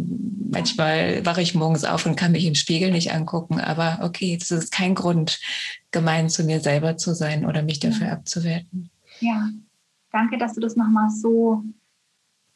manchmal 0.49 1.25
wache 1.25 1.41
ich 1.41 1.55
morgens 1.55 1.85
auf 1.85 2.05
und 2.05 2.15
kann 2.15 2.31
mich 2.31 2.45
im 2.45 2.55
Spiegel 2.55 2.91
nicht 2.91 3.11
angucken. 3.11 3.59
Aber 3.59 3.99
okay, 4.03 4.38
das 4.38 4.51
ist 4.51 4.71
kein 4.71 4.95
Grund, 4.95 5.39
gemein 5.91 6.29
zu 6.29 6.43
mir 6.43 6.59
selber 6.59 6.97
zu 6.97 7.13
sein 7.13 7.45
oder 7.45 7.63
mich 7.63 7.79
dafür 7.79 8.07
ja. 8.07 8.13
abzuwerten. 8.13 8.89
Ja, 9.19 9.49
danke, 10.11 10.38
dass 10.38 10.53
du 10.53 10.61
das 10.61 10.75
nochmal 10.75 11.09
so 11.09 11.63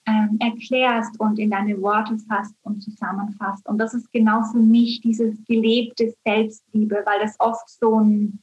ähm, 0.05 0.38
erklärst 0.39 1.19
und 1.19 1.39
in 1.39 1.51
deine 1.51 1.82
Worte 1.82 2.17
fasst 2.27 2.55
und 2.63 2.82
zusammenfasst. 2.82 3.67
Und 3.67 3.77
das 3.77 3.93
ist 3.93 4.12
genau 4.12 4.43
für 4.43 4.60
mich 4.60 5.01
dieses 5.01 5.36
gelebte 5.45 6.13
Selbstliebe, 6.25 7.03
weil 7.05 7.19
das 7.19 7.36
oft 7.39 7.69
so 7.69 7.99
ein 7.99 8.39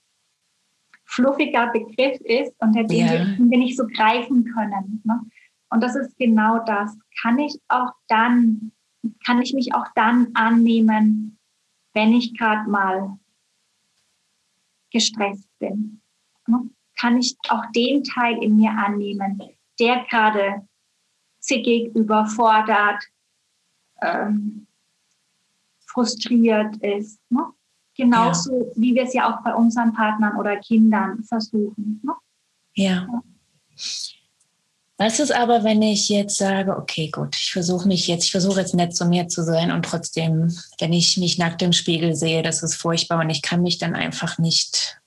fluffiger 1.16 1.68
Begriff 1.68 2.20
ist 2.20 2.54
und 2.58 2.74
den 2.74 2.90
ja. 2.90 3.26
wir 3.38 3.58
nicht 3.58 3.76
so 3.76 3.86
greifen 3.86 4.44
können. 4.52 5.02
Ne? 5.04 5.20
Und 5.70 5.82
das 5.82 5.96
ist 5.96 6.16
genau 6.18 6.58
das. 6.64 6.96
Kann 7.22 7.38
ich 7.38 7.58
auch 7.68 7.92
dann, 8.08 8.72
kann 9.24 9.40
ich 9.40 9.54
mich 9.54 9.74
auch 9.74 9.86
dann 9.94 10.28
annehmen, 10.34 11.38
wenn 11.94 12.12
ich 12.12 12.36
gerade 12.36 12.68
mal 12.68 13.18
gestresst 14.92 15.48
bin? 15.58 16.02
Ne? 16.46 16.68
Kann 17.00 17.18
ich 17.18 17.36
auch 17.48 17.64
den 17.74 18.04
Teil 18.04 18.42
in 18.42 18.56
mir 18.56 18.70
annehmen, 18.70 19.42
der 19.80 20.04
gerade 20.10 20.68
zickig, 21.40 21.94
überfordert, 21.96 23.02
ähm, 24.02 24.66
frustriert 25.86 26.76
ist? 26.82 27.20
Ne? 27.30 27.52
Genauso 27.96 28.52
ja. 28.52 28.66
wie 28.76 28.94
wir 28.94 29.04
es 29.04 29.14
ja 29.14 29.32
auch 29.32 29.42
bei 29.42 29.54
unseren 29.54 29.92
Partnern 29.92 30.36
oder 30.36 30.56
Kindern 30.56 31.24
versuchen. 31.24 32.00
Ne? 32.04 32.12
Ja. 32.74 33.06
ja. 33.10 33.22
Was 34.98 35.20
ist 35.20 35.32
aber, 35.32 35.62
wenn 35.62 35.82
ich 35.82 36.08
jetzt 36.08 36.36
sage, 36.36 36.74
okay, 36.74 37.10
gut, 37.10 37.36
ich 37.36 37.52
versuche 37.52 37.86
mich 37.86 38.06
jetzt, 38.06 38.24
ich 38.24 38.30
versuche 38.30 38.60
jetzt 38.60 38.74
nett 38.74 38.96
zu 38.96 39.04
mir 39.04 39.28
zu 39.28 39.44
sein 39.44 39.70
und 39.70 39.84
trotzdem, 39.84 40.56
wenn 40.78 40.92
ich 40.94 41.18
mich 41.18 41.36
nackt 41.36 41.60
im 41.60 41.74
Spiegel 41.74 42.14
sehe, 42.14 42.42
das 42.42 42.62
ist 42.62 42.76
furchtbar 42.76 43.20
und 43.20 43.28
ich 43.28 43.42
kann 43.42 43.62
mich 43.62 43.76
dann 43.76 43.94
einfach 43.94 44.38
nicht, 44.38 44.98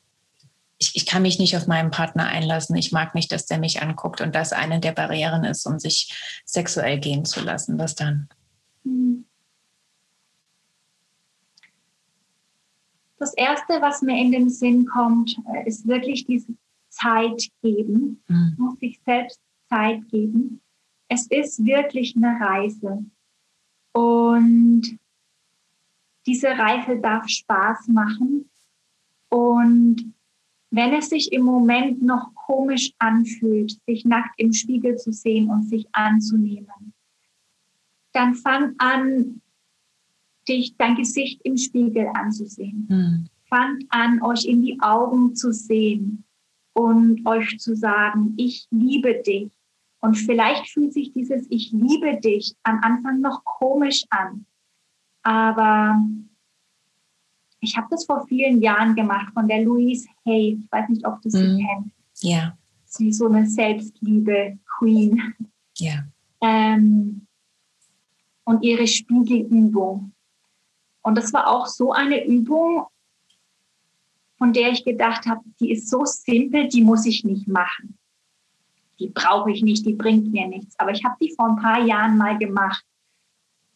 ich, 0.77 0.95
ich 0.95 1.07
kann 1.07 1.23
mich 1.23 1.39
nicht 1.39 1.57
auf 1.57 1.65
meinen 1.65 1.89
Partner 1.89 2.25
einlassen. 2.27 2.75
Ich 2.75 2.91
mag 2.91 3.15
nicht, 3.15 3.31
dass 3.31 3.47
der 3.47 3.57
mich 3.57 3.81
anguckt 3.81 4.21
und 4.21 4.35
das 4.35 4.53
eine 4.53 4.79
der 4.79 4.91
Barrieren 4.91 5.43
ist, 5.43 5.65
um 5.65 5.79
sich 5.79 6.13
sexuell 6.45 6.99
gehen 6.99 7.25
zu 7.25 7.41
lassen. 7.41 7.79
Was 7.79 7.95
dann? 7.95 8.29
Hm. 8.83 9.25
Das 13.19 13.33
Erste, 13.33 13.81
was 13.81 14.01
mir 14.01 14.17
in 14.19 14.31
den 14.31 14.49
Sinn 14.49 14.85
kommt, 14.85 15.37
äh, 15.53 15.67
ist 15.67 15.87
wirklich 15.87 16.25
diese 16.25 16.55
Zeit 16.89 17.49
geben, 17.61 18.23
mhm. 18.27 18.55
muss 18.57 18.79
sich 18.79 18.99
selbst 19.05 19.39
Zeit 19.69 20.07
geben. 20.09 20.61
Es 21.09 21.27
ist 21.27 21.63
wirklich 21.65 22.15
eine 22.15 22.39
Reise 22.39 23.05
und 23.93 24.99
diese 26.25 26.49
Reise 26.49 26.99
darf 26.99 27.27
Spaß 27.27 27.87
machen 27.87 28.49
und 29.29 30.13
wenn 30.71 30.93
es 30.93 31.09
sich 31.09 31.31
im 31.33 31.43
Moment 31.43 32.01
noch 32.01 32.33
komisch 32.35 32.91
anfühlt, 32.99 33.79
sich 33.87 34.05
nackt 34.05 34.39
im 34.39 34.53
Spiegel 34.53 34.97
zu 34.97 35.11
sehen 35.11 35.49
und 35.49 35.63
sich 35.63 35.87
anzunehmen, 35.93 36.93
dann 38.13 38.35
fang 38.35 38.75
an, 38.77 39.41
dich 40.49 40.75
dein 40.77 40.95
Gesicht 40.95 41.41
im 41.43 41.57
Spiegel 41.57 42.07
anzusehen. 42.13 42.87
Mhm. 42.89 43.29
Fangt 43.47 43.85
an, 43.89 44.21
euch 44.21 44.45
in 44.45 44.61
die 44.61 44.79
Augen 44.81 45.35
zu 45.35 45.53
sehen 45.53 46.23
und 46.73 47.25
euch 47.25 47.59
zu 47.59 47.75
sagen, 47.75 48.33
ich 48.37 48.67
liebe 48.71 49.21
dich. 49.25 49.51
Und 50.01 50.15
vielleicht 50.15 50.69
fühlt 50.69 50.93
sich 50.93 51.11
dieses 51.11 51.45
Ich 51.49 51.71
liebe 51.71 52.19
dich 52.21 52.55
am 52.63 52.79
Anfang 52.81 53.21
noch 53.21 53.43
komisch 53.43 54.05
an. 54.09 54.45
Aber 55.23 56.01
ich 57.59 57.75
habe 57.75 57.87
das 57.91 58.05
vor 58.05 58.25
vielen 58.27 58.61
Jahren 58.61 58.95
gemacht 58.95 59.33
von 59.33 59.47
der 59.47 59.63
Louise 59.63 60.07
Hay. 60.25 60.59
Ich 60.61 60.71
weiß 60.71 60.89
nicht, 60.89 61.05
ob 61.05 61.21
du 61.21 61.29
sie 61.29 61.43
mm. 61.43 61.57
kennst. 61.57 62.23
Ja. 62.23 62.57
Sie 62.85 63.09
ist 63.09 63.17
so 63.17 63.27
eine 63.27 63.45
Selbstliebe-Queen. 63.45 65.21
Ja. 65.77 66.05
Ähm, 66.41 67.27
und 68.45 68.63
ihre 68.63 68.87
Spiegelübung. 68.87 70.13
Und 71.01 71.17
das 71.17 71.33
war 71.33 71.47
auch 71.47 71.67
so 71.67 71.91
eine 71.91 72.25
Übung, 72.25 72.85
von 74.37 74.53
der 74.53 74.71
ich 74.71 74.85
gedacht 74.85 75.25
habe, 75.25 75.41
die 75.59 75.71
ist 75.71 75.89
so 75.89 76.05
simpel, 76.05 76.67
die 76.67 76.83
muss 76.83 77.05
ich 77.05 77.23
nicht 77.23 77.47
machen. 77.47 77.97
Die 78.99 79.09
brauche 79.09 79.51
ich 79.51 79.61
nicht, 79.61 79.85
die 79.85 79.93
bringt 79.93 80.31
mir 80.31 80.47
nichts. 80.47 80.75
Aber 80.79 80.91
ich 80.91 81.03
habe 81.03 81.15
die 81.21 81.33
vor 81.35 81.49
ein 81.49 81.55
paar 81.57 81.81
Jahren 81.81 82.17
mal 82.17 82.37
gemacht. 82.37 82.83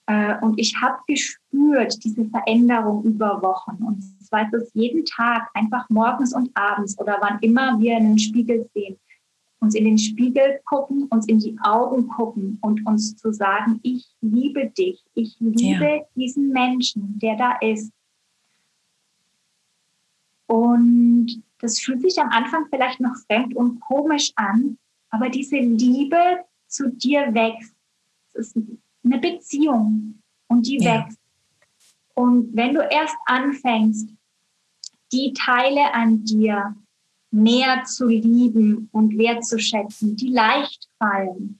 Äh, 0.05 0.37
und 0.41 0.59
ich 0.59 0.75
habe 0.81 0.97
gespürt, 1.07 2.03
diese 2.03 2.25
Veränderung 2.25 3.03
über 3.03 3.41
Wochen. 3.41 3.83
Und 3.83 4.01
zwar 4.21 4.45
ist 4.45 4.53
es 4.53 4.73
jeden 4.73 5.05
Tag, 5.05 5.49
einfach 5.53 5.89
morgens 5.89 6.33
und 6.33 6.49
abends 6.55 6.97
oder 6.99 7.17
wann 7.21 7.39
immer 7.39 7.79
wir 7.79 7.95
einen 7.95 8.19
Spiegel 8.19 8.69
sehen, 8.73 8.97
uns 9.63 9.75
in 9.75 9.85
den 9.85 9.97
Spiegel 9.97 10.59
gucken, 10.65 11.07
uns 11.09 11.25
in 11.27 11.39
die 11.39 11.57
Augen 11.63 12.07
gucken 12.07 12.59
und 12.61 12.85
uns 12.85 13.15
zu 13.15 13.31
sagen, 13.31 13.79
ich 13.81 14.05
liebe 14.19 14.69
dich, 14.69 15.03
ich 15.13 15.37
liebe 15.39 15.85
ja. 15.85 16.01
diesen 16.15 16.49
Menschen, 16.49 17.17
der 17.19 17.37
da 17.37 17.53
ist. 17.59 17.91
Und 20.47 21.41
das 21.59 21.79
fühlt 21.79 22.01
sich 22.01 22.19
am 22.19 22.29
Anfang 22.29 22.65
vielleicht 22.69 22.99
noch 22.99 23.15
fremd 23.25 23.55
und 23.55 23.79
komisch 23.79 24.33
an, 24.35 24.77
aber 25.09 25.29
diese 25.29 25.57
Liebe 25.57 26.43
zu 26.67 26.89
dir 26.89 27.33
wächst. 27.33 27.73
Es 28.33 28.53
ist 28.53 28.67
eine 29.05 29.19
Beziehung 29.19 30.21
und 30.47 30.67
die 30.67 30.77
ja. 30.77 31.05
wächst. 31.05 31.19
Und 32.15 32.53
wenn 32.53 32.73
du 32.73 32.81
erst 32.81 33.15
anfängst, 33.25 34.09
die 35.13 35.33
Teile 35.33 35.93
an 35.93 36.25
dir, 36.25 36.75
mehr 37.33 37.83
zu 37.83 38.07
lieben 38.07 38.89
und 38.91 39.17
wertzuschätzen, 39.17 40.15
die 40.15 40.29
leicht 40.29 40.87
fallen, 40.99 41.59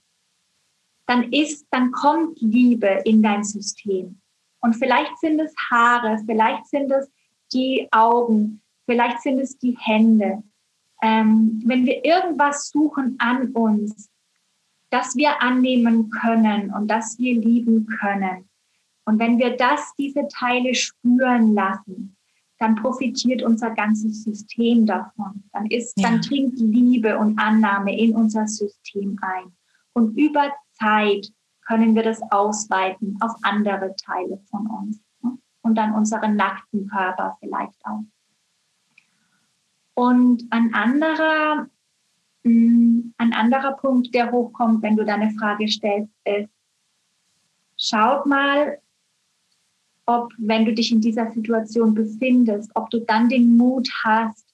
dann 1.06 1.32
ist, 1.32 1.66
dann 1.70 1.90
kommt 1.90 2.40
Liebe 2.40 3.02
in 3.04 3.22
dein 3.22 3.44
System. 3.44 4.20
Und 4.60 4.74
vielleicht 4.74 5.18
sind 5.18 5.40
es 5.40 5.52
Haare, 5.70 6.22
vielleicht 6.24 6.66
sind 6.66 6.90
es 6.90 7.10
die 7.52 7.88
Augen, 7.90 8.62
vielleicht 8.86 9.20
sind 9.20 9.38
es 9.40 9.58
die 9.58 9.76
Hände. 9.78 10.42
Ähm, 11.02 11.60
wenn 11.66 11.84
wir 11.84 12.04
irgendwas 12.04 12.68
suchen 12.68 13.16
an 13.18 13.50
uns, 13.50 14.08
das 14.90 15.16
wir 15.16 15.42
annehmen 15.42 16.08
können 16.08 16.72
und 16.72 16.88
das 16.88 17.18
wir 17.18 17.34
lieben 17.34 17.86
können, 17.86 18.48
und 19.06 19.18
wenn 19.18 19.38
wir 19.38 19.56
das, 19.56 19.92
diese 19.98 20.28
Teile 20.28 20.74
spüren 20.74 21.52
lassen, 21.52 22.16
dann 22.64 22.76
profitiert 22.76 23.42
unser 23.42 23.70
ganzes 23.72 24.24
System 24.24 24.86
davon. 24.86 25.44
Dann 25.52 25.66
ist, 25.66 25.98
ja. 25.98 26.08
dann 26.08 26.22
dringt 26.22 26.58
Liebe 26.58 27.18
und 27.18 27.38
Annahme 27.38 27.94
in 27.98 28.14
unser 28.14 28.46
System 28.46 29.18
ein. 29.20 29.52
Und 29.92 30.16
über 30.16 30.50
Zeit 30.72 31.30
können 31.66 31.94
wir 31.94 32.02
das 32.02 32.22
ausweiten 32.30 33.18
auf 33.20 33.32
andere 33.42 33.94
Teile 33.96 34.40
von 34.50 34.66
uns 34.66 34.98
ne? 35.22 35.36
und 35.60 35.74
dann 35.74 35.94
unseren 35.94 36.36
nackten 36.36 36.88
Körper 36.88 37.36
vielleicht 37.40 37.78
auch. 37.84 38.04
Und 39.92 40.44
ein 40.50 40.72
anderer, 40.72 41.66
mm, 42.44 43.12
ein 43.18 43.32
anderer 43.34 43.72
Punkt, 43.72 44.14
der 44.14 44.32
hochkommt, 44.32 44.82
wenn 44.82 44.96
du 44.96 45.04
deine 45.04 45.30
Frage 45.32 45.68
stellst, 45.68 46.12
ist, 46.24 46.50
schaut 47.76 48.24
mal, 48.24 48.78
ob, 50.06 50.32
wenn 50.38 50.64
du 50.64 50.74
dich 50.74 50.92
in 50.92 51.00
dieser 51.00 51.30
Situation 51.32 51.94
befindest, 51.94 52.70
ob 52.74 52.90
du 52.90 53.00
dann 53.00 53.28
den 53.28 53.56
Mut 53.56 53.88
hast, 54.04 54.44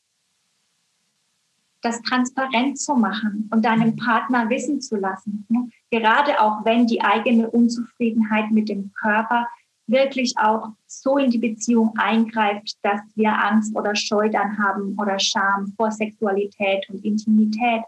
das 1.83 2.03
transparent 2.03 2.79
zu 2.79 2.95
machen 2.95 3.49
und 3.53 3.65
deinem 3.65 3.97
Partner 3.97 4.51
wissen 4.51 4.81
zu 4.81 4.97
lassen. 4.97 5.47
Ne? 5.49 5.71
Gerade 5.91 6.41
auch 6.41 6.65
wenn 6.65 6.87
die 6.87 7.01
eigene 7.01 7.51
Unzufriedenheit 7.51 8.51
mit 8.51 8.69
dem 8.69 8.93
Körper 8.93 9.49
wirklich 9.87 10.35
auch 10.39 10.69
so 10.87 11.17
in 11.17 11.31
die 11.31 11.39
Beziehung 11.39 11.95
eingreift, 11.97 12.77
dass 12.83 13.01
wir 13.17 13.33
Angst 13.33 13.75
oder 13.75 13.97
Scheu 13.97 14.29
dann 14.29 14.59
haben 14.59 14.95
oder 14.99 15.19
Scham 15.19 15.73
vor 15.77 15.91
Sexualität 15.91 16.89
und 16.91 17.05
Intimität. 17.05 17.83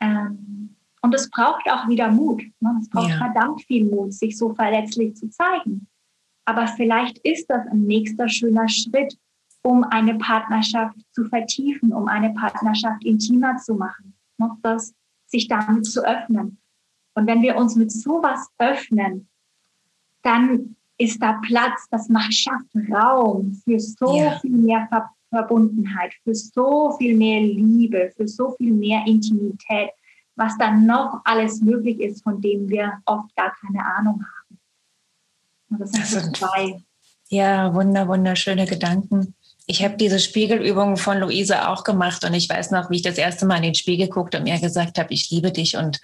Ähm, 0.00 0.74
Und 1.02 1.14
es 1.14 1.30
braucht 1.30 1.70
auch 1.70 1.86
wieder 1.86 2.10
Mut. 2.10 2.42
Ne? 2.60 2.78
Es 2.80 2.88
braucht 2.88 3.10
ja. 3.10 3.18
verdammt 3.18 3.62
viel 3.62 3.84
Mut, 3.84 4.14
sich 4.14 4.36
so 4.36 4.54
verletzlich 4.54 5.14
zu 5.16 5.28
zeigen. 5.28 5.86
Aber 6.44 6.66
vielleicht 6.66 7.18
ist 7.18 7.46
das 7.48 7.66
ein 7.68 7.82
nächster 7.82 8.28
schöner 8.28 8.68
Schritt, 8.68 9.16
um 9.62 9.82
eine 9.84 10.16
Partnerschaft 10.16 10.96
zu 11.12 11.24
vertiefen, 11.24 11.92
um 11.92 12.06
eine 12.06 12.30
Partnerschaft 12.34 13.04
intimer 13.04 13.56
zu 13.56 13.74
machen, 13.74 14.14
noch 14.36 14.54
ne? 14.54 14.58
das, 14.62 14.94
sich 15.26 15.48
damit 15.48 15.86
zu 15.86 16.04
öffnen. 16.04 16.58
Und 17.14 17.26
wenn 17.26 17.42
wir 17.42 17.56
uns 17.56 17.74
mit 17.74 17.90
sowas 17.90 18.48
öffnen, 18.58 19.28
dann 20.22 20.76
ist 20.98 21.22
da 21.22 21.40
Platz, 21.42 21.86
das 21.90 22.08
macht, 22.08 22.34
schafft 22.34 22.68
Raum 22.90 23.60
für 23.64 23.80
so 23.80 24.16
ja. 24.16 24.38
viel 24.40 24.56
mehr 24.56 24.86
Ver 24.88 25.10
Verbundenheit, 25.30 26.14
für 26.22 26.34
so 26.34 26.92
viel 26.96 27.16
mehr 27.16 27.40
Liebe, 27.40 28.12
für 28.16 28.28
so 28.28 28.52
viel 28.52 28.72
mehr 28.72 29.02
Intimität, 29.04 29.90
was 30.36 30.56
dann 30.58 30.86
noch 30.86 31.22
alles 31.24 31.60
möglich 31.60 31.98
ist, 31.98 32.22
von 32.22 32.40
dem 32.40 32.68
wir 32.68 33.00
oft 33.04 33.34
gar 33.34 33.52
keine 33.60 33.84
Ahnung 33.84 34.22
haben. 34.22 34.43
Das 35.68 35.90
sind, 35.90 36.02
das 36.02 36.10
sind 36.10 36.36
zwei. 36.36 36.82
Ja, 37.28 37.74
wunder, 37.74 38.06
wunderschöne 38.08 38.66
Gedanken. 38.66 39.34
Ich 39.66 39.82
habe 39.82 39.96
diese 39.96 40.20
Spiegelübung 40.20 40.98
von 40.98 41.18
Luise 41.18 41.68
auch 41.68 41.84
gemacht 41.84 42.24
und 42.24 42.34
ich 42.34 42.50
weiß 42.50 42.70
noch, 42.70 42.90
wie 42.90 42.96
ich 42.96 43.02
das 43.02 43.16
erste 43.16 43.46
Mal 43.46 43.56
in 43.56 43.62
den 43.62 43.74
Spiegel 43.74 44.08
guckte 44.08 44.36
und 44.36 44.44
mir 44.44 44.60
gesagt 44.60 44.98
habe, 44.98 45.12
ich 45.14 45.30
liebe 45.30 45.50
dich 45.52 45.76
und 45.76 46.00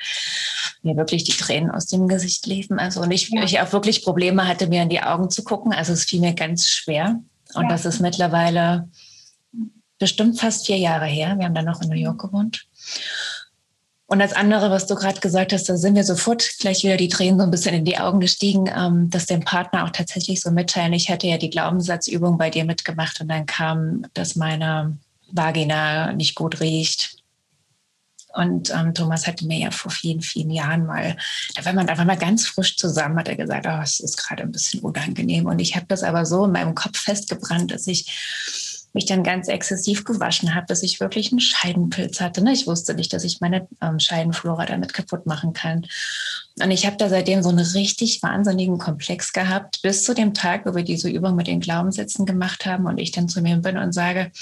mir 0.83 0.97
wirklich 0.97 1.25
die 1.25 1.33
Tränen 1.33 1.71
aus 1.71 1.87
dem 1.87 2.09
Gesicht 2.09 2.47
liefen. 2.47 2.79
Also 2.79 3.03
und 3.03 3.11
ich, 3.11 3.29
ja. 3.29 3.43
ich 3.45 3.61
auch 3.61 3.73
wirklich 3.73 4.03
Probleme 4.03 4.49
hatte, 4.49 4.67
mir 4.67 4.83
in 4.83 4.89
die 4.89 5.03
Augen 5.03 5.29
zu 5.29 5.45
gucken. 5.45 5.75
Also 5.75 5.93
es 5.93 6.05
fiel 6.05 6.21
mir 6.21 6.33
ganz 6.33 6.69
schwer. 6.69 7.21
Und 7.55 7.65
ja. 7.65 7.69
das 7.69 7.85
ist 7.85 8.01
mittlerweile 8.01 8.89
bestimmt 9.99 10.41
fast 10.41 10.67
vier 10.67 10.79
Jahre 10.79 11.07
her. 11.07 11.37
Wir 11.39 11.45
haben 11.45 11.55
dann 11.55 11.67
noch 11.67 11.83
in 11.83 11.91
New 11.91 11.97
York 11.97 12.19
gewohnt. 12.19 12.67
Und 14.11 14.19
das 14.19 14.33
andere, 14.33 14.73
was 14.73 14.89
du 14.89 14.97
gerade 14.97 15.21
gesagt 15.21 15.53
hast, 15.53 15.69
da 15.69 15.77
sind 15.77 15.95
wir 15.95 16.03
sofort 16.03 16.59
gleich 16.59 16.83
wieder 16.83 16.97
die 16.97 17.09
Tränen 17.09 17.39
so 17.39 17.45
ein 17.45 17.51
bisschen 17.53 17.77
in 17.77 17.85
die 17.85 17.99
Augen 17.99 18.19
gestiegen, 18.19 18.69
ähm, 18.77 19.09
dass 19.09 19.27
dem 19.27 19.45
Partner 19.45 19.85
auch 19.85 19.91
tatsächlich 19.91 20.41
so 20.41 20.51
mitteilen. 20.51 20.93
Ich 20.95 21.09
hatte 21.09 21.29
ja 21.29 21.39
die 21.39 21.49
Glaubenssatzübung 21.49 22.37
bei 22.37 22.51
dir 22.51 22.65
mitgemacht 22.65 23.21
und 23.21 23.29
dann 23.29 23.47
kam, 23.47 24.05
dass 24.15 24.35
meine 24.35 24.99
Vagina 25.31 26.13
nicht 26.13 26.35
gut 26.35 26.59
riecht. 26.59 27.19
Und 28.35 28.75
ähm, 28.75 28.95
Thomas 28.95 29.29
hatte 29.29 29.47
mir 29.47 29.59
ja 29.59 29.71
vor 29.71 29.93
vielen, 29.93 30.23
vielen 30.23 30.51
Jahren 30.51 30.87
mal, 30.87 31.17
da 31.55 31.65
war 31.65 31.73
man 31.73 31.89
einfach 31.89 32.05
mal 32.05 32.19
ganz 32.19 32.49
frisch 32.49 32.77
zusammen, 32.77 33.17
hat 33.17 33.29
er 33.29 33.37
gesagt, 33.37 33.67
oh, 33.69 33.81
es 33.81 34.01
ist 34.01 34.17
gerade 34.17 34.43
ein 34.43 34.51
bisschen 34.51 34.81
unangenehm. 34.81 35.47
Und 35.47 35.61
ich 35.61 35.77
habe 35.77 35.87
das 35.87 36.03
aber 36.03 36.27
so 36.27 36.47
in 36.47 36.53
meinem 36.53 36.75
Kopf 36.75 36.99
festgebrannt, 36.99 37.71
dass 37.71 37.87
ich 37.87 38.70
mich 38.93 39.07
dann 39.07 39.23
ganz 39.23 39.49
exzessiv 39.49 40.05
gewaschen 40.05 40.55
habe, 40.55 40.67
dass 40.67 40.83
ich 40.83 41.01
wirklich 41.01 41.31
einen 41.31 41.41
Scheidenpilz 41.41 42.21
hatte. 42.21 42.43
Ne? 42.43 42.53
Ich 42.53 42.67
wusste 42.67 42.95
nicht, 42.95 43.13
dass 43.13 43.25
ich 43.25 43.41
meine 43.41 43.69
ähm, 43.81 44.01
Scheidenflora 44.01 44.67
damit 44.67 44.93
kaputt 44.93 45.27
machen 45.27 45.53
kann. 45.53 45.87
Und 46.63 46.71
ich 46.71 46.87
habe 46.87 46.97
da 46.97 47.09
seitdem 47.09 47.43
so 47.43 47.51
einen 47.51 47.59
richtig 47.59 48.23
wahnsinnigen 48.23 48.79
Komplex 48.79 49.33
gehabt, 49.33 49.81
bis 49.83 50.05
zu 50.05 50.15
dem 50.15 50.35
Tag, 50.35 50.67
wo 50.67 50.75
wir 50.75 50.83
diese 50.83 51.09
Übung 51.09 51.37
mit 51.37 51.47
den 51.47 51.61
Glaubenssätzen 51.61 52.27
gemacht 52.27 52.67
haben 52.67 52.87
und 52.87 52.99
ich 52.99 53.13
dann 53.13 53.29
zu 53.29 53.41
mir 53.41 53.57
bin 53.57 53.79
und 53.79 53.93
sage, 53.93 54.33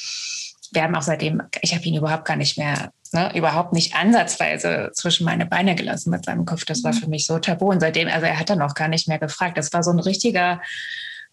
wir 0.73 0.83
haben 0.83 0.95
auch 0.95 1.03
seitdem, 1.03 1.43
ich 1.63 1.75
habe 1.75 1.85
ihn 1.85 1.97
überhaupt 1.97 2.25
gar 2.25 2.37
nicht 2.37 2.59
mehr, 2.59 2.93
ne, 3.13 3.35
überhaupt 3.35 3.73
nicht 3.73 3.95
ansatzweise 3.95 4.91
zwischen 4.95 5.25
meine 5.25 5.47
Beine 5.47 5.75
gelassen 5.75 6.11
mit 6.11 6.25
seinem 6.25 6.45
Kopf. 6.45 6.65
Das 6.65 6.85
war 6.85 6.93
mhm. 6.93 6.99
für 6.99 7.09
mich 7.09 7.27
so 7.27 7.39
tabu. 7.39 7.71
Und 7.71 7.81
seitdem, 7.81 8.09
also 8.09 8.27
er 8.27 8.39
hat 8.39 8.51
dann 8.51 8.63
auch 8.63 8.75
gar 8.75 8.89
nicht 8.89 9.09
mehr 9.09 9.19
gefragt. 9.19 9.57
Das 9.57 9.73
war 9.73 9.83
so 9.83 9.91
ein 9.91 9.99
richtiger 9.99 10.61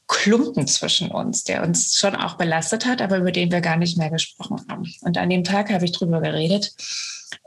Klumpen 0.08 0.68
zwischen 0.68 1.10
uns, 1.10 1.44
der 1.44 1.64
uns 1.64 1.98
schon 1.98 2.16
auch 2.16 2.36
belastet 2.36 2.86
hat, 2.86 3.02
aber 3.02 3.18
über 3.18 3.32
den 3.32 3.52
wir 3.52 3.62
gar 3.62 3.78
nicht 3.78 3.98
mehr 3.98 4.10
gesprochen 4.10 4.64
haben. 4.70 4.86
Und 5.02 5.18
an 5.18 5.30
dem 5.30 5.44
Tag 5.44 5.72
habe 5.72 5.86
ich 5.86 5.92
drüber 5.94 6.22
geredet 6.22 6.74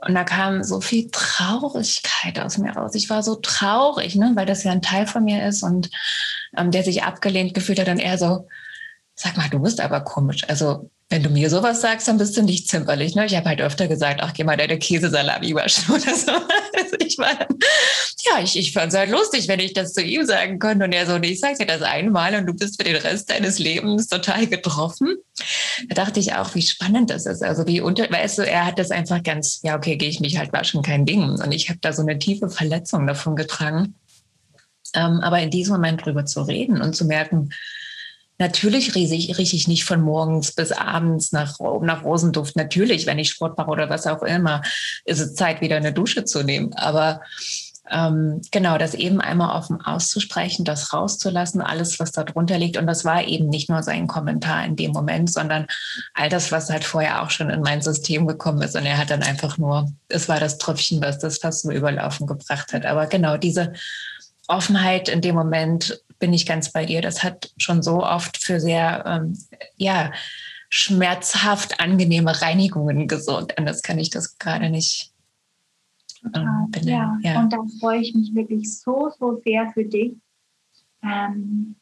und 0.05 0.13
da 0.13 0.23
kam 0.23 0.63
so 0.63 0.81
viel 0.81 1.09
Traurigkeit 1.11 2.39
aus 2.39 2.57
mir 2.57 2.71
raus. 2.71 2.95
Ich 2.95 3.09
war 3.09 3.23
so 3.23 3.35
traurig, 3.35 4.15
ne, 4.15 4.31
weil 4.35 4.45
das 4.45 4.63
ja 4.63 4.71
ein 4.71 4.81
Teil 4.81 5.07
von 5.07 5.23
mir 5.23 5.45
ist 5.47 5.63
und 5.63 5.89
ähm, 6.57 6.71
der 6.71 6.83
sich 6.83 7.03
abgelehnt 7.03 7.53
gefühlt 7.53 7.79
hat 7.79 7.89
und 7.89 7.99
er 7.99 8.17
so, 8.17 8.47
sag 9.15 9.37
mal, 9.37 9.49
du 9.49 9.59
bist 9.59 9.79
aber 9.79 10.01
komisch. 10.01 10.47
Also 10.49 10.89
wenn 11.11 11.23
du 11.23 11.29
mir 11.29 11.49
sowas 11.49 11.81
sagst, 11.81 12.07
dann 12.07 12.19
bist 12.19 12.37
du 12.37 12.43
nicht 12.43 12.67
zimperlich. 12.67 13.15
Ne? 13.15 13.25
Ich 13.25 13.35
habe 13.35 13.49
halt 13.49 13.61
öfter 13.61 13.87
gesagt, 13.87 14.19
ach, 14.21 14.31
geh 14.33 14.43
mal 14.43 14.57
deine 14.57 14.77
Käsesalami 14.77 15.55
waschen 15.55 15.85
oder 15.95 16.15
so. 16.15 16.31
Also 16.31 16.95
ich 16.99 17.17
war, 17.17 17.33
ja, 18.27 18.43
ich, 18.43 18.55
ich 18.55 18.73
fand 18.73 18.93
es 18.93 18.97
halt 18.97 19.09
lustig, 19.09 19.47
wenn 19.47 19.59
ich 19.59 19.73
das 19.73 19.93
zu 19.93 20.03
ihm 20.03 20.23
sagen 20.25 20.59
könnte. 20.59 20.85
Und 20.85 20.91
er 20.91 21.07
so, 21.07 21.17
ich 21.17 21.39
sag 21.39 21.57
dir 21.57 21.65
das 21.65 21.81
einmal 21.81 22.35
und 22.35 22.45
du 22.45 22.53
bist 22.53 22.79
für 22.79 22.87
den 22.87 22.95
Rest 22.95 23.31
deines 23.31 23.57
Lebens 23.57 24.07
total 24.07 24.45
getroffen. 24.45 25.17
Da 25.87 25.95
dachte 25.95 26.19
ich 26.19 26.33
auch, 26.35 26.53
wie 26.53 26.61
spannend 26.61 27.09
das 27.09 27.25
ist. 27.25 27.41
Also 27.41 27.65
wie 27.65 27.81
unter, 27.81 28.09
weißt 28.09 28.37
du, 28.37 28.41
er 28.43 28.67
hat 28.67 28.77
das 28.77 28.91
einfach 28.91 29.23
ganz, 29.23 29.61
ja, 29.63 29.75
okay, 29.75 29.97
gehe 29.97 30.09
ich 30.09 30.19
mich 30.19 30.37
halt 30.37 30.53
waschen, 30.53 30.83
kein 30.83 31.07
Ding. 31.07 31.23
Und 31.23 31.51
ich 31.51 31.69
habe 31.69 31.79
da 31.81 31.91
so 31.91 32.03
eine 32.03 32.19
tiefe 32.19 32.49
Verletzung 32.49 33.07
davon 33.07 33.35
getragen. 33.35 33.95
Ähm, 34.93 35.21
aber 35.21 35.39
in 35.39 35.49
diesem 35.49 35.73
Moment 35.73 36.05
drüber 36.05 36.25
zu 36.25 36.43
reden 36.43 36.81
und 36.81 36.95
zu 36.95 37.05
merken, 37.05 37.49
Natürlich 38.39 38.95
rieche 38.95 39.15
ich, 39.15 39.37
rieche 39.37 39.55
ich 39.57 39.67
nicht 39.67 39.83
von 39.83 39.99
morgens 39.99 40.53
bis 40.53 40.71
abends 40.71 41.33
nach, 41.33 41.59
nach 41.81 42.03
Rosenduft. 42.05 42.55
Natürlich, 42.55 43.05
wenn 43.05 43.19
ich 43.19 43.31
Sport 43.31 43.57
mache 43.57 43.69
oder 43.69 43.89
was 43.89 44.07
auch 44.07 44.23
immer, 44.23 44.61
ist 45.03 45.19
es 45.19 45.35
Zeit, 45.35 45.59
wieder 45.59 45.75
eine 45.75 45.91
Dusche 45.91 46.23
zu 46.23 46.41
nehmen. 46.43 46.73
Aber 46.73 47.21
ähm, 47.91 48.41
genau, 48.51 48.77
das 48.77 48.93
eben 48.93 49.19
einmal 49.19 49.57
offen 49.57 49.81
auszusprechen, 49.81 50.63
das 50.63 50.93
rauszulassen, 50.93 51.59
alles, 51.59 51.99
was 51.99 52.13
da 52.13 52.23
drunter 52.23 52.57
liegt. 52.57 52.77
Und 52.77 52.87
das 52.87 53.03
war 53.03 53.25
eben 53.25 53.49
nicht 53.49 53.69
nur 53.69 53.83
sein 53.83 54.07
Kommentar 54.07 54.63
in 54.63 54.77
dem 54.77 54.91
Moment, 54.91 55.29
sondern 55.31 55.65
all 56.13 56.29
das, 56.29 56.51
was 56.51 56.69
halt 56.69 56.85
vorher 56.85 57.23
auch 57.23 57.31
schon 57.31 57.49
in 57.49 57.61
mein 57.61 57.81
System 57.81 58.25
gekommen 58.25 58.61
ist. 58.61 58.75
Und 58.75 58.85
er 58.85 58.97
hat 58.97 59.09
dann 59.09 59.23
einfach 59.23 59.57
nur, 59.57 59.91
es 60.07 60.29
war 60.29 60.39
das 60.39 60.57
Tröpfchen, 60.57 61.01
was 61.01 61.19
das 61.19 61.39
fast 61.39 61.63
so 61.63 61.71
überlaufen 61.71 62.25
gebracht 62.25 62.71
hat. 62.71 62.85
Aber 62.85 63.07
genau 63.07 63.35
diese 63.35 63.73
Offenheit 64.47 65.09
in 65.09 65.21
dem 65.21 65.35
Moment 65.35 66.01
bin 66.19 66.33
ich 66.33 66.45
ganz 66.45 66.71
bei 66.71 66.85
dir. 66.85 67.01
Das 67.01 67.23
hat 67.23 67.51
schon 67.57 67.81
so 67.81 68.03
oft 68.03 68.37
für 68.37 68.59
sehr, 68.59 69.03
ähm, 69.05 69.37
ja, 69.77 70.11
schmerzhaft 70.69 71.79
angenehme 71.79 72.41
Reinigungen 72.41 73.07
gesorgt. 73.07 73.57
Anders 73.57 73.81
kann 73.81 73.97
ich 73.97 74.09
das 74.09 74.37
gerade 74.37 74.69
nicht 74.69 75.11
ähm, 76.35 76.67
benennen. 76.69 77.19
Ja. 77.23 77.33
ja. 77.33 77.39
und 77.39 77.51
da 77.51 77.57
freue 77.79 78.01
ich 78.01 78.13
mich 78.13 78.33
wirklich 78.35 78.77
so, 78.77 79.11
so 79.17 79.41
sehr 79.43 79.71
für 79.71 79.85
dich. 79.85 80.13
Ähm, 81.01 81.75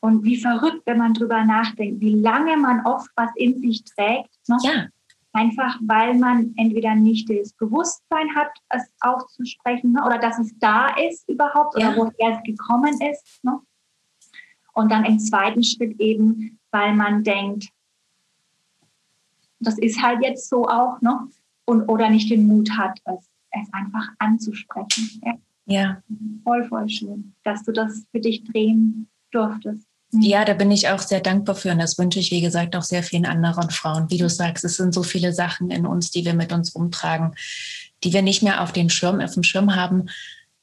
und 0.00 0.22
wie 0.24 0.36
verrückt, 0.36 0.82
wenn 0.84 0.98
man 0.98 1.14
drüber 1.14 1.44
nachdenkt, 1.44 2.00
wie 2.00 2.14
lange 2.14 2.56
man 2.56 2.84
oft 2.84 3.10
was 3.16 3.30
in 3.36 3.60
sich 3.60 3.84
trägt. 3.84 4.30
Ne? 4.48 4.58
Ja. 4.62 4.86
Einfach 5.34 5.80
weil 5.82 6.14
man 6.14 6.54
entweder 6.56 6.94
nicht 6.94 7.28
das 7.28 7.52
Bewusstsein 7.54 8.34
hat, 8.36 8.52
es 8.68 8.88
auszusprechen 9.00 9.92
ne? 9.92 10.04
oder 10.06 10.18
dass 10.18 10.38
es 10.38 10.56
da 10.60 10.94
ist 10.96 11.28
überhaupt 11.28 11.76
ja. 11.76 11.88
oder 11.88 11.96
woher 11.96 12.36
es 12.38 12.42
gekommen 12.44 12.94
ist. 13.00 13.42
Ne? 13.42 13.58
Und 14.74 14.92
dann 14.92 15.04
im 15.04 15.18
zweiten 15.18 15.64
Schritt 15.64 15.98
eben, 16.00 16.60
weil 16.70 16.94
man 16.94 17.24
denkt, 17.24 17.68
das 19.58 19.76
ist 19.78 20.00
halt 20.00 20.22
jetzt 20.22 20.48
so 20.48 20.68
auch, 20.68 21.00
ne? 21.00 21.28
Und, 21.64 21.88
oder 21.88 22.10
nicht 22.10 22.30
den 22.30 22.46
Mut 22.46 22.70
hat, 22.70 23.00
es, 23.04 23.28
es 23.50 23.72
einfach 23.72 24.08
anzusprechen. 24.18 25.20
Ja. 25.24 25.34
ja. 25.66 26.02
Voll, 26.44 26.64
voll 26.68 26.88
schön, 26.88 27.34
dass 27.42 27.64
du 27.64 27.72
das 27.72 28.06
für 28.12 28.20
dich 28.20 28.44
drehen 28.44 29.08
durftest. 29.30 29.88
Mhm. 30.14 30.22
Ja, 30.22 30.44
da 30.44 30.54
bin 30.54 30.70
ich 30.70 30.88
auch 30.88 31.00
sehr 31.00 31.20
dankbar 31.20 31.54
für 31.54 31.72
und 31.72 31.78
das 31.78 31.98
wünsche 31.98 32.20
ich, 32.20 32.30
wie 32.30 32.40
gesagt, 32.40 32.76
auch 32.76 32.82
sehr 32.82 33.02
vielen 33.02 33.26
anderen 33.26 33.70
Frauen. 33.70 34.10
Wie 34.10 34.18
du 34.18 34.28
sagst, 34.28 34.64
es 34.64 34.76
sind 34.76 34.94
so 34.94 35.02
viele 35.02 35.32
Sachen 35.32 35.70
in 35.70 35.86
uns, 35.86 36.10
die 36.10 36.24
wir 36.24 36.34
mit 36.34 36.52
uns 36.52 36.70
umtragen, 36.70 37.34
die 38.02 38.12
wir 38.12 38.22
nicht 38.22 38.42
mehr 38.42 38.62
auf 38.62 38.72
den 38.72 38.90
Schirm, 38.90 39.20
auf 39.20 39.34
dem 39.34 39.42
Schirm 39.42 39.74
haben, 39.74 40.08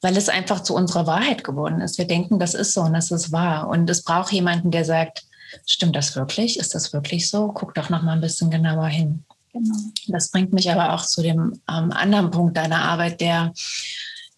weil 0.01 0.17
es 0.17 0.29
einfach 0.29 0.63
zu 0.63 0.73
unserer 0.75 1.05
Wahrheit 1.05 1.43
geworden 1.43 1.81
ist. 1.81 1.97
Wir 1.97 2.05
denken, 2.05 2.39
das 2.39 2.53
ist 2.53 2.73
so 2.73 2.81
und 2.81 2.93
das 2.93 3.11
ist 3.11 3.31
wahr. 3.31 3.67
Und 3.67 3.89
es 3.89 4.03
braucht 4.03 4.31
jemanden, 4.31 4.71
der 4.71 4.85
sagt, 4.85 5.23
stimmt 5.65 5.95
das 5.95 6.15
wirklich? 6.15 6.57
Ist 6.57 6.73
das 6.73 6.93
wirklich 6.93 7.29
so? 7.29 7.49
Guck 7.49 7.75
doch 7.75 7.89
noch 7.89 8.01
mal 8.01 8.13
ein 8.13 8.21
bisschen 8.21 8.49
genauer 8.49 8.87
hin. 8.87 9.23
Genau. 9.53 9.75
Das 10.07 10.31
bringt 10.31 10.53
mich 10.53 10.71
aber 10.71 10.93
auch 10.93 11.05
zu 11.05 11.21
dem 11.21 11.59
ähm, 11.69 11.91
anderen 11.91 12.31
Punkt 12.31 12.55
deiner 12.57 12.83
Arbeit, 12.83 13.19
der 13.19 13.53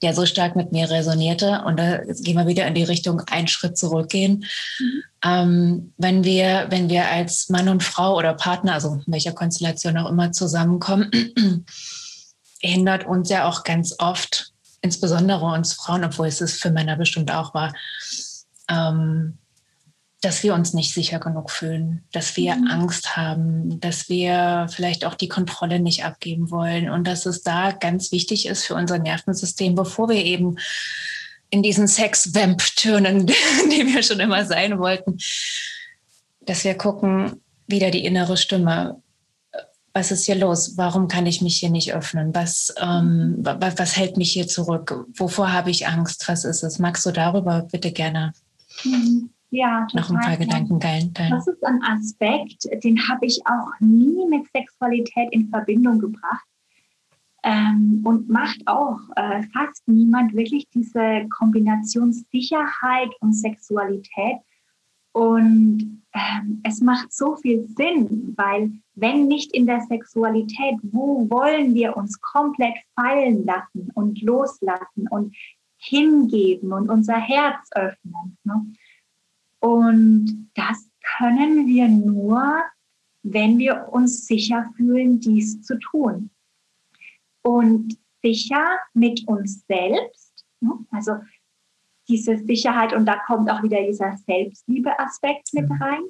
der 0.03 0.13
so 0.13 0.25
stark 0.25 0.55
mit 0.55 0.71
mir 0.71 0.89
resonierte. 0.89 1.63
Und 1.65 1.77
da 1.77 1.97
gehen 1.97 2.37
wir 2.37 2.45
wieder 2.45 2.67
in 2.67 2.75
die 2.75 2.83
Richtung 2.83 3.21
einen 3.31 3.47
Schritt 3.47 3.77
zurückgehen. 3.77 4.45
Mhm. 4.79 5.03
Ähm, 5.23 5.93
wenn 5.97 6.23
wir, 6.23 6.67
wenn 6.69 6.89
wir 6.89 7.09
als 7.09 7.49
Mann 7.49 7.69
und 7.69 7.83
Frau 7.83 8.15
oder 8.17 8.33
Partner, 8.33 8.73
also 8.73 9.01
in 9.05 9.13
welcher 9.13 9.31
Konstellation 9.31 9.97
auch 9.97 10.09
immer 10.09 10.31
zusammenkommen, 10.31 11.09
hindert 12.59 13.05
uns 13.05 13.29
ja 13.29 13.47
auch 13.47 13.63
ganz 13.63 13.95
oft, 13.97 14.51
insbesondere 14.81 15.45
uns 15.45 15.73
Frauen, 15.73 16.03
obwohl 16.03 16.27
es 16.27 16.41
es 16.41 16.59
für 16.59 16.69
Männer 16.69 16.97
bestimmt 16.97 17.31
auch 17.31 17.53
war, 17.53 17.73
ähm, 18.69 19.37
dass 20.23 20.41
wir 20.41 20.53
uns 20.53 20.73
nicht 20.73 20.93
sicher 20.93 21.19
genug 21.19 21.51
fühlen, 21.51 22.03
dass 22.13 22.37
wir 22.37 22.55
mhm. 22.55 22.67
Angst 22.67 23.17
haben, 23.17 23.79
dass 23.81 24.07
wir 24.07 24.67
vielleicht 24.69 25.03
auch 25.03 25.15
die 25.15 25.27
Kontrolle 25.27 25.81
nicht 25.81 26.05
abgeben 26.05 26.49
wollen 26.49 26.89
und 26.89 27.05
dass 27.05 27.25
es 27.25 27.43
da 27.43 27.71
ganz 27.71 28.11
wichtig 28.13 28.45
ist 28.45 28.63
für 28.65 28.75
unser 28.75 28.99
Nervensystem, 28.99 29.75
bevor 29.75 30.07
wir 30.07 30.23
eben 30.23 30.57
in 31.49 31.61
diesen 31.61 31.89
Sex-Vamp 31.89 32.61
tönen, 32.77 33.27
die 33.71 33.93
wir 33.93 34.01
schon 34.01 34.21
immer 34.21 34.45
sein 34.45 34.79
wollten, 34.79 35.17
dass 36.41 36.63
wir 36.63 36.75
gucken, 36.75 37.41
wieder 37.67 37.91
die 37.91 38.05
innere 38.05 38.37
Stimme 38.37 39.01
was 39.95 40.09
ist 40.09 40.25
hier 40.25 40.33
los? 40.35 40.75
Warum 40.75 41.07
kann 41.07 41.27
ich 41.27 41.41
mich 41.41 41.57
hier 41.57 41.69
nicht 41.69 41.93
öffnen? 41.93 42.33
Was, 42.33 42.73
ähm, 42.81 43.35
was, 43.37 43.77
was 43.77 43.95
hält 43.95 44.17
mich 44.17 44.31
hier 44.31 44.47
zurück? 44.47 45.05
Wovor 45.15 45.53
habe 45.53 45.69
ich 45.69 45.85
Angst? 45.85 46.27
Was 46.27 46.45
ist 46.45 46.63
es? 46.63 46.79
Magst 46.79 47.05
du 47.05 47.11
darüber 47.11 47.67
bitte 47.71 47.91
gerne 47.91 48.33
mhm. 48.83 49.29
Ja, 49.53 49.87
noch 49.93 50.09
ein 50.09 50.19
paar 50.19 50.37
Gedanken 50.37 50.79
teilen? 50.79 51.13
Das 51.29 51.47
ist 51.47 51.63
ein 51.63 51.79
Aspekt, 51.83 52.67
den 52.83 53.07
habe 53.07 53.27
ich 53.27 53.39
auch 53.45 53.79
nie 53.79 54.25
mit 54.27 54.47
Sexualität 54.51 55.29
in 55.31 55.49
Verbindung 55.49 55.99
gebracht. 55.99 56.45
Ähm, 57.45 58.01
und 58.05 58.29
macht 58.29 58.65
auch 58.67 58.99
äh, 59.17 59.43
fast 59.53 59.85
niemand 59.85 60.33
wirklich 60.33 60.65
diese 60.73 61.27
Kombination 61.29 62.13
Sicherheit 62.31 63.09
und 63.19 63.33
Sexualität. 63.33 64.37
Und 65.11 66.01
ähm, 66.13 66.61
es 66.63 66.79
macht 66.79 67.11
so 67.11 67.35
viel 67.35 67.67
Sinn, 67.67 68.33
weil 68.37 68.71
wenn 68.95 69.27
nicht 69.27 69.53
in 69.53 69.67
der 69.67 69.81
Sexualität, 69.81 70.75
wo 70.83 71.29
wollen 71.29 71.75
wir 71.75 71.97
uns 71.97 72.19
komplett 72.21 72.75
fallen 72.95 73.45
lassen 73.45 73.91
und 73.93 74.21
loslassen 74.21 75.09
und 75.09 75.35
hingeben 75.77 76.71
und 76.71 76.89
unser 76.89 77.19
Herz 77.19 77.69
öffnen? 77.75 78.37
Ne? 78.45 78.73
Und 79.63 80.49
das 80.55 80.89
können 81.17 81.67
wir 81.67 81.87
nur, 81.87 82.63
wenn 83.23 83.57
wir 83.57 83.87
uns 83.93 84.27
sicher 84.27 84.69
fühlen, 84.75 85.21
dies 85.21 85.61
zu 85.61 85.79
tun. 85.79 86.31
Und 87.43 87.97
sicher 88.21 88.77
mit 88.93 89.25
uns 89.25 89.65
selbst, 89.65 90.45
ne? 90.59 90.71
also 90.91 91.13
diese 92.09 92.39
Sicherheit, 92.39 92.91
und 92.91 93.05
da 93.05 93.15
kommt 93.25 93.49
auch 93.49 93.63
wieder 93.63 93.81
dieser 93.83 94.17
Selbstliebe-Aspekt 94.17 95.53
mit 95.53 95.69
mhm. 95.69 95.81
rein, 95.81 96.01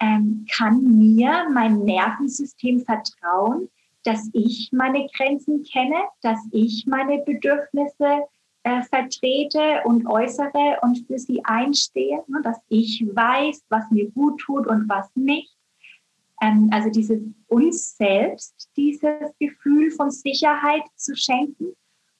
ähm, 0.00 0.46
kann 0.50 0.82
mir 0.82 1.48
mein 1.52 1.84
Nervensystem 1.84 2.80
vertrauen, 2.80 3.68
dass 4.02 4.28
ich 4.32 4.70
meine 4.72 5.06
Grenzen 5.16 5.62
kenne, 5.62 6.02
dass 6.22 6.40
ich 6.50 6.84
meine 6.88 7.18
Bedürfnisse 7.18 8.24
äh, 8.64 8.82
vertrete 8.82 9.82
und 9.84 10.06
äußere 10.06 10.78
und 10.82 11.06
für 11.06 11.18
sie 11.18 11.44
einstehe, 11.44 12.22
ne, 12.28 12.40
dass 12.42 12.58
ich 12.68 13.04
weiß, 13.12 13.64
was 13.68 13.90
mir 13.90 14.10
gut 14.10 14.40
tut 14.40 14.66
und 14.66 14.88
was 14.88 15.08
nicht. 15.14 15.56
Ähm, 16.40 16.68
also 16.72 16.90
dieses 16.90 17.20
uns 17.48 17.96
selbst, 17.96 18.68
dieses 18.76 19.36
Gefühl 19.38 19.90
von 19.90 20.10
Sicherheit 20.10 20.82
zu 20.96 21.16
schenken 21.16 21.74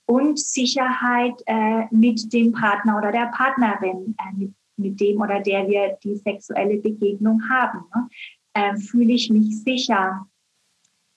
und 0.07 0.38
Sicherheit 0.38 1.40
äh, 1.47 1.86
mit 1.90 2.32
dem 2.32 2.53
Partner 2.53 2.99
oder 2.99 3.12
der 3.12 3.26
Partnerin, 3.26 4.14
äh, 4.18 4.36
mit, 4.36 4.55
mit, 4.76 5.01
dem 5.01 5.20
oder 5.20 5.40
der 5.40 5.68
wir 5.68 5.99
die 6.03 6.16
sexuelle 6.16 6.78
Begegnung 6.78 7.40
haben. 7.49 7.84
Ne? 7.95 8.09
Äh, 8.55 8.76
fühle 8.76 9.12
ich 9.12 9.30
mich 9.30 9.62
sicher, 9.62 10.26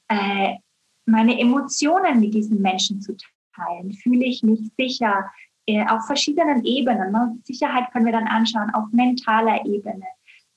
äh, 0.07 0.55
meine 1.05 1.39
Emotionen 1.39 2.19
mit 2.19 2.33
diesen 2.33 2.61
Menschen 2.61 3.01
zu 3.01 3.15
teilen? 3.55 3.93
Fühle 3.93 4.25
ich 4.25 4.43
mich 4.43 4.71
sicher 4.77 5.29
äh, 5.65 5.85
auf 5.87 6.05
verschiedenen 6.05 6.63
Ebenen? 6.63 7.11
Ne? 7.11 7.37
Sicherheit 7.43 7.91
können 7.91 8.05
wir 8.05 8.13
dann 8.13 8.27
anschauen 8.27 8.73
auf 8.73 8.91
mentaler 8.91 9.65
Ebene, 9.65 10.05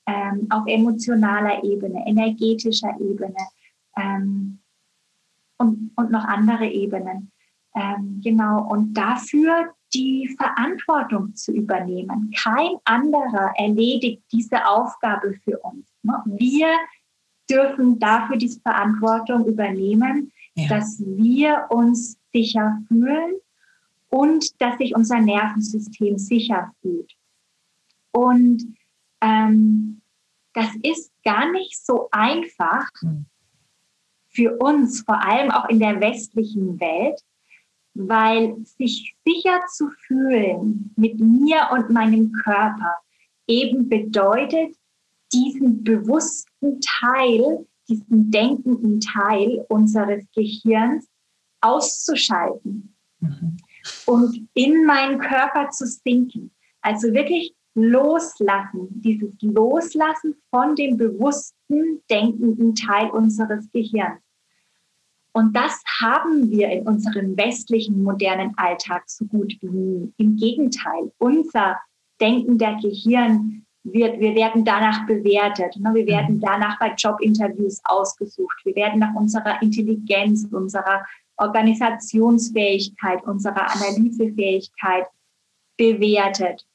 ähm, 0.05 0.47
auf 0.49 0.63
emotionaler 0.67 1.63
Ebene, 1.63 2.03
energetischer 2.05 2.95
Ebene 2.99 3.37
ähm, 3.97 4.59
und, 5.57 5.91
und 5.95 6.11
noch 6.11 6.25
andere 6.25 6.67
Ebenen. 6.67 7.31
Ähm, 7.75 8.19
genau, 8.23 8.67
und 8.69 8.93
dafür 8.93 9.73
die 9.93 10.35
Verantwortung 10.37 11.35
zu 11.35 11.51
übernehmen. 11.51 12.31
Kein 12.35 12.77
anderer 12.85 13.53
erledigt 13.57 14.23
diese 14.31 14.65
Aufgabe 14.67 15.33
für 15.43 15.57
uns. 15.59 15.87
Ne? 16.03 16.13
Wir 16.25 16.67
dürfen 17.49 17.99
dafür 17.99 18.37
diese 18.37 18.59
Verantwortung 18.61 19.45
übernehmen, 19.45 20.31
ja. 20.53 20.67
dass 20.67 20.99
wir 20.99 21.65
uns 21.69 22.18
sicher 22.33 22.81
fühlen 22.87 23.35
und 24.09 24.61
dass 24.61 24.77
sich 24.77 24.95
unser 24.95 25.19
Nervensystem 25.19 26.17
sicher 26.17 26.73
fühlt. 26.81 27.13
Und 28.11 28.75
ähm, 29.21 30.01
das 30.53 30.69
ist 30.83 31.11
gar 31.23 31.51
nicht 31.51 31.83
so 31.85 32.09
einfach 32.11 32.89
hm. 32.99 33.25
für 34.27 34.57
uns, 34.57 35.01
vor 35.01 35.23
allem 35.23 35.51
auch 35.51 35.69
in 35.69 35.79
der 35.79 35.99
westlichen 36.01 36.79
Welt, 36.79 37.21
weil 37.93 38.57
sich 38.63 39.15
sicher 39.25 39.61
zu 39.73 39.89
fühlen 40.07 40.93
mit 40.95 41.19
mir 41.19 41.69
und 41.71 41.89
meinem 41.89 42.31
Körper 42.31 42.95
eben 43.47 43.89
bedeutet, 43.89 44.75
diesen 45.33 45.83
bewussten 45.83 46.79
Teil, 46.81 47.67
diesen 47.87 48.31
denkenden 48.31 48.99
Teil 48.99 49.65
unseres 49.69 50.25
Gehirns 50.33 51.07
auszuschalten 51.61 52.95
mhm. 53.19 53.57
und 54.05 54.47
in 54.53 54.85
meinen 54.85 55.19
Körper 55.19 55.69
zu 55.69 55.85
sinken. 55.85 56.51
Also 56.81 57.13
wirklich 57.13 57.53
loslassen, 57.75 58.87
dieses 59.01 59.33
Loslassen 59.41 60.35
von 60.49 60.75
dem 60.75 60.97
bewussten, 60.97 62.01
denkenden 62.09 62.75
Teil 62.75 63.09
unseres 63.09 63.69
Gehirns. 63.71 64.21
Und 65.31 65.55
das 65.55 65.81
haben 66.01 66.49
wir 66.49 66.69
in 66.69 66.87
unserem 66.87 67.37
westlichen 67.37 68.03
modernen 68.03 68.53
Alltag 68.57 69.03
so 69.05 69.25
gut 69.25 69.55
wie 69.61 69.69
nie. 69.69 70.13
Im 70.17 70.35
Gegenteil, 70.35 71.11
unser 71.19 71.77
denkender 72.19 72.77
Gehirn 72.81 73.65
wird, 73.83 74.19
wir 74.19 74.35
werden 74.35 74.65
danach 74.65 75.05
bewertet. 75.05 75.77
Ne? 75.77 75.93
Wir 75.93 76.07
werden 76.07 76.35
mhm. 76.35 76.41
danach 76.41 76.79
bei 76.79 76.93
Jobinterviews 76.95 77.79
ausgesucht. 77.85 78.59
Wir 78.65 78.75
werden 78.75 78.99
nach 78.99 79.13
unserer 79.15 79.61
Intelligenz, 79.61 80.47
unserer 80.51 81.05
Organisationsfähigkeit, 81.39 83.23
unserer 83.23 83.71
Analysefähigkeit 83.71 85.05
bewertet. 85.77 86.65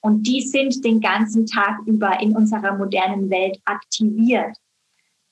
Und 0.00 0.26
die 0.26 0.42
sind 0.42 0.84
den 0.84 1.00
ganzen 1.00 1.46
Tag 1.46 1.78
über 1.86 2.20
in 2.20 2.36
unserer 2.36 2.76
modernen 2.76 3.30
Welt 3.30 3.58
aktiviert. 3.64 4.56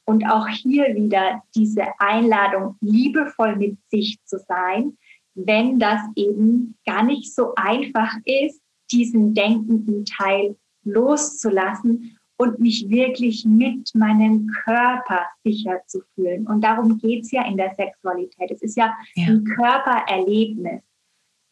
Und 0.04 0.24
auch 0.24 0.48
hier 0.48 0.94
wieder 0.94 1.42
diese 1.54 1.84
Einladung, 1.98 2.76
liebevoll 2.80 3.56
mit 3.56 3.78
sich 3.90 4.18
zu 4.24 4.38
sein, 4.38 4.96
wenn 5.34 5.78
das 5.78 6.00
eben 6.16 6.76
gar 6.86 7.02
nicht 7.02 7.34
so 7.34 7.54
einfach 7.54 8.14
ist, 8.24 8.60
diesen 8.90 9.34
denkenden 9.34 10.04
Teil 10.04 10.56
loszulassen 10.84 12.18
und 12.36 12.58
mich 12.58 12.88
wirklich 12.88 13.44
mit 13.44 13.94
meinem 13.94 14.48
Körper 14.64 15.26
sicher 15.44 15.80
zu 15.86 16.02
fühlen. 16.14 16.46
Und 16.46 16.62
darum 16.62 16.98
geht 16.98 17.24
es 17.24 17.30
ja 17.30 17.46
in 17.46 17.56
der 17.56 17.74
Sexualität. 17.74 18.50
Es 18.50 18.62
ist 18.62 18.76
ja, 18.76 18.94
ja. 19.14 19.28
ein 19.28 19.44
Körpererlebnis. 19.44 20.82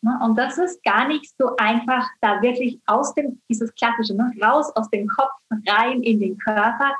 Ne? 0.02 0.18
Und 0.22 0.36
das 0.36 0.58
ist 0.58 0.82
gar 0.82 1.06
nicht 1.06 1.32
so 1.38 1.56
einfach, 1.56 2.08
da 2.20 2.40
wirklich 2.42 2.80
aus 2.86 3.14
dem, 3.14 3.40
dieses 3.48 3.74
klassische, 3.74 4.14
ne? 4.14 4.32
raus 4.42 4.70
aus 4.74 4.88
dem 4.90 5.06
Kopf, 5.06 5.30
rein 5.66 6.02
in 6.02 6.20
den 6.20 6.38
Körper, 6.38 6.92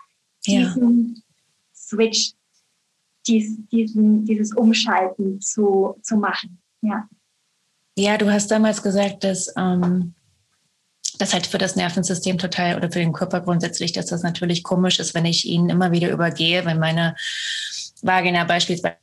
diesen 0.47 1.15
ja. 1.15 1.23
Switch, 1.75 2.33
dies, 3.27 3.59
diesen, 3.69 4.25
dieses 4.25 4.55
Umschalten 4.55 5.41
zu, 5.41 5.97
zu 6.03 6.17
machen. 6.17 6.61
Ja. 6.83 7.09
Ja, 7.97 8.17
du 8.17 8.31
hast 8.31 8.51
damals 8.51 8.83
gesagt, 8.83 9.25
dass 9.25 9.53
ähm, 9.57 10.15
das 11.21 11.33
halt 11.33 11.47
für 11.47 11.59
das 11.59 11.77
Nervensystem 11.77 12.39
total 12.39 12.77
oder 12.77 12.91
für 12.91 12.99
den 12.99 13.13
Körper 13.13 13.41
grundsätzlich, 13.41 13.93
dass 13.93 14.07
das 14.07 14.23
natürlich 14.23 14.63
komisch 14.63 14.99
ist, 14.99 15.15
wenn 15.15 15.27
ich 15.27 15.47
ihn 15.47 15.69
immer 15.69 15.93
wieder 15.93 16.11
übergehe, 16.11 16.65
wenn 16.65 16.79
meine 16.79 17.15
Vagina 18.03 18.45
beispielsweise 18.45 18.97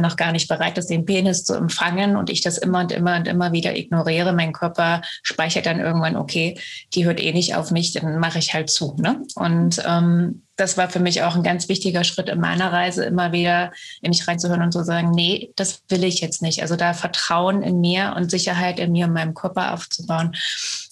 noch 0.00 0.16
gar 0.16 0.32
nicht 0.32 0.48
bereit 0.48 0.76
ist, 0.76 0.90
den 0.90 1.06
Penis 1.06 1.44
zu 1.44 1.54
empfangen 1.54 2.16
und 2.16 2.28
ich 2.28 2.42
das 2.42 2.58
immer 2.58 2.80
und 2.80 2.92
immer 2.92 3.16
und 3.16 3.26
immer 3.26 3.52
wieder 3.52 3.76
ignoriere. 3.76 4.32
Mein 4.32 4.52
Körper 4.52 5.00
speichert 5.22 5.66
dann 5.66 5.80
irgendwann, 5.80 6.16
okay, 6.16 6.58
die 6.94 7.06
hört 7.06 7.20
eh 7.20 7.32
nicht 7.32 7.54
auf 7.54 7.70
mich, 7.70 7.92
dann 7.92 8.18
mache 8.18 8.38
ich 8.38 8.52
halt 8.52 8.68
zu. 8.68 8.94
Ne? 8.98 9.22
Und 9.36 9.82
ähm, 9.86 10.42
das 10.56 10.76
war 10.76 10.90
für 10.90 11.00
mich 11.00 11.22
auch 11.22 11.34
ein 11.34 11.42
ganz 11.42 11.68
wichtiger 11.70 12.04
Schritt 12.04 12.28
in 12.28 12.40
meiner 12.40 12.70
Reise, 12.72 13.04
immer 13.04 13.32
wieder 13.32 13.72
in 14.02 14.10
mich 14.10 14.28
reinzuhören 14.28 14.62
und 14.62 14.72
zu 14.72 14.84
sagen, 14.84 15.12
nee, 15.12 15.50
das 15.56 15.82
will 15.88 16.04
ich 16.04 16.20
jetzt 16.20 16.42
nicht. 16.42 16.60
Also 16.60 16.76
da 16.76 16.92
Vertrauen 16.92 17.62
in 17.62 17.80
mir 17.80 18.14
und 18.16 18.30
Sicherheit 18.30 18.78
in 18.78 18.92
mir 18.92 19.06
und 19.06 19.14
meinem 19.14 19.32
Körper 19.32 19.72
aufzubauen. 19.72 20.36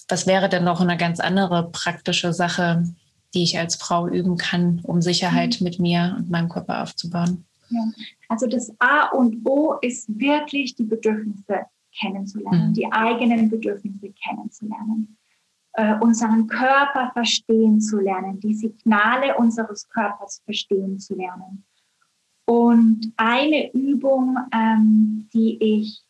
Was 0.09 0.27
wäre 0.27 0.49
denn 0.49 0.63
noch 0.63 0.81
eine 0.81 0.97
ganz 0.97 1.19
andere 1.19 1.69
praktische 1.71 2.33
Sache, 2.33 2.83
die 3.33 3.43
ich 3.43 3.59
als 3.59 3.75
Frau 3.75 4.07
üben 4.07 4.37
kann, 4.37 4.81
um 4.83 5.01
Sicherheit 5.01 5.57
mhm. 5.59 5.63
mit 5.63 5.79
mir 5.79 6.15
und 6.17 6.29
meinem 6.29 6.49
Körper 6.49 6.81
aufzubauen? 6.81 7.45
Ja. 7.69 7.81
Also 8.27 8.47
das 8.47 8.73
A 8.79 9.09
und 9.09 9.47
O 9.47 9.75
ist 9.81 10.07
wirklich 10.19 10.75
die 10.75 10.83
Bedürfnisse 10.83 11.65
kennenzulernen, 11.97 12.69
mhm. 12.69 12.73
die 12.73 12.91
eigenen 12.91 13.49
Bedürfnisse 13.49 14.11
kennenzulernen, 14.11 15.17
äh, 15.73 15.95
unseren 15.99 16.47
Körper 16.47 17.11
verstehen 17.13 17.79
zu 17.79 17.99
lernen, 17.99 18.39
die 18.39 18.55
Signale 18.55 19.37
unseres 19.37 19.87
Körpers 19.89 20.41
verstehen 20.43 20.99
zu 20.99 21.15
lernen. 21.15 21.65
Und 22.45 23.13
eine 23.17 23.71
Übung, 23.73 24.37
ähm, 24.51 25.29
die 25.33 25.57
ich 25.61 26.01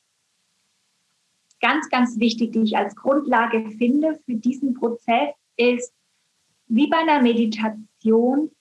ganz, 1.60 1.90
ganz 1.90 2.20
wichtig, 2.20 2.54
die 2.54 2.64
ich 2.64 2.78
als 2.78 2.96
Grundlage 2.96 3.70
finde 3.78 4.20
für 4.26 4.36
diesen 4.36 4.74
Prozess, 4.74 5.30
ist 5.58 5.94
wie 6.68 6.88
bei 6.88 6.98
einer 6.98 7.22
Meditation 7.22 8.52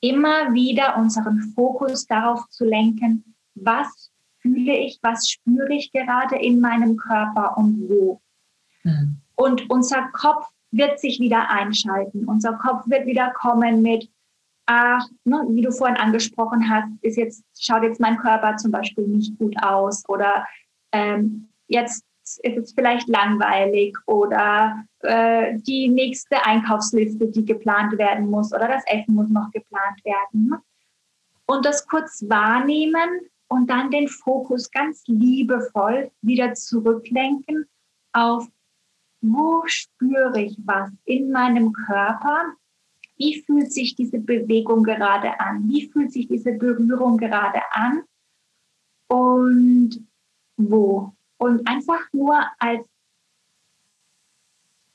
immer 0.00 0.52
wieder 0.52 0.96
unseren 0.96 1.40
Fokus 1.54 2.06
darauf 2.06 2.48
zu 2.48 2.64
lenken, 2.64 3.34
was 3.54 4.10
fühle 4.40 4.76
ich, 4.76 4.98
was 5.02 5.28
spüre 5.28 5.72
ich 5.72 5.92
gerade 5.92 6.36
in 6.36 6.60
meinem 6.60 6.96
Körper 6.96 7.56
und 7.56 7.88
wo. 7.88 8.20
Mhm. 8.84 9.18
Und 9.34 9.68
unser 9.70 10.08
Kopf 10.12 10.46
wird 10.70 11.00
sich 11.00 11.20
wieder 11.20 11.50
einschalten. 11.50 12.24
Unser 12.26 12.54
Kopf 12.54 12.86
wird 12.86 13.06
wieder 13.06 13.30
kommen 13.30 13.82
mit, 13.82 14.10
ach, 14.66 15.06
ne, 15.24 15.44
wie 15.50 15.62
du 15.62 15.72
vorhin 15.72 15.96
angesprochen 15.96 16.68
hast, 16.68 16.88
ist 17.02 17.16
jetzt, 17.16 17.44
schaut 17.58 17.82
jetzt 17.82 18.00
mein 18.00 18.18
Körper 18.18 18.56
zum 18.56 18.70
Beispiel 18.70 19.06
nicht 19.06 19.38
gut 19.38 19.54
aus 19.62 20.08
oder 20.08 20.46
ähm, 20.92 21.48
jetzt 21.68 22.04
ist 22.42 22.56
es 22.56 22.72
vielleicht 22.72 23.08
langweilig 23.08 23.96
oder 24.06 24.84
äh, 25.00 25.56
die 25.58 25.88
nächste 25.88 26.44
Einkaufsliste, 26.44 27.28
die 27.28 27.44
geplant 27.44 27.96
werden 27.98 28.30
muss 28.30 28.52
oder 28.52 28.68
das 28.68 28.84
Essen 28.86 29.14
muss 29.14 29.28
noch 29.28 29.50
geplant 29.52 30.04
werden. 30.04 30.48
Ne? 30.48 30.60
Und 31.46 31.64
das 31.64 31.86
kurz 31.86 32.24
wahrnehmen 32.28 33.08
und 33.48 33.70
dann 33.70 33.90
den 33.90 34.08
Fokus 34.08 34.70
ganz 34.70 35.04
liebevoll 35.06 36.10
wieder 36.20 36.54
zurücklenken 36.54 37.66
auf, 38.12 38.48
wo 39.20 39.62
spüre 39.66 40.40
ich 40.40 40.58
was 40.64 40.90
in 41.04 41.30
meinem 41.30 41.72
Körper? 41.72 42.54
Wie 43.16 43.40
fühlt 43.42 43.72
sich 43.72 43.94
diese 43.94 44.18
Bewegung 44.18 44.82
gerade 44.82 45.40
an? 45.40 45.68
Wie 45.68 45.88
fühlt 45.88 46.12
sich 46.12 46.28
diese 46.28 46.52
Berührung 46.52 47.16
gerade 47.16 47.60
an? 47.70 48.02
Und 49.08 50.06
wo? 50.56 51.15
Und 51.38 51.66
einfach 51.68 52.12
nur 52.12 52.38
als, 52.58 52.82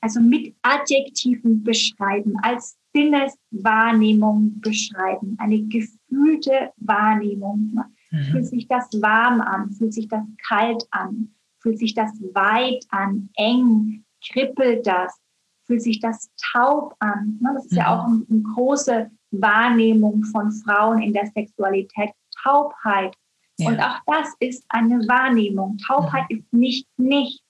also 0.00 0.20
mit 0.20 0.54
Adjektiven 0.62 1.62
beschreiben, 1.62 2.36
als 2.42 2.76
Sinneswahrnehmung 2.94 4.60
beschreiben, 4.60 5.36
eine 5.38 5.62
gefühlte 5.62 6.72
Wahrnehmung. 6.76 7.80
Mhm. 8.10 8.22
Fühlt 8.24 8.46
sich 8.46 8.68
das 8.68 8.88
warm 9.00 9.40
an? 9.40 9.70
Fühlt 9.70 9.94
sich 9.94 10.08
das 10.08 10.24
kalt 10.46 10.86
an? 10.90 11.34
Fühlt 11.60 11.78
sich 11.78 11.94
das 11.94 12.10
weit 12.34 12.84
an? 12.90 13.30
Eng? 13.36 14.04
Kribbelt 14.24 14.86
das? 14.86 15.18
Fühlt 15.64 15.82
sich 15.82 16.00
das 16.00 16.30
taub 16.52 16.94
an? 16.98 17.38
Ne, 17.40 17.52
das 17.54 17.66
ist 17.66 17.72
mhm. 17.72 17.78
ja 17.78 17.96
auch 17.96 18.06
eine, 18.06 18.26
eine 18.28 18.42
große 18.42 19.10
Wahrnehmung 19.30 20.24
von 20.24 20.52
Frauen 20.52 21.00
in 21.00 21.12
der 21.12 21.26
Sexualität. 21.26 22.10
Taubheit. 22.42 23.16
Ja. 23.58 23.68
Und 23.68 23.80
auch 23.80 23.98
das 24.06 24.34
ist 24.40 24.64
eine 24.68 25.06
Wahrnehmung. 25.08 25.78
Taubheit 25.78 26.24
mhm. 26.30 26.38
ist 26.38 26.52
nicht 26.52 26.88
nichts. 26.96 27.42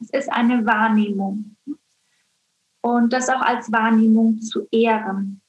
Es 0.00 0.10
ist 0.10 0.32
eine 0.32 0.64
Wahrnehmung. 0.66 1.56
Und 2.80 3.12
das 3.12 3.28
auch 3.28 3.42
als 3.42 3.70
Wahrnehmung 3.70 4.40
zu 4.40 4.66
ehren 4.72 5.42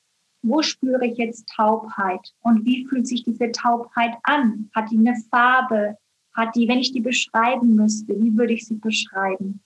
wo 0.43 0.61
spüre 0.61 1.07
ich 1.07 1.17
jetzt 1.17 1.47
Taubheit 1.47 2.33
und 2.41 2.65
wie 2.65 2.85
fühlt 2.85 3.07
sich 3.07 3.23
diese 3.23 3.51
Taubheit 3.51 4.15
an? 4.23 4.69
Hat 4.75 4.91
die 4.91 4.97
eine 4.97 5.15
Farbe? 5.31 5.97
Hat 6.33 6.55
die, 6.55 6.67
wenn 6.67 6.79
ich 6.79 6.91
die 6.91 6.99
beschreiben 6.99 7.75
müsste, 7.75 8.19
wie 8.19 8.35
würde 8.37 8.53
ich 8.53 8.67
sie 8.67 8.75
beschreiben? 8.75 9.61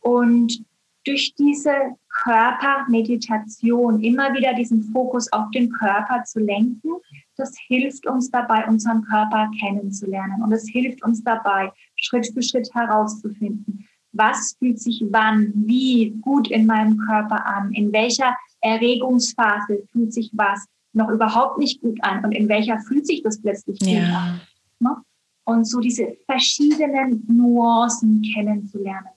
Und 0.00 0.64
durch 1.04 1.34
diese 1.34 1.96
Körpermeditation 2.08 4.00
immer 4.00 4.32
wieder 4.34 4.54
diesen 4.54 4.84
Fokus 4.84 5.32
auf 5.32 5.50
den 5.50 5.70
Körper 5.70 6.22
zu 6.24 6.38
lenken, 6.38 6.92
das 7.36 7.54
hilft 7.66 8.06
uns 8.06 8.30
dabei, 8.30 8.66
unseren 8.66 9.02
Körper 9.02 9.50
kennenzulernen. 9.60 10.42
Und 10.42 10.52
es 10.52 10.68
hilft 10.68 11.02
uns 11.04 11.22
dabei, 11.22 11.72
Schritt 11.96 12.26
für 12.32 12.42
Schritt 12.42 12.68
herauszufinden, 12.74 13.86
was 14.12 14.56
fühlt 14.58 14.80
sich 14.80 15.04
wann, 15.10 15.52
wie 15.54 16.10
gut 16.22 16.50
in 16.50 16.66
meinem 16.66 16.96
Körper 16.98 17.44
an, 17.46 17.72
in 17.72 17.92
welcher 17.92 18.34
Erregungsphase 18.60 19.86
fühlt 19.92 20.12
sich 20.12 20.30
was 20.32 20.66
noch 20.92 21.10
überhaupt 21.10 21.58
nicht 21.58 21.82
gut 21.82 22.02
an 22.02 22.24
und 22.24 22.32
in 22.32 22.48
welcher 22.48 22.80
fühlt 22.80 23.06
sich 23.06 23.22
das 23.22 23.40
plötzlich 23.40 23.78
gut 23.78 23.88
ja. 23.88 24.18
an. 24.18 24.40
Ne? 24.78 24.96
Und 25.44 25.64
so 25.66 25.80
diese 25.80 26.16
verschiedenen 26.24 27.24
Nuancen 27.28 28.22
kennenzulernen. 28.34 29.08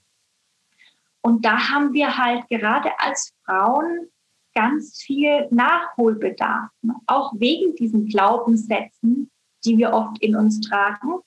Und 1.22 1.44
da 1.46 1.70
haben 1.70 1.94
wir 1.94 2.18
halt 2.18 2.48
gerade 2.50 2.92
als 3.00 3.34
Frauen 3.46 4.10
ganz 4.60 5.02
viel 5.02 5.48
Nachholbedarf, 5.52 6.70
ne? 6.82 6.94
auch 7.08 7.34
wegen 7.38 7.76
diesen 7.76 8.08
Glaubenssätzen, 8.08 9.32
die 9.64 9.78
wir 9.78 9.94
oft 9.94 10.22
in 10.22 10.36
uns 10.36 10.60
tragen, 10.60 11.20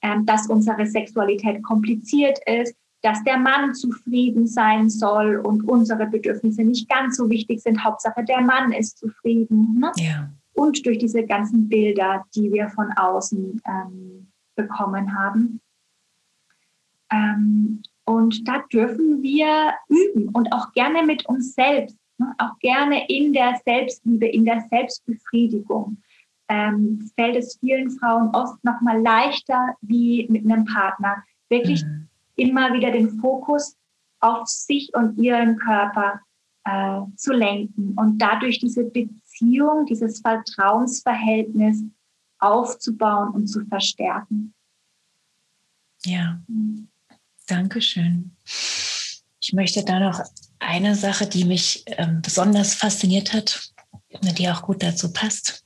ähm, 0.00 0.24
dass 0.26 0.46
unsere 0.46 0.86
Sexualität 0.86 1.60
kompliziert 1.64 2.38
ist, 2.46 2.76
dass 3.02 3.24
der 3.24 3.36
Mann 3.36 3.74
zufrieden 3.74 4.46
sein 4.46 4.88
soll 4.88 5.38
und 5.38 5.64
unsere 5.68 6.06
Bedürfnisse 6.06 6.62
nicht 6.62 6.88
ganz 6.88 7.16
so 7.16 7.28
wichtig 7.28 7.60
sind. 7.60 7.82
Hauptsache, 7.82 8.24
der 8.24 8.40
Mann 8.42 8.70
ist 8.70 8.96
zufrieden. 8.96 9.80
Ne? 9.80 9.90
Ja. 9.96 10.30
Und 10.52 10.86
durch 10.86 10.98
diese 10.98 11.26
ganzen 11.26 11.68
Bilder, 11.68 12.24
die 12.36 12.52
wir 12.52 12.68
von 12.68 12.92
außen 12.92 13.60
ähm, 13.66 14.32
bekommen 14.54 15.18
haben. 15.18 15.60
Ähm, 17.10 17.82
und 18.04 18.46
da 18.46 18.62
dürfen 18.72 19.20
wir 19.20 19.72
üben 19.88 20.28
und 20.28 20.52
auch 20.52 20.72
gerne 20.72 21.02
mit 21.02 21.26
uns 21.26 21.54
selbst? 21.54 21.96
Auch 22.38 22.58
gerne 22.58 23.06
in 23.08 23.32
der 23.32 23.60
Selbstliebe, 23.64 24.26
in 24.26 24.44
der 24.44 24.64
Selbstbefriedigung. 24.70 25.98
Ähm, 26.48 27.10
fällt 27.16 27.36
es 27.36 27.58
vielen 27.58 27.90
Frauen 27.90 28.34
oft 28.34 28.62
noch 28.64 28.80
mal 28.80 29.00
leichter 29.00 29.74
wie 29.80 30.26
mit 30.28 30.44
einem 30.44 30.64
Partner, 30.64 31.22
wirklich 31.48 31.82
mhm 31.84 32.08
immer 32.36 32.72
wieder 32.72 32.90
den 32.90 33.18
Fokus 33.20 33.76
auf 34.20 34.46
sich 34.48 34.92
und 34.94 35.18
ihren 35.18 35.56
Körper 35.56 36.20
äh, 36.64 37.00
zu 37.16 37.32
lenken 37.32 37.94
und 37.94 38.18
dadurch 38.18 38.58
diese 38.58 38.84
Beziehung, 38.84 39.86
dieses 39.86 40.20
Vertrauensverhältnis 40.20 41.82
aufzubauen 42.38 43.30
und 43.30 43.46
zu 43.46 43.64
verstärken. 43.66 44.54
Ja, 46.04 46.40
danke 47.46 47.80
schön. 47.80 48.36
Ich 48.44 49.52
möchte 49.52 49.84
da 49.84 50.00
noch 50.00 50.20
eine 50.62 50.94
Sache, 50.94 51.26
die 51.26 51.44
mich 51.44 51.84
ähm, 51.86 52.22
besonders 52.22 52.74
fasziniert 52.74 53.32
hat, 53.32 53.70
die 54.38 54.48
auch 54.48 54.62
gut 54.62 54.82
dazu 54.82 55.12
passt, 55.12 55.64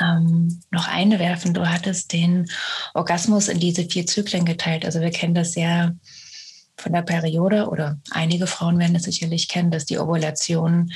ähm, 0.00 0.60
noch 0.70 0.88
einwerfen. 0.88 1.54
Du 1.54 1.68
hattest 1.68 2.12
den 2.12 2.50
Orgasmus 2.94 3.48
in 3.48 3.58
diese 3.58 3.84
vier 3.84 4.06
Zyklen 4.06 4.44
geteilt. 4.44 4.84
Also 4.84 5.00
wir 5.00 5.10
kennen 5.10 5.34
das 5.34 5.54
ja 5.54 5.92
von 6.76 6.92
der 6.92 7.02
Periode 7.02 7.68
oder 7.68 7.98
einige 8.10 8.46
Frauen 8.46 8.78
werden 8.78 8.96
es 8.96 9.04
sicherlich 9.04 9.48
kennen, 9.48 9.70
dass 9.70 9.86
die 9.86 9.98
Ovulation 9.98 10.92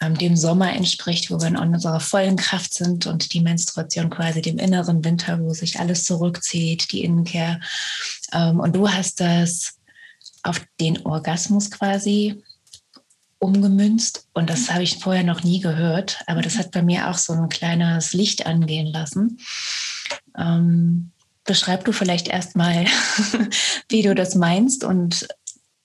ähm, 0.00 0.16
dem 0.16 0.36
Sommer 0.36 0.72
entspricht, 0.72 1.30
wo 1.30 1.38
wir 1.40 1.48
in 1.48 1.56
unserer 1.56 2.00
vollen 2.00 2.36
Kraft 2.36 2.72
sind 2.72 3.06
und 3.06 3.34
die 3.34 3.40
Menstruation 3.40 4.08
quasi 4.08 4.40
dem 4.40 4.58
inneren 4.58 5.04
Winter, 5.04 5.40
wo 5.40 5.52
sich 5.52 5.78
alles 5.78 6.04
zurückzieht, 6.04 6.90
die 6.92 7.04
Innenkehr. 7.04 7.60
Ähm, 8.32 8.60
und 8.60 8.74
du 8.74 8.88
hast 8.88 9.20
das 9.20 9.74
auf 10.44 10.64
den 10.80 11.04
Orgasmus 11.04 11.70
quasi 11.70 12.42
umgemünzt 13.38 14.28
und 14.32 14.48
das 14.48 14.72
habe 14.72 14.84
ich 14.84 14.98
vorher 15.00 15.24
noch 15.24 15.42
nie 15.42 15.60
gehört, 15.60 16.22
aber 16.26 16.40
das 16.40 16.58
hat 16.58 16.70
bei 16.70 16.82
mir 16.82 17.10
auch 17.10 17.18
so 17.18 17.32
ein 17.32 17.48
kleines 17.48 18.12
Licht 18.12 18.46
angehen 18.46 18.86
lassen. 18.86 19.38
Ähm, 20.36 21.10
beschreib 21.44 21.84
du 21.84 21.92
vielleicht 21.92 22.28
erstmal, 22.28 22.86
wie 23.88 24.02
du 24.02 24.14
das 24.14 24.34
meinst 24.34 24.84
und 24.84 25.28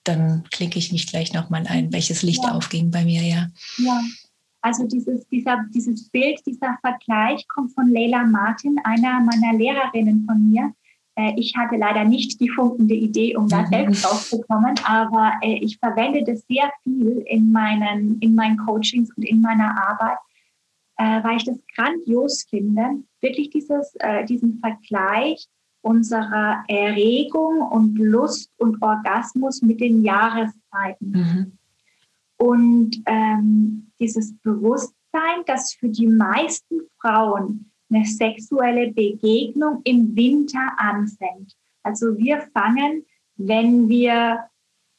dann 0.03 0.43
klicke 0.51 0.79
ich 0.79 0.91
mich 0.91 1.07
gleich 1.07 1.33
nochmal 1.33 1.65
ein, 1.67 1.91
welches 1.91 2.21
Licht 2.21 2.43
ja. 2.43 2.53
aufging 2.53 2.91
bei 2.91 3.03
mir, 3.03 3.23
ja. 3.23 3.47
Ja, 3.77 4.01
also 4.61 4.87
dieses, 4.87 5.27
dieser, 5.27 5.65
dieses 5.73 6.09
Bild, 6.09 6.39
dieser 6.45 6.77
Vergleich 6.81 7.47
kommt 7.47 7.73
von 7.73 7.91
Leila 7.91 8.25
Martin, 8.25 8.79
einer 8.83 9.21
meiner 9.21 9.57
Lehrerinnen 9.57 10.25
von 10.25 10.49
mir. 10.49 10.73
Äh, 11.19 11.33
ich 11.35 11.55
hatte 11.57 11.75
leider 11.75 12.05
nicht 12.05 12.39
die 12.39 12.49
funkende 12.49 12.93
Idee, 12.93 13.35
um 13.35 13.47
da 13.47 13.63
mhm. 13.63 13.67
selbst 13.67 14.05
draufzukommen, 14.05 14.75
aber 14.85 15.33
äh, 15.41 15.59
ich 15.59 15.77
verwende 15.77 16.23
das 16.23 16.45
sehr 16.47 16.71
viel 16.83 17.23
in 17.27 17.51
meinen, 17.51 18.19
in 18.19 18.35
meinen 18.35 18.57
Coachings 18.57 19.11
und 19.15 19.23
in 19.23 19.41
meiner 19.41 19.75
Arbeit, 19.89 20.17
äh, 20.97 21.23
weil 21.23 21.37
ich 21.37 21.43
das 21.43 21.59
grandios 21.75 22.45
finde, 22.49 23.03
wirklich 23.21 23.49
dieses, 23.49 23.93
diesen 24.29 24.59
Vergleich 24.59 25.45
unserer 25.81 26.63
Erregung 26.69 27.61
und 27.61 27.97
Lust 27.97 28.49
und 28.57 28.81
Orgasmus 28.81 29.61
mit 29.61 29.81
den 29.81 30.03
Jahreszeiten. 30.03 31.11
Mhm. 31.11 31.57
Und 32.37 33.01
ähm, 33.05 33.91
dieses 33.99 34.37
Bewusstsein, 34.37 35.43
dass 35.47 35.73
für 35.73 35.89
die 35.89 36.07
meisten 36.07 36.79
Frauen 37.01 37.68
eine 37.89 38.05
sexuelle 38.05 38.91
Begegnung 38.91 39.81
im 39.83 40.15
Winter 40.15 40.73
anfängt. 40.77 41.55
Also 41.83 42.17
wir 42.17 42.41
fangen, 42.53 43.05
wenn 43.37 43.87
wir, 43.89 44.45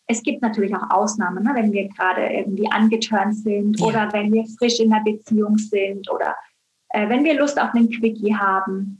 es 0.06 0.22
gibt 0.22 0.42
natürlich 0.42 0.74
auch 0.74 0.90
Ausnahmen, 0.90 1.44
ne, 1.44 1.52
wenn 1.54 1.72
wir 1.72 1.88
gerade 1.88 2.26
irgendwie 2.26 2.70
angeturnt 2.70 3.36
sind 3.36 3.78
ja. 3.78 3.86
oder 3.86 4.12
wenn 4.12 4.32
wir 4.32 4.44
frisch 4.58 4.80
in 4.80 4.92
einer 4.92 5.04
Beziehung 5.04 5.58
sind 5.58 6.10
oder 6.10 6.34
äh, 6.90 7.08
wenn 7.08 7.24
wir 7.24 7.38
Lust 7.38 7.60
auf 7.60 7.74
einen 7.74 7.90
Quickie 7.90 8.34
haben, 8.34 8.98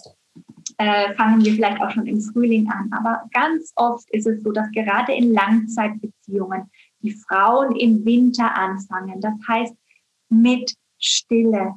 äh, 0.79 1.13
fangen 1.15 1.45
wir 1.45 1.53
vielleicht 1.53 1.81
auch 1.83 1.91
schon 1.91 2.07
im 2.07 2.21
Frühling 2.21 2.71
an. 2.71 2.91
Aber 2.93 3.25
ganz 3.33 3.73
oft 3.77 4.09
ist 4.11 4.27
es 4.27 4.43
so, 4.43 4.53
dass 4.53 4.71
gerade 4.71 5.13
in 5.13 5.33
Langzeitbeziehungen 5.33 6.71
die 7.03 7.13
Frauen 7.13 7.77
im 7.77 8.05
Winter 8.05 8.55
anfangen. 8.57 9.21
Das 9.21 9.35
heißt, 9.49 9.75
mit 10.29 10.75
Stille, 10.99 11.75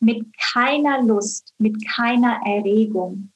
mit 0.00 0.26
keiner 0.52 1.02
Lust, 1.02 1.54
mit 1.58 1.86
keiner 1.86 2.40
Erregung. 2.44 3.30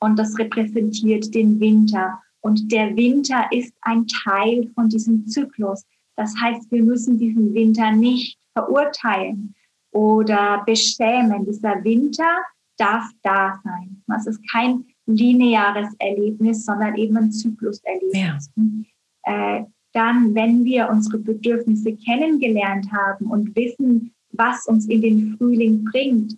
Und 0.00 0.18
das 0.18 0.38
repräsentiert 0.38 1.34
den 1.34 1.58
Winter. 1.60 2.22
Und 2.40 2.70
der 2.70 2.96
Winter 2.96 3.46
ist 3.50 3.74
ein 3.82 4.06
Teil 4.06 4.70
von 4.74 4.88
diesem 4.88 5.26
Zyklus. 5.26 5.84
Das 6.16 6.34
heißt, 6.40 6.70
wir 6.70 6.82
müssen 6.82 7.18
diesen 7.18 7.52
Winter 7.54 7.90
nicht 7.90 8.38
verurteilen 8.52 9.54
oder 9.90 10.62
beschämen. 10.64 11.44
Dieser 11.44 11.82
Winter 11.82 12.38
darf 12.78 13.10
da 13.22 13.60
sein. 13.64 14.02
Es 14.16 14.26
ist 14.26 14.40
kein 14.50 14.84
lineares 15.06 15.94
Erlebnis, 15.98 16.64
sondern 16.64 16.94
eben 16.96 17.16
ein 17.16 17.32
Zykluserlebnis. 17.32 18.50
Ja. 18.54 19.58
Äh, 19.58 19.64
dann, 19.92 20.34
wenn 20.34 20.64
wir 20.64 20.90
unsere 20.90 21.18
Bedürfnisse 21.18 21.96
kennengelernt 21.96 22.92
haben 22.92 23.26
und 23.26 23.56
wissen, 23.56 24.12
was 24.36 24.66
uns 24.66 24.88
in 24.88 25.02
den 25.02 25.36
Frühling 25.36 25.84
bringt, 25.84 26.36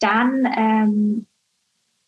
dann 0.00 0.46
ähm, 0.56 1.26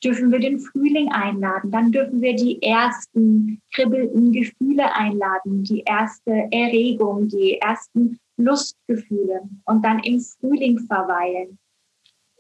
dürfen 0.05 0.31
wir 0.31 0.39
den 0.39 0.61
Frühling 0.61 1.11
einladen. 1.11 1.70
Dann 1.70 1.91
dürfen 1.91 2.20
wir 2.20 2.35
die 2.35 2.61
ersten 2.62 3.62
kribbelnden 3.72 4.33
Gefühle 4.33 4.95
einladen, 4.95 5.64
die 5.64 5.81
erste 5.81 6.49
Erregung, 6.51 7.29
die 7.29 7.59
ersten 7.59 8.18
Lustgefühle 8.37 9.49
und 9.64 9.85
dann 9.85 10.01
im 10.01 10.20
Frühling 10.20 10.81
verweilen. 10.81 11.59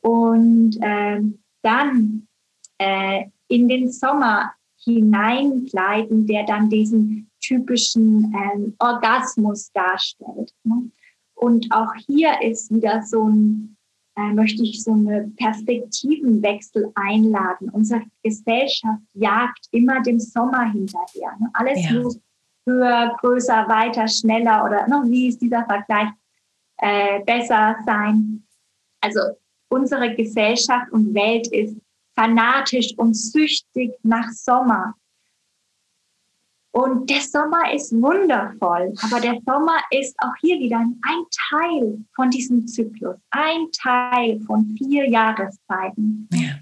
Und 0.02 0.76
äh, 0.82 1.20
dann 1.62 2.26
äh, 2.78 3.24
in 3.48 3.68
den 3.68 3.90
Sommer 3.90 4.52
hineingleiten, 4.82 6.26
der 6.26 6.44
dann 6.44 6.68
diesen 6.68 7.30
typischen 7.40 8.34
äh, 8.34 8.72
Orgasmus 8.78 9.70
darstellt. 9.72 10.52
Ne? 10.64 10.90
Und 11.34 11.66
auch 11.70 11.92
hier 12.06 12.40
ist 12.42 12.72
wieder 12.72 13.02
so 13.02 13.28
ein 13.28 13.74
äh, 14.16 14.32
möchte 14.32 14.62
ich 14.62 14.82
so 14.82 14.92
eine 14.92 15.30
Perspektivenwechsel 15.36 16.92
einladen. 16.94 17.68
Unsere 17.70 18.02
Gesellschaft 18.22 19.02
jagt 19.14 19.66
immer 19.72 20.02
dem 20.02 20.20
Sommer 20.20 20.70
hinterher. 20.70 21.32
Ne? 21.40 21.50
Alles 21.52 21.84
ja. 21.84 22.00
muss 22.00 22.20
höher, 22.66 23.16
größer, 23.20 23.68
weiter, 23.68 24.06
schneller 24.08 24.64
oder 24.64 24.86
ne, 24.86 25.02
wie 25.10 25.28
ist 25.28 25.40
dieser 25.40 25.64
Vergleich 25.64 26.08
äh, 26.78 27.24
besser 27.24 27.76
sein. 27.84 28.44
Also 29.00 29.20
unsere 29.68 30.14
Gesellschaft 30.14 30.90
und 30.92 31.12
Welt 31.14 31.48
ist 31.48 31.76
fanatisch 32.16 32.94
und 32.96 33.14
süchtig 33.14 33.92
nach 34.02 34.30
Sommer. 34.30 34.94
Und 36.74 37.08
der 37.08 37.20
Sommer 37.20 37.72
ist 37.72 37.92
wundervoll, 37.92 38.92
aber 39.04 39.20
der 39.20 39.38
Sommer 39.46 39.78
ist 39.92 40.16
auch 40.18 40.34
hier 40.40 40.58
wieder 40.58 40.78
ein 40.78 41.24
Teil 41.48 42.04
von 42.16 42.30
diesem 42.30 42.66
Zyklus, 42.66 43.14
ein 43.30 43.68
Teil 43.80 44.40
von 44.40 44.74
vier 44.76 45.08
Jahreszeiten. 45.08 46.28
Ja. 46.32 46.58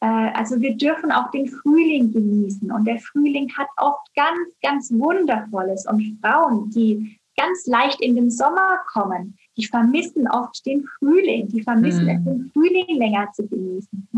Äh, 0.00 0.32
also 0.32 0.58
wir 0.58 0.74
dürfen 0.74 1.12
auch 1.12 1.30
den 1.32 1.48
Frühling 1.48 2.10
genießen 2.14 2.72
und 2.72 2.86
der 2.86 2.98
Frühling 2.98 3.52
hat 3.54 3.68
oft 3.76 4.08
ganz, 4.14 4.54
ganz 4.62 4.90
Wundervolles 4.90 5.86
und 5.86 6.18
Frauen, 6.22 6.70
die 6.70 7.20
ganz 7.36 7.66
leicht 7.66 8.00
in 8.00 8.16
den 8.16 8.30
Sommer 8.30 8.78
kommen, 8.90 9.36
die 9.58 9.66
vermissen 9.66 10.28
oft 10.28 10.64
den 10.64 10.86
Frühling, 10.98 11.48
die 11.48 11.60
vermissen 11.60 12.04
mhm. 12.04 12.10
es, 12.10 12.24
den 12.24 12.50
Frühling 12.54 12.96
länger 12.96 13.30
zu 13.32 13.46
genießen. 13.46 14.08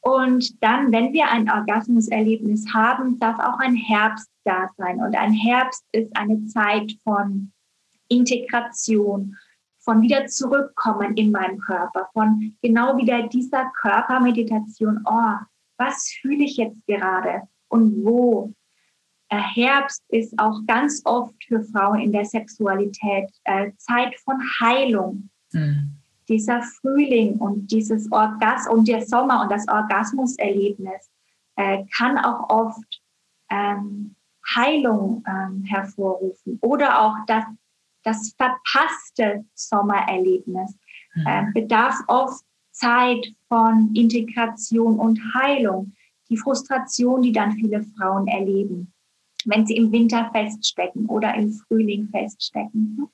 Und 0.00 0.62
dann, 0.62 0.92
wenn 0.92 1.12
wir 1.12 1.28
ein 1.30 1.50
Orgasmuserlebnis 1.50 2.72
haben, 2.72 3.18
darf 3.18 3.38
auch 3.38 3.58
ein 3.58 3.74
Herbst 3.74 4.30
da 4.44 4.68
sein. 4.76 5.00
Und 5.00 5.14
ein 5.14 5.32
Herbst 5.32 5.84
ist 5.92 6.16
eine 6.16 6.46
Zeit 6.46 6.92
von 7.04 7.52
Integration, 8.08 9.36
von 9.78 10.02
wieder 10.02 10.26
zurückkommen 10.26 11.16
in 11.16 11.30
meinen 11.30 11.58
Körper, 11.60 12.08
von 12.12 12.56
genau 12.62 12.96
wieder 12.96 13.28
dieser 13.28 13.70
Körpermeditation. 13.80 15.02
Oh, 15.04 15.34
was 15.76 16.10
fühle 16.20 16.44
ich 16.44 16.56
jetzt 16.56 16.86
gerade 16.86 17.42
und 17.68 18.04
wo? 18.04 18.52
Herbst 19.32 20.02
ist 20.08 20.36
auch 20.40 20.60
ganz 20.66 21.02
oft 21.04 21.34
für 21.44 21.62
Frauen 21.62 22.00
in 22.00 22.10
der 22.10 22.24
Sexualität 22.24 23.30
äh, 23.44 23.70
Zeit 23.76 24.18
von 24.24 24.40
Heilung. 24.60 25.30
Mhm 25.52 25.99
dieser 26.30 26.62
Frühling 26.62 27.38
und 27.38 27.70
dieses 27.72 28.10
Orgas 28.12 28.68
und 28.68 28.86
der 28.86 29.04
Sommer 29.04 29.42
und 29.42 29.50
das 29.50 29.66
Orgasmuserlebnis 29.68 31.10
äh, 31.56 31.84
kann 31.96 32.16
auch 32.16 32.48
oft 32.48 33.02
ähm, 33.50 34.14
Heilung 34.54 35.24
ähm, 35.26 35.64
hervorrufen 35.64 36.58
oder 36.62 37.02
auch 37.02 37.16
das, 37.26 37.44
das 38.04 38.34
verpasste 38.38 39.44
Sommererlebnis 39.54 40.76
mhm. 41.14 41.26
äh, 41.26 41.44
bedarf 41.52 41.96
oft 42.06 42.44
Zeit 42.70 43.26
von 43.48 43.90
Integration 43.94 44.98
und 44.98 45.20
Heilung. 45.34 45.92
Die 46.28 46.36
Frustration, 46.36 47.22
die 47.22 47.32
dann 47.32 47.52
viele 47.52 47.82
Frauen 47.98 48.28
erleben, 48.28 48.92
wenn 49.46 49.66
sie 49.66 49.76
im 49.76 49.90
Winter 49.90 50.30
feststecken 50.32 51.06
oder 51.06 51.34
im 51.34 51.52
Frühling 51.52 52.08
feststecken. 52.08 53.08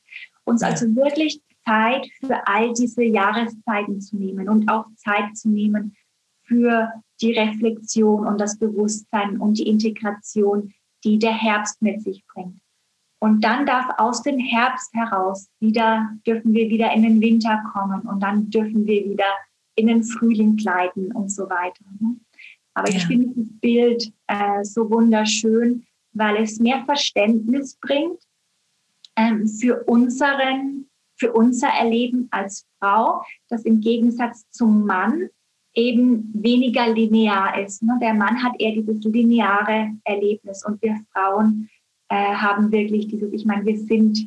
Uns 0.45 0.63
also 0.63 0.95
wirklich 0.95 1.41
Zeit 1.67 2.07
für 2.21 2.47
all 2.47 2.73
diese 2.73 3.03
Jahreszeiten 3.03 4.01
zu 4.01 4.17
nehmen 4.17 4.49
und 4.49 4.69
auch 4.71 4.87
Zeit 4.97 5.37
zu 5.37 5.49
nehmen 5.49 5.97
für 6.45 6.93
die 7.21 7.33
Reflexion 7.33 8.27
und 8.27 8.41
das 8.41 8.59
Bewusstsein 8.59 9.41
und 9.41 9.59
die 9.59 9.69
Integration, 9.69 10.73
die 11.05 11.19
der 11.19 11.33
Herbst 11.33 11.83
mit 11.83 12.03
sich 12.03 12.25
bringt. 12.27 12.61
Und 13.19 13.43
dann 13.43 13.67
darf 13.67 13.87
aus 13.99 14.23
dem 14.23 14.39
Herbst 14.39 14.93
heraus 14.95 15.49
wieder, 15.59 16.11
dürfen 16.27 16.53
wir 16.53 16.69
wieder 16.69 16.93
in 16.93 17.03
den 17.03 17.21
Winter 17.21 17.63
kommen 17.73 18.03
und 18.03 18.23
dann 18.23 18.51
dürfen 18.51 18.87
wir 18.87 19.05
wieder 19.05 19.25
in 19.75 19.87
den 19.87 20.05
Frühling 20.05 20.57
gleiten 20.57 21.13
und 21.13 21.31
so 21.31 21.49
weiter. 21.49 21.85
Ne? 21.99 22.17
Aber 22.75 22.91
ja. 22.91 22.97
ich 22.97 23.07
finde 23.07 23.29
das 23.35 23.49
Bild 23.61 24.13
äh, 24.27 24.63
so 24.65 24.91
wunderschön, 24.91 25.87
weil 26.13 26.37
es 26.37 26.61
mehr 26.61 26.85
Verständnis 26.85 27.77
bringt 27.77 28.21
ähm, 29.17 29.49
für 29.49 29.83
unseren 29.85 30.86
für 31.17 31.33
unser 31.33 31.69
Erleben 31.69 32.29
als 32.31 32.67
Frau, 32.79 33.23
das 33.49 33.65
im 33.65 33.81
Gegensatz 33.81 34.49
zum 34.51 34.85
Mann 34.87 35.29
eben 35.75 36.31
weniger 36.35 36.93
linear 36.93 37.59
ist. 37.63 37.83
Ne? 37.83 37.99
Der 38.01 38.15
Mann 38.15 38.43
hat 38.43 38.55
eher 38.59 38.73
dieses 38.73 39.03
lineare 39.05 39.93
Erlebnis 40.05 40.65
und 40.65 40.81
wir 40.83 40.99
Frauen 41.13 41.69
äh, 42.09 42.35
haben 42.35 42.73
wirklich 42.73 43.09
dieses, 43.09 43.33
ich 43.33 43.45
meine, 43.45 43.65
wir 43.67 43.79
sind 43.79 44.27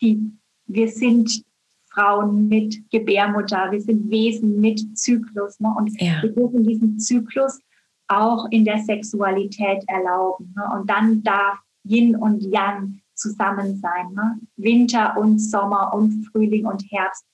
die, 0.00 0.32
wir 0.66 0.88
sind 0.88 1.44
Frauen 1.90 2.48
mit 2.48 2.90
Gebärmutter, 2.90 3.70
wir 3.70 3.80
sind 3.80 4.10
Wesen 4.10 4.60
mit 4.60 4.98
Zyklus 4.98 5.58
ne? 5.60 5.72
und 5.76 5.90
ja. 6.00 6.22
wir 6.22 6.30
dürfen 6.30 6.64
diesen 6.64 6.98
Zyklus 6.98 7.60
auch 8.08 8.46
in 8.50 8.64
der 8.64 8.78
Sexualität 8.78 9.84
erlauben. 9.86 10.54
Ne? 10.56 10.62
Und 10.74 10.90
dann 10.90 11.22
darf 11.22 11.58
Yin 11.84 12.16
und 12.16 12.42
Yang 12.42 13.00
zusammen 13.18 13.80
sein. 13.80 14.12
Ne? 14.14 14.38
Winter 14.56 15.16
und 15.16 15.38
Sommer 15.38 15.92
und 15.94 16.26
Frühling 16.30 16.66
und 16.66 16.82
Herbst, 16.90 17.24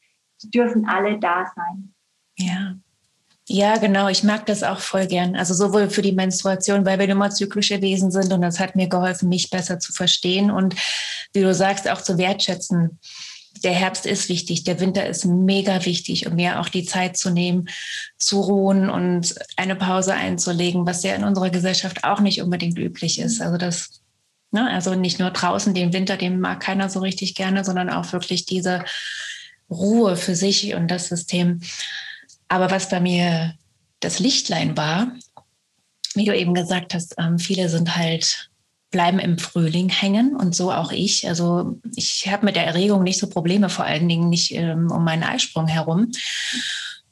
die 0.43 0.51
dürfen 0.51 0.87
alle 0.89 1.18
da 1.18 1.51
sein. 1.55 1.95
Ja. 2.37 2.74
Ja, 3.47 3.76
genau. 3.76 4.09
Ich 4.09 4.24
mag 4.24 4.47
das 4.47 4.62
auch 4.62 4.78
voll 4.78 5.07
gern. 5.07 5.37
Also 5.37 5.53
sowohl 5.53 5.91
für 5.91 6.01
die 6.01 6.12
Menstruation, 6.12 6.87
weil 6.87 6.99
wir 6.99 7.09
immer 7.09 7.30
zyklische 7.30 7.82
Wesen 7.82 8.11
sind 8.11 8.32
und 8.32 8.41
das 8.41 8.59
hat 8.59 8.74
mir 8.74 8.89
geholfen, 8.89 9.28
mich 9.28 9.51
besser 9.51 9.78
zu 9.78 9.93
verstehen 9.93 10.51
und 10.51 10.74
wie 11.35 11.43
du 11.43 11.53
sagst, 11.53 11.89
auch 11.91 12.01
zu 12.01 12.16
wertschätzen. 12.16 12.99
Der 13.62 13.72
Herbst 13.72 14.07
ist 14.07 14.28
wichtig, 14.30 14.64
der 14.64 14.80
Winter 14.80 15.07
ist 15.07 15.26
mega 15.26 15.85
wichtig, 15.85 16.26
um 16.26 16.37
mir 16.37 16.59
auch 16.59 16.68
die 16.70 16.85
Zeit 16.85 17.16
zu 17.16 17.30
nehmen, 17.30 17.68
zu 18.18 18.41
ruhen 18.41 18.89
und 18.89 19.35
eine 19.57 19.76
Pause 19.76 20.14
einzulegen, 20.14 20.87
was 20.87 21.03
ja 21.03 21.14
in 21.14 21.24
unserer 21.24 21.51
Gesellschaft 21.51 22.03
auch 22.03 22.20
nicht 22.20 22.43
unbedingt 22.43 22.78
üblich 22.78 23.20
ist. 23.20 23.43
Also 23.43 23.59
das 23.59 24.01
Ne? 24.55 24.70
Also 24.70 24.94
nicht 24.94 25.18
nur 25.18 25.30
draußen 25.30 25.74
den 25.74 25.92
Winter, 25.92 26.16
den 26.16 26.40
mag 26.40 26.61
keiner 26.61 26.88
so 26.88 27.00
richtig 27.00 27.34
gerne, 27.34 27.64
sondern 27.64 27.90
auch 27.90 28.12
wirklich 28.12 28.46
diese 28.46 28.84
Ruhe 29.68 30.16
für 30.16 30.36
sich 30.36 30.74
und 30.74 30.88
das 30.88 31.09
System. 31.09 31.61
Aber 32.48 32.70
was 32.70 32.88
bei 32.88 33.00
mir 33.00 33.55
das 34.00 34.20
Lichtlein 34.20 34.76
war, 34.76 35.12
wie 36.14 36.24
du 36.24 36.36
eben 36.36 36.55
gesagt 36.55 36.94
hast, 36.94 37.16
ähm, 37.18 37.38
viele 37.38 37.68
sind 37.68 37.96
halt 37.96 38.48
bleiben 38.92 39.18
im 39.18 39.38
Frühling 39.38 39.88
hängen 39.88 40.36
und 40.36 40.55
so 40.55 40.70
auch 40.70 40.92
ich. 40.92 41.26
Also 41.26 41.80
ich 41.96 42.28
habe 42.30 42.46
mit 42.46 42.55
der 42.55 42.64
Erregung 42.64 43.02
nicht 43.02 43.18
so 43.18 43.28
Probleme, 43.28 43.68
vor 43.68 43.84
allen 43.84 44.09
Dingen 44.09 44.28
nicht 44.28 44.52
ähm, 44.52 44.88
um 44.92 45.02
meinen 45.02 45.24
Eisprung 45.24 45.66
herum. 45.66 46.12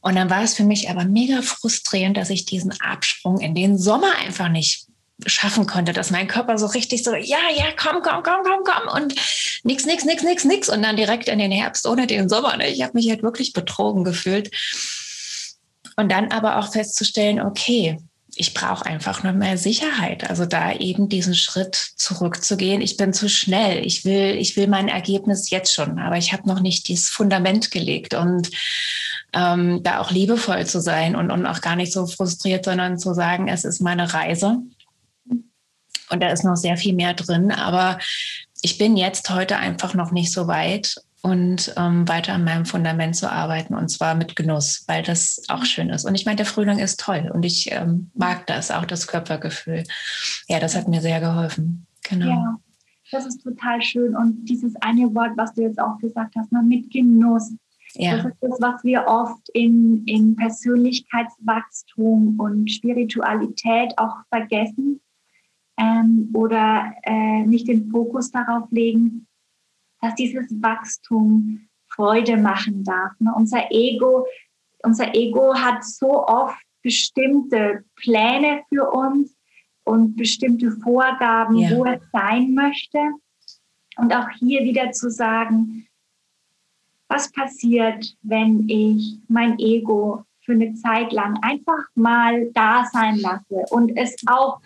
Und 0.01 0.15
dann 0.15 0.31
war 0.31 0.45
es 0.45 0.55
für 0.55 0.63
mich 0.63 0.91
aber 0.91 1.05
mega 1.05 1.43
frustrierend, 1.43 2.17
dass 2.17 2.31
ich 2.31 2.45
diesen 2.45 2.73
Absprung 2.81 3.41
in 3.41 3.57
den 3.57 3.79
Sommer 3.79 4.15
einfach 4.25 4.49
nicht 4.49 4.87
schaffen 5.27 5.67
konnte, 5.67 5.93
dass 5.93 6.11
mein 6.11 6.29
Körper 6.29 6.59
so 6.59 6.67
richtig 6.67 7.05
so, 7.05 7.15
ja, 7.15 7.39
ja, 7.55 7.67
komm, 7.77 8.03
komm, 8.03 8.23
komm, 8.23 8.43
komm, 8.45 8.65
komm 8.65 9.03
und 9.03 9.15
nix, 9.65 9.87
nix, 9.87 10.05
nix, 10.05 10.23
nix, 10.23 10.45
nix 10.45 10.69
und 10.69 10.83
dann 10.83 10.97
direkt 10.97 11.29
in 11.29 11.39
den 11.39 11.53
Herbst 11.53 11.87
ohne 11.87 12.07
den 12.07 12.29
Sommer. 12.29 12.57
Ne? 12.57 12.69
Ich 12.71 12.83
habe 12.83 12.95
mich 12.95 13.09
halt 13.09 13.23
wirklich 13.23 13.53
betrogen 13.53 14.05
gefühlt. 14.05 14.51
Und 15.97 16.11
dann 16.11 16.33
aber 16.33 16.59
auch 16.59 16.73
festzustellen, 16.73 17.41
okay, 17.41 17.99
ich 18.35 18.55
brauche 18.55 18.87
einfach 18.87 19.23
nur 19.23 19.33
mehr 19.33 19.59
Sicherheit. 19.59 20.29
Also 20.29 20.47
da 20.47 20.73
eben 20.73 21.09
diesen 21.09 21.35
Schritt 21.35 21.75
zurückzugehen. 21.75 22.81
Ich 22.81 22.97
bin 22.97 23.13
zu 23.13 23.29
schnell. 23.29 23.85
Ich 23.85 24.05
will, 24.05 24.37
ich 24.39 24.57
will 24.57 24.69
mein 24.69 24.89
Ergebnis 24.89 25.51
jetzt 25.51 25.75
schon, 25.75 25.99
aber 25.99 26.17
ich 26.17 26.33
habe 26.33 26.49
noch 26.49 26.61
nicht 26.61 26.89
dieses 26.89 27.11
Fundament 27.11 27.71
gelegt 27.71 28.15
und 28.15 28.51
ähm, 29.35 29.83
da 29.83 30.01
auch 30.01 30.11
liebevoll 30.11 30.67
zu 30.67 30.81
sein 30.81 31.15
und, 31.15 31.31
und 31.31 31.47
auch 31.47 31.61
gar 31.61 31.77
nicht 31.77 31.93
so 31.93 32.07
frustriert, 32.07 32.65
sondern 32.65 32.99
zu 32.99 33.15
sagen, 33.15 33.49
es 33.49 33.65
ist 33.65 33.81
meine 33.81 34.13
Reise. 34.15 34.59
Und 36.13 36.23
da 36.23 36.29
ist 36.29 36.45
noch 36.45 36.57
sehr 36.57 36.77
viel 36.77 36.95
mehr 36.95 37.15
drin, 37.15 37.51
aber 37.51 37.99
ich 38.63 38.79
bin 38.79 38.97
jetzt 38.97 39.29
heute 39.31 39.57
einfach 39.57 39.95
noch 39.95 40.13
nicht 40.13 40.33
so 40.33 40.47
weit 40.47 40.97
und 41.23 41.73
ähm, 41.77 42.09
weiter 42.09 42.35
an 42.35 42.45
meinem 42.45 42.67
Fundament 42.67 43.17
zu 43.17 43.31
arbeiten 43.31 43.75
und 43.75 43.89
zwar 43.89 44.15
mit 44.15 44.37
Genuss, 44.37 44.85
weil 44.89 45.03
das 45.03 45.43
auch 45.49 45.65
schön 45.65 45.91
ist. 45.91 46.05
Und 46.05 46.17
ich 46.17 46.27
meine, 46.27 46.37
der 46.37 46.47
Frühling 46.47 46.79
ist 46.79 47.01
toll 47.01 47.31
und 47.33 47.45
ich 47.45 47.71
ähm, 47.71 48.11
mag 48.15 48.47
das, 48.47 48.71
auch 48.71 48.85
das 48.85 49.07
Körpergefühl. 49.07 49.85
Ja, 50.49 50.59
das 50.59 50.77
hat 50.77 50.89
mir 50.89 51.01
sehr 51.01 51.21
geholfen. 51.21 51.87
Genau. 52.09 52.27
Ja, 52.27 52.59
das 53.13 53.27
ist 53.27 53.43
total 53.43 53.81
schön. 53.83 54.17
Und 54.17 54.47
dieses 54.47 54.75
eine 54.77 55.15
Wort, 55.15 55.33
was 55.37 55.55
du 55.55 55.63
jetzt 55.63 55.81
auch 55.81 55.99
gesagt 55.99 56.35
hast, 56.37 56.51
ne, 56.51 56.63
mit 56.63 56.91
Genuss. 56.91 57.53
Ja. 57.95 58.17
Das 58.17 58.27
ist 58.27 58.37
das, 58.41 58.59
was 58.61 58.83
wir 58.83 59.07
oft 59.07 59.49
in, 59.53 60.05
in 60.07 60.35
Persönlichkeitswachstum 60.35 62.41
und 62.41 62.69
Spiritualität 62.71 63.97
auch 63.97 64.17
vergessen 64.29 65.02
ähm, 65.79 66.31
oder 66.35 66.93
äh, 67.03 67.43
nicht 67.45 67.69
den 67.69 67.91
Fokus 67.91 68.31
darauf 68.31 68.71
legen, 68.71 69.27
dass 70.01 70.15
dieses 70.15 70.47
Wachstum 70.63 71.69
Freude 71.89 72.37
machen 72.37 72.85
darf. 72.85 73.13
Ne? 73.19 73.33
Unser 73.37 73.71
Ego, 73.71 74.27
unser 74.83 75.15
Ego 75.15 75.55
hat 75.55 75.85
so 75.85 76.27
oft 76.27 76.57
bestimmte 76.83 77.85
Pläne 77.97 78.63
für 78.69 78.91
uns 78.91 79.37
und 79.85 80.17
bestimmte 80.17 80.73
Vorgaben, 80.73 81.57
ja. 81.57 81.71
wo 81.71 81.85
es 81.85 82.01
sein 82.13 82.55
möchte. 82.55 82.99
Und 83.97 84.15
auch 84.15 84.29
hier 84.39 84.65
wieder 84.65 84.91
zu 84.93 85.11
sagen, 85.11 85.87
was 87.09 87.31
passiert, 87.31 88.17
wenn 88.23 88.69
ich 88.69 89.19
mein 89.29 89.59
Ego 89.59 90.25
für 90.41 90.53
eine 90.53 90.75
Zeit 90.75 91.13
lang 91.13 91.39
einfach 91.43 91.85
mal 91.95 92.51
da 92.53 92.87
sein 92.91 93.19
lasse 93.19 93.65
und 93.71 93.97
es 93.97 94.17
auch 94.27 94.61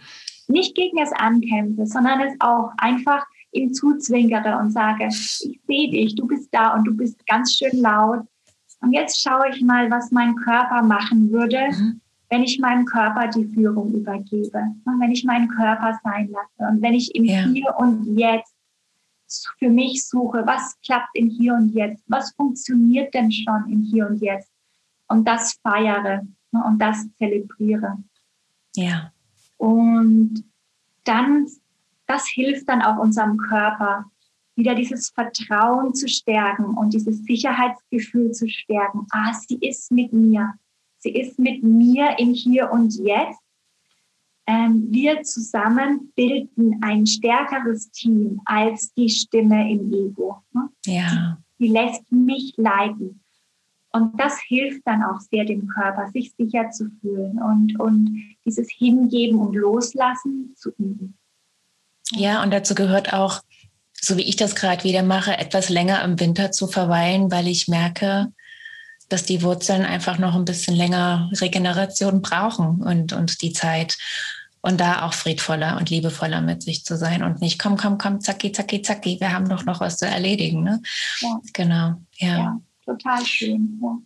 nicht 0.49 0.75
gegen 0.75 0.99
es 0.99 1.13
ankämpfe, 1.13 1.87
sondern 1.87 2.21
es 2.21 2.35
auch 2.41 2.73
einfach 2.79 3.25
ihm 3.53 3.73
zuzwinkere 3.73 4.59
und 4.59 4.71
sage, 4.71 5.07
ich 5.09 5.61
sehe 5.67 5.91
dich, 5.91 6.15
du 6.15 6.27
bist 6.27 6.49
da 6.53 6.75
und 6.75 6.85
du 6.85 6.95
bist 6.95 7.27
ganz 7.27 7.55
schön 7.55 7.81
laut. 7.81 8.21
Und 8.81 8.93
jetzt 8.93 9.21
schaue 9.21 9.49
ich 9.51 9.63
mal, 9.63 9.91
was 9.91 10.11
mein 10.11 10.37
Körper 10.37 10.83
machen 10.83 11.33
würde, 11.33 11.69
mhm. 11.71 12.01
wenn 12.29 12.43
ich 12.43 12.59
meinem 12.59 12.85
Körper 12.85 13.29
die 13.29 13.47
Führung 13.47 13.93
übergebe. 13.93 14.63
Und 14.85 15.01
wenn 15.01 15.11
ich 15.11 15.25
meinen 15.25 15.49
Körper 15.49 15.99
sein 16.05 16.31
lasse 16.31 16.71
und 16.71 16.83
wenn 16.83 16.95
ich 16.95 17.15
im 17.15 17.25
ja. 17.25 17.45
Hier 17.45 17.75
und 17.79 18.19
Jetzt 18.19 18.55
für 19.59 19.71
mich 19.71 20.07
suche, 20.07 20.43
was 20.47 20.79
klappt 20.85 21.11
im 21.15 21.29
Hier 21.29 21.55
und 21.55 21.75
Jetzt, 21.75 22.05
was 22.07 22.33
funktioniert 22.33 23.13
denn 23.15 23.33
schon 23.33 23.69
im 23.69 23.83
Hier 23.83 24.07
und 24.07 24.21
Jetzt 24.21 24.53
und 25.09 25.27
das 25.27 25.55
feiere 25.63 26.23
ne, 26.53 26.65
und 26.65 26.79
das 26.79 27.07
zelebriere. 27.17 27.97
Ja. 28.77 29.13
Und 29.59 30.45
dann 31.05 31.47
das 32.07 32.27
hilft 32.29 32.69
dann 32.69 32.83
auch 32.83 32.99
unserem 32.99 33.37
Körper, 33.37 34.11
wieder 34.55 34.75
dieses 34.75 35.11
Vertrauen 35.11 35.95
zu 35.95 36.09
stärken 36.09 36.65
und 36.65 36.95
dieses 36.95 37.25
Sicherheitsgefühl 37.25 38.33
zu 38.33 38.49
stärken. 38.49 39.07
Ah, 39.11 39.33
sie 39.35 39.57
ist 39.57 39.93
mit 39.93 40.13
mir. 40.13 40.55
Sie 40.99 41.11
ist 41.11 41.39
mit 41.39 41.63
mir 41.63 42.19
im 42.19 42.33
Hier 42.33 42.71
und 42.71 42.95
Jetzt. 42.97 43.41
Ähm, 44.47 44.87
wir 44.91 45.23
zusammen 45.23 46.13
bilden 46.15 46.81
ein 46.81 47.05
stärkeres 47.07 47.91
Team 47.91 48.41
als 48.45 48.95
die 48.95 49.11
Stimme 49.11 49.71
im 49.71 49.93
Ego. 49.93 50.43
Ne? 50.55 50.71
Ja. 50.87 51.39
Die, 51.59 51.67
die 51.67 51.73
lässt 51.73 52.11
mich 52.11 52.55
leiten. 52.57 53.21
Und 53.97 54.21
das 54.21 54.39
hilft 54.47 54.83
dann 54.85 55.03
auch 55.03 55.21
sehr 55.21 55.47
dem 55.47 55.69
Körper, 55.69 56.11
sich 56.13 56.35
sicher 56.37 56.71
zu 56.71 56.91
fühlen 57.01 57.41
und, 57.41 57.81
und 57.81 58.37
dieses 58.45 58.69
Hingeben 58.71 59.39
und 59.39 59.55
Loslassen 59.55 60.55
zu 60.55 60.71
üben. 60.77 61.17
Ja, 62.11 62.43
und 62.43 62.51
dazu 62.51 62.75
gehört 62.75 63.15
auch, 63.15 63.41
so 63.95 64.19
wie 64.19 64.29
ich 64.29 64.37
das 64.37 64.55
gerade 64.55 64.85
wieder 64.85 65.03
mache, 65.03 65.39
etwas 65.39 65.71
länger 65.71 66.05
im 66.05 66.21
Winter 66.21 66.53
zu 66.53 66.67
verweilen, 66.67 67.31
weil 67.31 67.49
ich 67.49 67.69
merke, 67.69 68.33
dass 69.09 69.25
die 69.25 69.41
Wurzeln 69.41 69.87
einfach 69.87 70.19
noch 70.19 70.35
ein 70.35 70.45
bisschen 70.45 70.77
länger 70.77 71.31
Regeneration 71.33 72.21
brauchen 72.21 72.83
und, 72.83 73.15
und 73.15 73.41
die 73.41 73.55
Zeit. 73.55 73.97
Und 74.61 74.79
da 74.79 75.07
auch 75.07 75.15
friedvoller 75.15 75.79
und 75.79 75.89
liebevoller 75.89 76.43
mit 76.43 76.63
sich 76.63 76.85
zu 76.85 76.99
sein 76.99 77.23
und 77.23 77.41
nicht, 77.41 77.59
komm, 77.59 77.79
komm, 77.79 77.97
komm, 77.97 78.21
zacki, 78.21 78.53
zacki, 78.53 78.83
zacki, 78.83 79.17
wir 79.21 79.33
haben 79.33 79.49
doch 79.49 79.65
noch 79.65 79.81
was 79.81 79.97
zu 79.97 80.07
erledigen. 80.07 80.65
Ne? 80.65 80.83
Ja. 81.21 81.41
Genau, 81.55 81.95
ja. 82.19 82.37
ja. 82.37 82.61
Total 82.87 83.27
schön. 83.27 83.81
Ja. 83.83 83.99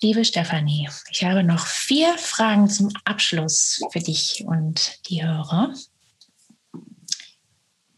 Liebe 0.00 0.24
Stefanie, 0.24 0.88
ich 1.10 1.24
habe 1.24 1.44
noch 1.44 1.66
vier 1.66 2.16
Fragen 2.18 2.68
zum 2.68 2.90
Abschluss 3.04 3.80
für 3.92 4.00
dich 4.00 4.42
und 4.46 4.98
die 5.08 5.22
Hörer. 5.22 5.74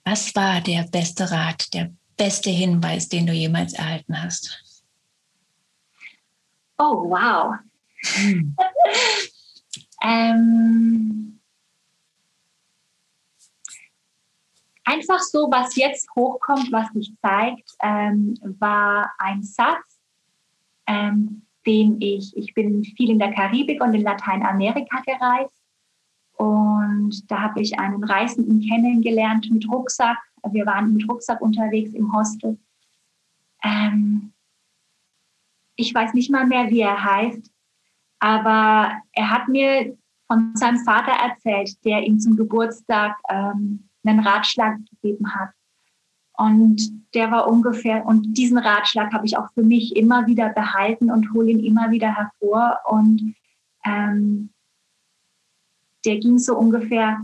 Was 0.04 0.34
war 0.34 0.60
der 0.60 0.82
beste 0.82 1.30
Rat, 1.30 1.72
der 1.72 1.94
beste 2.16 2.50
Hinweis, 2.50 3.08
den 3.08 3.26
du 3.26 3.32
jemals 3.32 3.72
erhalten 3.72 4.20
hast? 4.20 4.60
Oh, 6.76 7.08
wow. 7.08 7.54
Hm. 8.02 8.56
ähm, 10.02 11.40
einfach 14.84 15.20
so, 15.20 15.48
was 15.50 15.76
jetzt 15.76 16.08
hochkommt, 16.14 16.70
was 16.72 16.88
sich 16.92 17.12
zeigt, 17.20 17.70
ähm, 17.82 18.38
war 18.58 19.12
ein 19.18 19.42
Satz, 19.42 20.00
ähm, 20.86 21.42
den 21.66 22.00
ich, 22.00 22.36
ich 22.36 22.54
bin 22.54 22.84
viel 22.84 23.10
in 23.10 23.18
der 23.18 23.32
Karibik 23.32 23.82
und 23.82 23.94
in 23.94 24.02
Lateinamerika 24.02 25.00
gereist 25.00 25.64
und 26.36 27.30
da 27.30 27.42
habe 27.42 27.60
ich 27.60 27.78
einen 27.78 28.02
Reisenden 28.02 28.60
kennengelernt 28.60 29.50
mit 29.50 29.68
Rucksack. 29.68 30.18
Wir 30.50 30.66
waren 30.66 30.92
mit 30.92 31.08
Rucksack 31.08 31.40
unterwegs 31.40 31.94
im 31.94 32.12
Hostel. 32.12 32.58
Ähm, 33.62 34.32
ich 35.76 35.94
weiß 35.94 36.12
nicht 36.14 36.30
mal 36.30 36.46
mehr, 36.46 36.70
wie 36.70 36.80
er 36.80 37.02
heißt, 37.02 37.50
aber 38.18 38.92
er 39.12 39.30
hat 39.30 39.48
mir 39.48 39.96
von 40.26 40.54
seinem 40.56 40.78
Vater 40.84 41.12
erzählt, 41.12 41.84
der 41.84 42.02
ihm 42.02 42.18
zum 42.18 42.36
Geburtstag 42.36 43.16
ähm, 43.28 43.88
einen 44.04 44.20
Ratschlag 44.20 44.78
gegeben 44.90 45.34
hat. 45.34 45.50
Und 46.36 47.04
der 47.14 47.30
war 47.30 47.48
ungefähr, 47.48 48.04
und 48.04 48.34
diesen 48.34 48.58
Ratschlag 48.58 49.12
habe 49.12 49.26
ich 49.26 49.36
auch 49.36 49.52
für 49.54 49.62
mich 49.62 49.94
immer 49.94 50.26
wieder 50.26 50.48
behalten 50.48 51.10
und 51.10 51.32
hole 51.32 51.50
ihn 51.50 51.64
immer 51.64 51.90
wieder 51.90 52.14
hervor. 52.14 52.80
Und 52.88 53.34
ähm, 53.84 54.50
der 56.04 56.18
ging 56.18 56.38
so 56.38 56.56
ungefähr, 56.56 57.20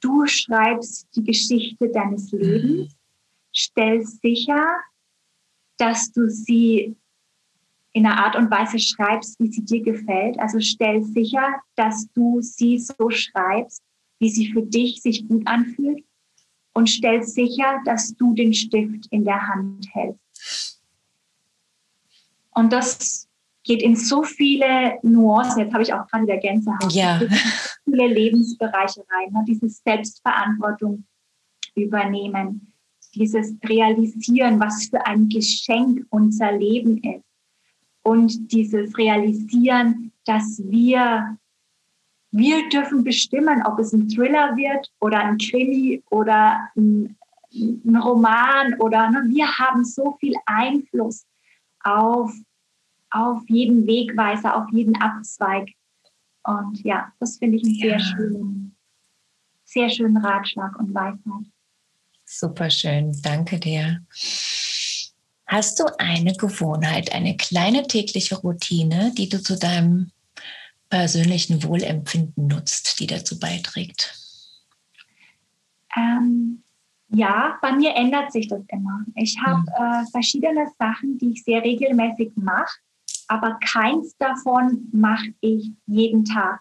du 0.00 0.26
schreibst 0.26 1.08
die 1.14 1.24
Geschichte 1.24 1.88
deines 1.90 2.32
mhm. 2.32 2.38
Lebens, 2.40 2.96
stell 3.52 4.04
sicher, 4.04 4.66
dass 5.76 6.10
du 6.12 6.28
sie 6.28 6.96
in 7.92 8.04
einer 8.04 8.24
Art 8.24 8.36
und 8.36 8.50
Weise 8.50 8.78
schreibst, 8.78 9.38
wie 9.40 9.50
sie 9.50 9.64
dir 9.64 9.82
gefällt. 9.82 10.38
Also 10.38 10.60
stell 10.60 11.02
sicher, 11.02 11.60
dass 11.76 12.08
du 12.12 12.40
sie 12.40 12.78
so 12.78 13.10
schreibst, 13.10 13.82
wie 14.18 14.30
sie 14.30 14.52
für 14.52 14.62
dich 14.62 15.02
sich 15.02 15.26
gut 15.28 15.46
anfühlt. 15.46 16.04
Und 16.72 16.88
stell 16.88 17.22
sicher, 17.22 17.80
dass 17.84 18.14
du 18.14 18.34
den 18.34 18.54
Stift 18.54 19.06
in 19.10 19.24
der 19.24 19.48
Hand 19.48 19.86
hältst. 19.92 20.80
Und 22.52 22.72
das 22.72 23.28
geht 23.64 23.82
in 23.82 23.96
so 23.96 24.22
viele 24.22 24.98
Nuancen. 25.02 25.62
Jetzt 25.62 25.72
habe 25.72 25.82
ich 25.82 25.92
auch 25.92 26.06
gerade 26.08 26.24
wieder 26.24 26.38
Gänsehaut. 26.38 26.92
Ja. 26.92 27.20
Viele 27.84 28.06
Lebensbereiche 28.06 29.04
rein. 29.10 29.32
Ne? 29.32 29.44
Dieses 29.46 29.82
Selbstverantwortung 29.84 31.04
übernehmen, 31.74 32.72
dieses 33.14 33.54
Realisieren, 33.64 34.58
was 34.60 34.86
für 34.86 35.04
ein 35.06 35.28
Geschenk 35.28 36.06
unser 36.10 36.52
Leben 36.52 36.98
ist. 36.98 37.24
Und 38.02 38.52
dieses 38.52 38.96
Realisieren, 38.96 40.12
dass 40.24 40.62
wir, 40.64 41.36
wir 42.30 42.68
dürfen 42.68 43.04
bestimmen, 43.04 43.62
ob 43.64 43.78
es 43.78 43.92
ein 43.92 44.08
Thriller 44.08 44.56
wird 44.56 44.90
oder 45.00 45.20
ein 45.20 45.38
Krimi 45.38 46.02
oder 46.10 46.68
ein, 46.76 47.16
ein 47.52 47.96
Roman 47.96 48.74
oder 48.80 49.10
ne? 49.10 49.24
wir 49.28 49.46
haben 49.58 49.84
so 49.84 50.16
viel 50.20 50.34
Einfluss 50.46 51.24
auf 51.84 52.32
auf 53.10 53.42
jeden 53.48 53.86
Wegweiser, 53.86 54.56
auf 54.56 54.70
jeden 54.72 55.00
Abzweig. 55.00 55.70
Und 56.44 56.82
ja, 56.84 57.12
das 57.20 57.38
finde 57.38 57.56
ich 57.56 57.64
einen 57.64 57.74
ja. 57.74 57.98
sehr 57.98 58.00
schönen, 58.00 58.76
sehr 59.64 59.90
schönen 59.90 60.16
Ratschlag 60.18 60.78
und 60.78 60.94
Weisheit. 60.94 61.46
Super 62.24 62.70
schön, 62.70 63.16
danke 63.22 63.58
dir. 63.58 64.04
Hast 65.46 65.80
du 65.80 65.84
eine 65.98 66.34
Gewohnheit, 66.34 67.12
eine 67.12 67.36
kleine 67.36 67.86
tägliche 67.86 68.36
Routine, 68.36 69.12
die 69.16 69.30
du 69.30 69.42
zu 69.42 69.58
deinem 69.58 70.10
persönlichen 70.90 71.62
Wohlempfinden 71.62 72.46
nutzt, 72.46 72.98
die 73.00 73.06
dazu 73.06 73.38
beiträgt? 73.38 74.14
Ähm, 75.96 76.62
ja, 77.08 77.58
bei 77.62 77.72
mir 77.72 77.94
ändert 77.94 78.32
sich 78.32 78.48
das 78.48 78.62
immer. 78.68 79.04
Ich 79.14 79.38
habe 79.40 79.60
mhm. 79.60 80.04
äh, 80.04 80.10
verschiedene 80.10 80.66
Sachen, 80.78 81.18
die 81.18 81.32
ich 81.32 81.44
sehr 81.44 81.62
regelmäßig 81.62 82.32
mache, 82.36 82.78
aber 83.28 83.58
keins 83.60 84.16
davon 84.18 84.88
mache 84.92 85.32
ich 85.40 85.70
jeden 85.86 86.24
Tag. 86.24 86.60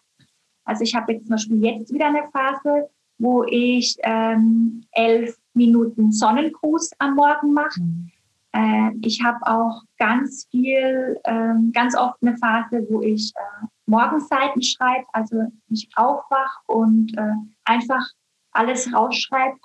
Also 0.63 0.83
ich 0.83 0.95
habe 0.95 1.13
jetzt 1.13 1.27
zum 1.27 1.35
Beispiel 1.35 1.63
jetzt 1.63 1.93
wieder 1.93 2.07
eine 2.07 2.29
Phase, 2.31 2.89
wo 3.17 3.43
ich 3.45 3.95
ähm, 4.03 4.85
elf 4.91 5.37
Minuten 5.53 6.11
Sonnengruß 6.11 6.91
am 6.99 7.15
Morgen 7.15 7.53
mache. 7.53 7.81
Mhm. 7.81 8.11
Äh, 8.53 8.91
ich 9.01 9.23
habe 9.23 9.39
auch 9.45 9.83
ganz 9.97 10.47
viel, 10.51 11.19
äh, 11.23 11.53
ganz 11.73 11.95
oft 11.95 12.17
eine 12.21 12.37
Phase, 12.37 12.85
wo 12.89 13.01
ich 13.01 13.33
äh, 13.35 13.65
Morgenseiten 13.87 14.61
schreibe, 14.61 15.05
also 15.13 15.51
ich 15.69 15.89
aufwach 15.95 16.61
und 16.67 17.17
äh, 17.17 17.33
einfach 17.65 18.05
alles 18.51 18.93
rausschreibe, 18.93 19.57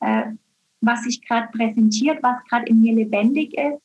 äh, 0.00 0.32
was 0.80 1.04
sich 1.04 1.22
gerade 1.22 1.48
präsentiert, 1.52 2.22
was 2.22 2.42
gerade 2.48 2.66
in 2.66 2.80
mir 2.80 2.94
lebendig 2.94 3.54
ist. 3.54 3.80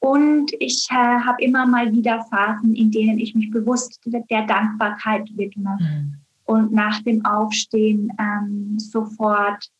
Und 0.00 0.52
ich 0.58 0.86
äh, 0.90 0.94
habe 0.94 1.42
immer 1.42 1.66
mal 1.66 1.90
wieder 1.92 2.24
Phasen, 2.24 2.74
in 2.74 2.90
denen 2.90 3.18
ich 3.18 3.34
mich 3.34 3.50
bewusst 3.50 4.00
der 4.04 4.46
Dankbarkeit 4.46 5.30
widme. 5.36 5.78
Mhm. 5.80 6.14
Und 6.44 6.72
nach 6.72 7.00
dem 7.02 7.24
Aufstehen 7.24 8.12
ähm, 8.18 8.78
sofort 8.78 9.70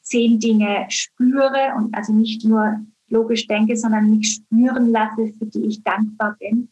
zehn 0.00 0.38
Dinge 0.38 0.86
spüre 0.88 1.74
und 1.76 1.94
also 1.94 2.14
nicht 2.14 2.44
nur 2.44 2.80
logisch 3.08 3.46
denke, 3.46 3.76
sondern 3.76 4.08
mich 4.08 4.36
spüren 4.36 4.92
lasse, 4.92 5.32
für 5.38 5.46
die 5.46 5.66
ich 5.66 5.82
dankbar 5.82 6.36
bin. 6.38 6.70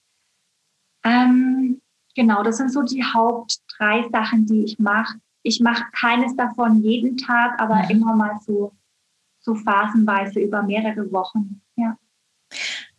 Ähm, 1.06 1.80
genau, 2.16 2.42
das 2.42 2.56
sind 2.56 2.72
so 2.72 2.82
die 2.82 3.04
Haupt 3.04 3.58
drei 3.78 4.08
Sachen, 4.10 4.46
die 4.46 4.64
ich 4.64 4.78
mache. 4.78 5.18
Ich 5.42 5.60
mache 5.60 5.84
keines 5.92 6.34
davon 6.36 6.82
jeden 6.82 7.16
Tag, 7.16 7.60
aber 7.60 7.84
mhm. 7.84 7.90
immer 7.90 8.16
mal 8.16 8.40
so, 8.44 8.72
so 9.38 9.54
phasenweise 9.54 10.40
über 10.40 10.62
mehrere 10.62 11.12
Wochen. 11.12 11.62
Ja. 11.76 11.96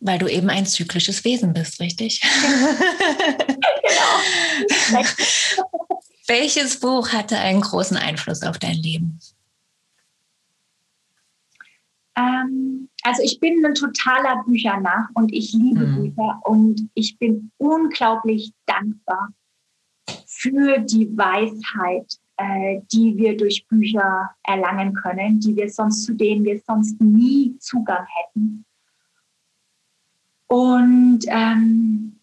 Weil 0.00 0.18
du 0.18 0.26
eben 0.28 0.48
ein 0.48 0.64
zyklisches 0.64 1.22
Wesen 1.24 1.52
bist, 1.52 1.80
richtig? 1.80 2.22
genau. 2.22 2.88
Welches 6.26 6.80
Buch 6.80 7.12
hatte 7.12 7.36
einen 7.38 7.60
großen 7.60 7.96
Einfluss 7.96 8.42
auf 8.42 8.58
dein 8.58 8.76
Leben? 8.76 9.18
Ähm, 12.16 12.87
also 13.02 13.22
ich 13.22 13.40
bin 13.40 13.64
ein 13.64 13.74
totaler 13.74 14.42
Büchernach 14.44 15.08
und 15.14 15.32
ich 15.32 15.52
liebe 15.52 15.86
mhm. 15.86 16.14
Bücher 16.14 16.40
und 16.44 16.88
ich 16.94 17.18
bin 17.18 17.50
unglaublich 17.58 18.52
dankbar 18.66 19.32
für 20.26 20.78
die 20.78 21.16
Weisheit, 21.16 22.18
äh, 22.36 22.80
die 22.92 23.16
wir 23.16 23.36
durch 23.36 23.66
Bücher 23.68 24.30
erlangen 24.42 24.94
können, 24.94 25.40
die 25.40 25.56
wir 25.56 25.70
sonst 25.70 26.04
zu 26.04 26.14
denen 26.14 26.44
wir 26.44 26.60
sonst 26.60 27.00
nie 27.00 27.56
Zugang 27.58 28.06
hätten. 28.06 28.64
Und 30.48 31.20
ähm, 31.28 32.20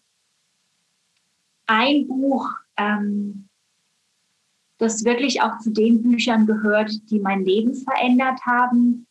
ein 1.66 2.08
Buch, 2.08 2.50
ähm, 2.76 3.48
das 4.78 5.04
wirklich 5.04 5.40
auch 5.42 5.58
zu 5.58 5.70
den 5.70 6.02
Büchern 6.02 6.46
gehört, 6.46 6.92
die 7.10 7.20
mein 7.20 7.44
Leben 7.44 7.74
verändert 7.74 8.40
haben, 8.44 9.06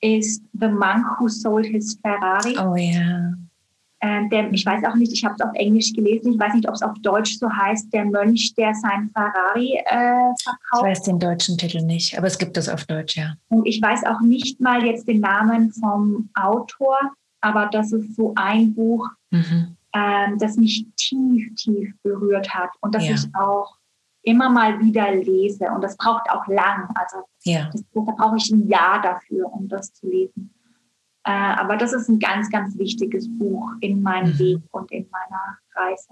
ist 0.00 0.42
The 0.58 0.68
Monk 0.68 1.06
Who 1.18 1.28
Sold 1.28 1.66
His 1.66 1.98
Ferrari. 2.02 2.56
Oh 2.58 2.74
ja. 2.74 3.00
Yeah. 3.00 3.34
Ähm, 4.02 4.30
der, 4.30 4.50
ich 4.50 4.64
weiß 4.64 4.82
auch 4.84 4.94
nicht, 4.94 5.12
ich 5.12 5.24
habe 5.24 5.34
es 5.38 5.44
auf 5.44 5.54
Englisch 5.54 5.92
gelesen, 5.92 6.32
ich 6.32 6.40
weiß 6.40 6.54
nicht, 6.54 6.66
ob 6.66 6.74
es 6.74 6.80
auf 6.80 6.98
Deutsch 7.02 7.36
so 7.38 7.50
heißt, 7.50 7.92
der 7.92 8.06
Mönch, 8.06 8.54
der 8.54 8.74
sein 8.74 9.10
Ferrari 9.10 9.74
äh, 9.74 10.32
verkauft. 10.42 10.74
Ich 10.74 10.82
weiß 10.82 11.02
den 11.02 11.18
deutschen 11.18 11.58
Titel 11.58 11.82
nicht, 11.82 12.16
aber 12.16 12.26
es 12.26 12.38
gibt 12.38 12.56
es 12.56 12.70
auf 12.70 12.86
Deutsch, 12.86 13.16
ja. 13.16 13.34
Und 13.48 13.66
ich 13.66 13.82
weiß 13.82 14.04
auch 14.06 14.22
nicht 14.22 14.58
mal 14.58 14.82
jetzt 14.86 15.06
den 15.06 15.20
Namen 15.20 15.70
vom 15.72 16.30
Autor, 16.34 16.96
aber 17.42 17.66
das 17.66 17.92
ist 17.92 18.16
so 18.16 18.32
ein 18.36 18.72
Buch, 18.72 19.06
mhm. 19.30 19.76
ähm, 19.94 20.38
das 20.38 20.56
mich 20.56 20.86
tief, 20.96 21.54
tief 21.56 21.94
berührt 22.02 22.48
hat 22.54 22.70
und 22.80 22.94
das 22.94 23.06
ja. 23.06 23.12
ich 23.12 23.34
auch 23.34 23.76
immer 24.22 24.50
mal 24.50 24.80
wieder 24.80 25.14
lese. 25.14 25.66
Und 25.70 25.82
das 25.82 25.96
braucht 25.96 26.30
auch 26.30 26.46
lang. 26.46 26.88
Also 26.94 27.18
ja. 27.44 27.70
das, 27.72 27.82
da 27.94 28.00
brauche 28.00 28.36
ich 28.36 28.50
ein 28.50 28.68
Jahr 28.68 29.00
dafür, 29.00 29.52
um 29.52 29.68
das 29.68 29.92
zu 29.92 30.08
lesen. 30.08 30.54
Äh, 31.24 31.30
aber 31.30 31.76
das 31.76 31.92
ist 31.92 32.08
ein 32.08 32.18
ganz, 32.18 32.50
ganz 32.50 32.76
wichtiges 32.78 33.28
Buch 33.28 33.70
in 33.80 34.02
meinem 34.02 34.32
mhm. 34.32 34.38
Weg 34.38 34.60
und 34.70 34.90
in 34.90 35.08
meiner 35.10 35.58
Reise. 35.74 36.08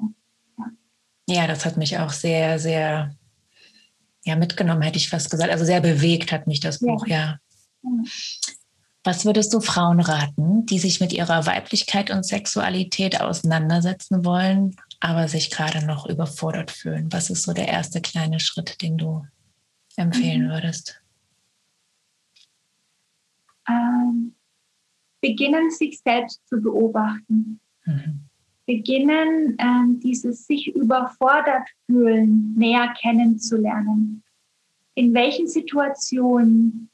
Ja. 0.59 1.42
ja, 1.42 1.46
das 1.46 1.64
hat 1.64 1.76
mich 1.76 1.98
auch 1.98 2.11
sehr, 2.11 2.59
sehr 2.59 3.14
ja, 4.24 4.36
mitgenommen, 4.36 4.82
hätte 4.82 4.98
ich 4.98 5.09
fast 5.09 5.30
gesagt. 5.30 5.50
Also 5.50 5.64
sehr 5.64 5.80
bewegt 5.80 6.32
hat 6.32 6.46
mich 6.46 6.61
das 6.61 6.80
Buch, 6.80 7.06
ja. 7.06 7.38
ja. 7.82 7.90
Was 9.04 9.24
würdest 9.24 9.54
du 9.54 9.61
Frauen 9.61 10.00
raten, 10.00 10.66
die 10.66 10.78
sich 10.78 11.00
mit 11.00 11.14
ihrer 11.14 11.46
Weiblichkeit 11.46 12.11
und 12.11 12.26
Sexualität 12.26 13.20
auseinandersetzen 13.20 14.24
wollen, 14.24 14.76
aber 15.01 15.28
sich 15.28 15.51
gerade 15.51 15.84
noch 15.84 16.07
überfordert 16.07 16.70
fühlen? 16.70 17.12
Was 17.12 17.30
ist 17.30 17.44
so 17.44 17.53
der 17.53 17.68
erste 17.68 18.01
kleine 18.01 18.40
Schritt, 18.40 18.82
den 18.82 18.99
du 18.99 19.26
empfehlen 19.96 20.46
mhm. 20.46 20.51
würdest? 20.51 21.03
Ähm, 23.68 24.34
beginnen, 25.20 25.70
sich 25.70 26.01
selbst 26.01 26.46
zu 26.49 26.61
beobachten. 26.61 27.61
Mhm. 27.84 28.20
Beginnen, 28.66 29.57
ähm, 29.59 30.01
dieses 30.01 30.46
sich 30.46 30.74
überfordert 30.74 31.68
fühlen 31.86 32.55
näher 32.55 32.92
kennenzulernen. 33.01 34.22
In 34.94 35.14
welchen 35.14 35.46
Situationen 35.46 36.90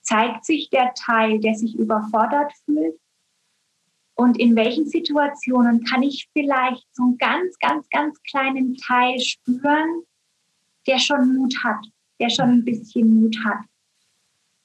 zeigt 0.00 0.44
sich 0.44 0.70
der 0.70 0.94
Teil, 0.94 1.38
der 1.38 1.54
sich 1.54 1.76
überfordert 1.76 2.52
fühlt? 2.64 2.98
Und 4.20 4.36
in 4.36 4.56
welchen 4.56 4.84
Situationen 4.84 5.84
kann 5.84 6.02
ich 6.02 6.28
vielleicht 6.32 6.84
so 6.92 7.04
einen 7.04 7.18
ganz, 7.18 7.56
ganz, 7.60 7.88
ganz 7.88 8.20
kleinen 8.24 8.76
Teil 8.76 9.20
spüren, 9.20 10.02
der 10.88 10.98
schon 10.98 11.36
Mut 11.36 11.54
hat, 11.62 11.86
der 12.18 12.28
schon 12.28 12.50
ein 12.50 12.64
bisschen 12.64 13.20
Mut 13.20 13.36
hat. 13.44 13.64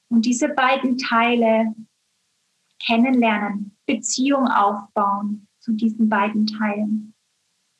Und 0.08 0.26
diese 0.26 0.48
beiden 0.48 0.98
Teile 0.98 1.72
kennenlernen, 2.84 3.76
Beziehung 3.86 4.48
aufbauen 4.48 5.46
zu 5.60 5.72
diesen 5.72 6.08
beiden 6.08 6.48
Teilen. 6.48 7.14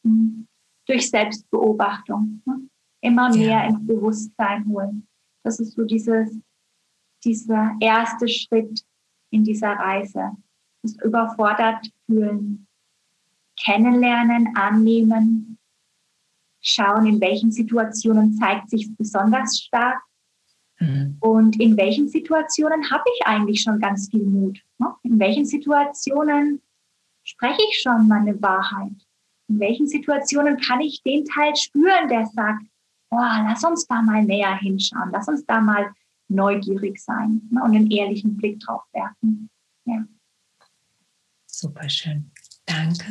Mhm. 0.04 0.46
Durch 0.86 1.10
Selbstbeobachtung. 1.10 2.40
Ne? 2.44 2.68
Immer 3.00 3.30
mehr 3.30 3.64
ja. 3.64 3.66
ins 3.66 3.84
Bewusstsein 3.84 4.64
holen. 4.68 5.08
Das 5.42 5.58
ist 5.58 5.72
so 5.72 5.82
dieses, 5.84 6.38
dieser 7.24 7.72
erste 7.80 8.28
Schritt 8.28 8.84
in 9.30 9.42
dieser 9.42 9.72
Reise 9.72 10.36
das 10.84 10.96
überfordert 11.04 11.86
fühlen, 12.06 12.66
kennenlernen, 13.58 14.56
annehmen, 14.56 15.58
schauen, 16.60 17.06
in 17.06 17.20
welchen 17.20 17.50
Situationen 17.50 18.34
zeigt 18.34 18.70
sich 18.70 18.94
besonders 18.96 19.58
stark 19.58 20.00
mhm. 20.78 21.16
und 21.20 21.60
in 21.60 21.76
welchen 21.76 22.08
Situationen 22.08 22.90
habe 22.90 23.04
ich 23.14 23.26
eigentlich 23.26 23.62
schon 23.62 23.80
ganz 23.80 24.10
viel 24.10 24.24
Mut. 24.24 24.60
Ne? 24.78 24.94
In 25.02 25.18
welchen 25.18 25.46
Situationen 25.46 26.62
spreche 27.22 27.62
ich 27.70 27.80
schon 27.80 28.08
meine 28.08 28.40
Wahrheit? 28.42 28.92
In 29.48 29.60
welchen 29.60 29.86
Situationen 29.86 30.58
kann 30.58 30.80
ich 30.80 31.02
den 31.02 31.24
Teil 31.24 31.54
spüren, 31.56 32.08
der 32.08 32.26
sagt, 32.26 32.64
oh, 33.10 33.16
lass 33.18 33.62
uns 33.64 33.86
da 33.86 34.00
mal 34.02 34.24
näher 34.24 34.56
hinschauen, 34.56 35.10
lass 35.12 35.28
uns 35.28 35.44
da 35.46 35.60
mal 35.60 35.92
neugierig 36.28 36.98
sein 36.98 37.42
ne? 37.50 37.62
und 37.62 37.76
einen 37.76 37.90
ehrlichen 37.90 38.36
Blick 38.36 38.60
drauf 38.60 38.82
werfen. 38.92 39.50
Ja. 39.84 40.04
Super 41.58 41.88
schön. 41.88 42.30
Danke. 42.66 43.04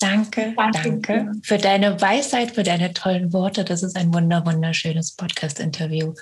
Danke, 0.00 0.54
danke, 0.56 1.00
danke 1.00 1.32
für 1.42 1.58
deine 1.58 2.00
Weisheit, 2.00 2.50
für 2.52 2.62
deine 2.62 2.92
tollen 2.92 3.32
Worte. 3.32 3.64
Das 3.64 3.82
ist 3.82 3.96
ein 3.96 4.12
wunder, 4.12 4.44
wunderschönes 4.44 5.12
Podcast-Interview. 5.12 6.12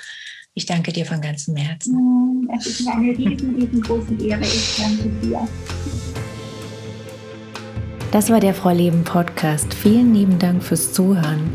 Ich 0.55 0.67
danke 0.67 0.93
dir 0.93 1.07
von 1.07 1.21
ganzem 1.21 1.57
Herzen. 1.57 1.95
Mm, 1.95 2.51
es 2.57 2.67
ist 2.67 2.85
mir 2.85 2.93
eine 2.93 3.19
riesen, 3.19 3.55
riesengroße 3.55 4.15
Ehre. 4.15 4.43
Ich 4.43 4.77
danke 4.77 5.09
dir. 5.21 5.49
Das 8.13 8.31
war 8.31 8.39
der 8.39 8.55
Frau 8.55 8.71
Leben 8.71 9.03
Podcast. 9.03 9.75
Vielen 9.75 10.15
lieben 10.15 10.39
Dank 10.39 10.63
fürs 10.63 10.93
Zuhören. 10.93 11.51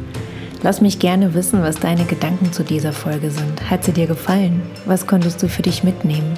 Lass 0.61 0.81
mich 0.81 0.99
gerne 0.99 1.33
wissen, 1.33 1.61
was 1.61 1.77
deine 1.77 2.05
Gedanken 2.05 2.51
zu 2.51 2.63
dieser 2.63 2.91
Folge 2.91 3.31
sind. 3.31 3.69
Hat 3.69 3.85
sie 3.85 3.93
dir 3.93 4.07
gefallen? 4.07 4.61
Was 4.85 5.07
konntest 5.07 5.41
du 5.41 5.47
für 5.47 5.61
dich 5.61 5.83
mitnehmen? 5.83 6.37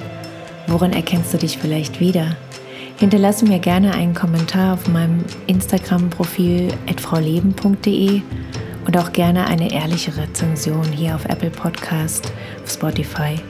Worin 0.68 0.92
erkennst 0.92 1.34
du 1.34 1.38
dich 1.38 1.58
vielleicht 1.58 1.98
wieder? 1.98 2.36
Hinterlasse 3.02 3.44
mir 3.46 3.58
gerne 3.58 3.94
einen 3.94 4.14
Kommentar 4.14 4.74
auf 4.74 4.86
meinem 4.86 5.24
Instagram-Profil 5.48 6.68
frauleben.de 7.00 8.22
und 8.86 8.96
auch 8.96 9.12
gerne 9.12 9.48
eine 9.48 9.72
ehrliche 9.72 10.16
Rezension 10.16 10.84
hier 10.84 11.16
auf 11.16 11.24
Apple 11.24 11.50
Podcast, 11.50 12.32
auf 12.62 12.70
Spotify. 12.70 13.40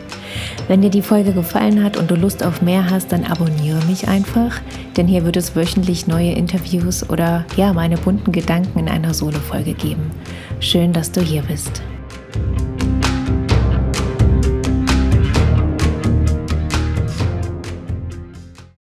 Wenn 0.69 0.81
dir 0.81 0.89
die 0.89 1.03
Folge 1.03 1.35
gefallen 1.35 1.85
hat 1.85 1.99
und 1.99 2.11
du 2.11 2.15
Lust 2.15 2.43
auf 2.43 2.63
mehr 2.63 2.89
hast, 2.89 3.13
dann 3.13 3.25
abonniere 3.25 3.85
mich 3.85 4.09
einfach, 4.09 4.59
denn 4.97 5.07
hier 5.07 5.23
wird 5.27 5.37
es 5.37 5.55
wöchentlich 5.55 6.07
neue 6.07 6.33
Interviews 6.33 7.11
oder 7.11 7.45
ja, 7.55 7.75
meine 7.75 7.99
bunten 7.99 8.33
Gedanken 8.33 8.79
in 8.79 8.89
einer 8.89 9.13
Solo-Folge 9.13 9.75
geben. 9.75 10.13
Schön, 10.61 10.95
dass 10.95 11.13
du 11.13 11.21
hier 11.21 11.43
bist. 11.43 11.83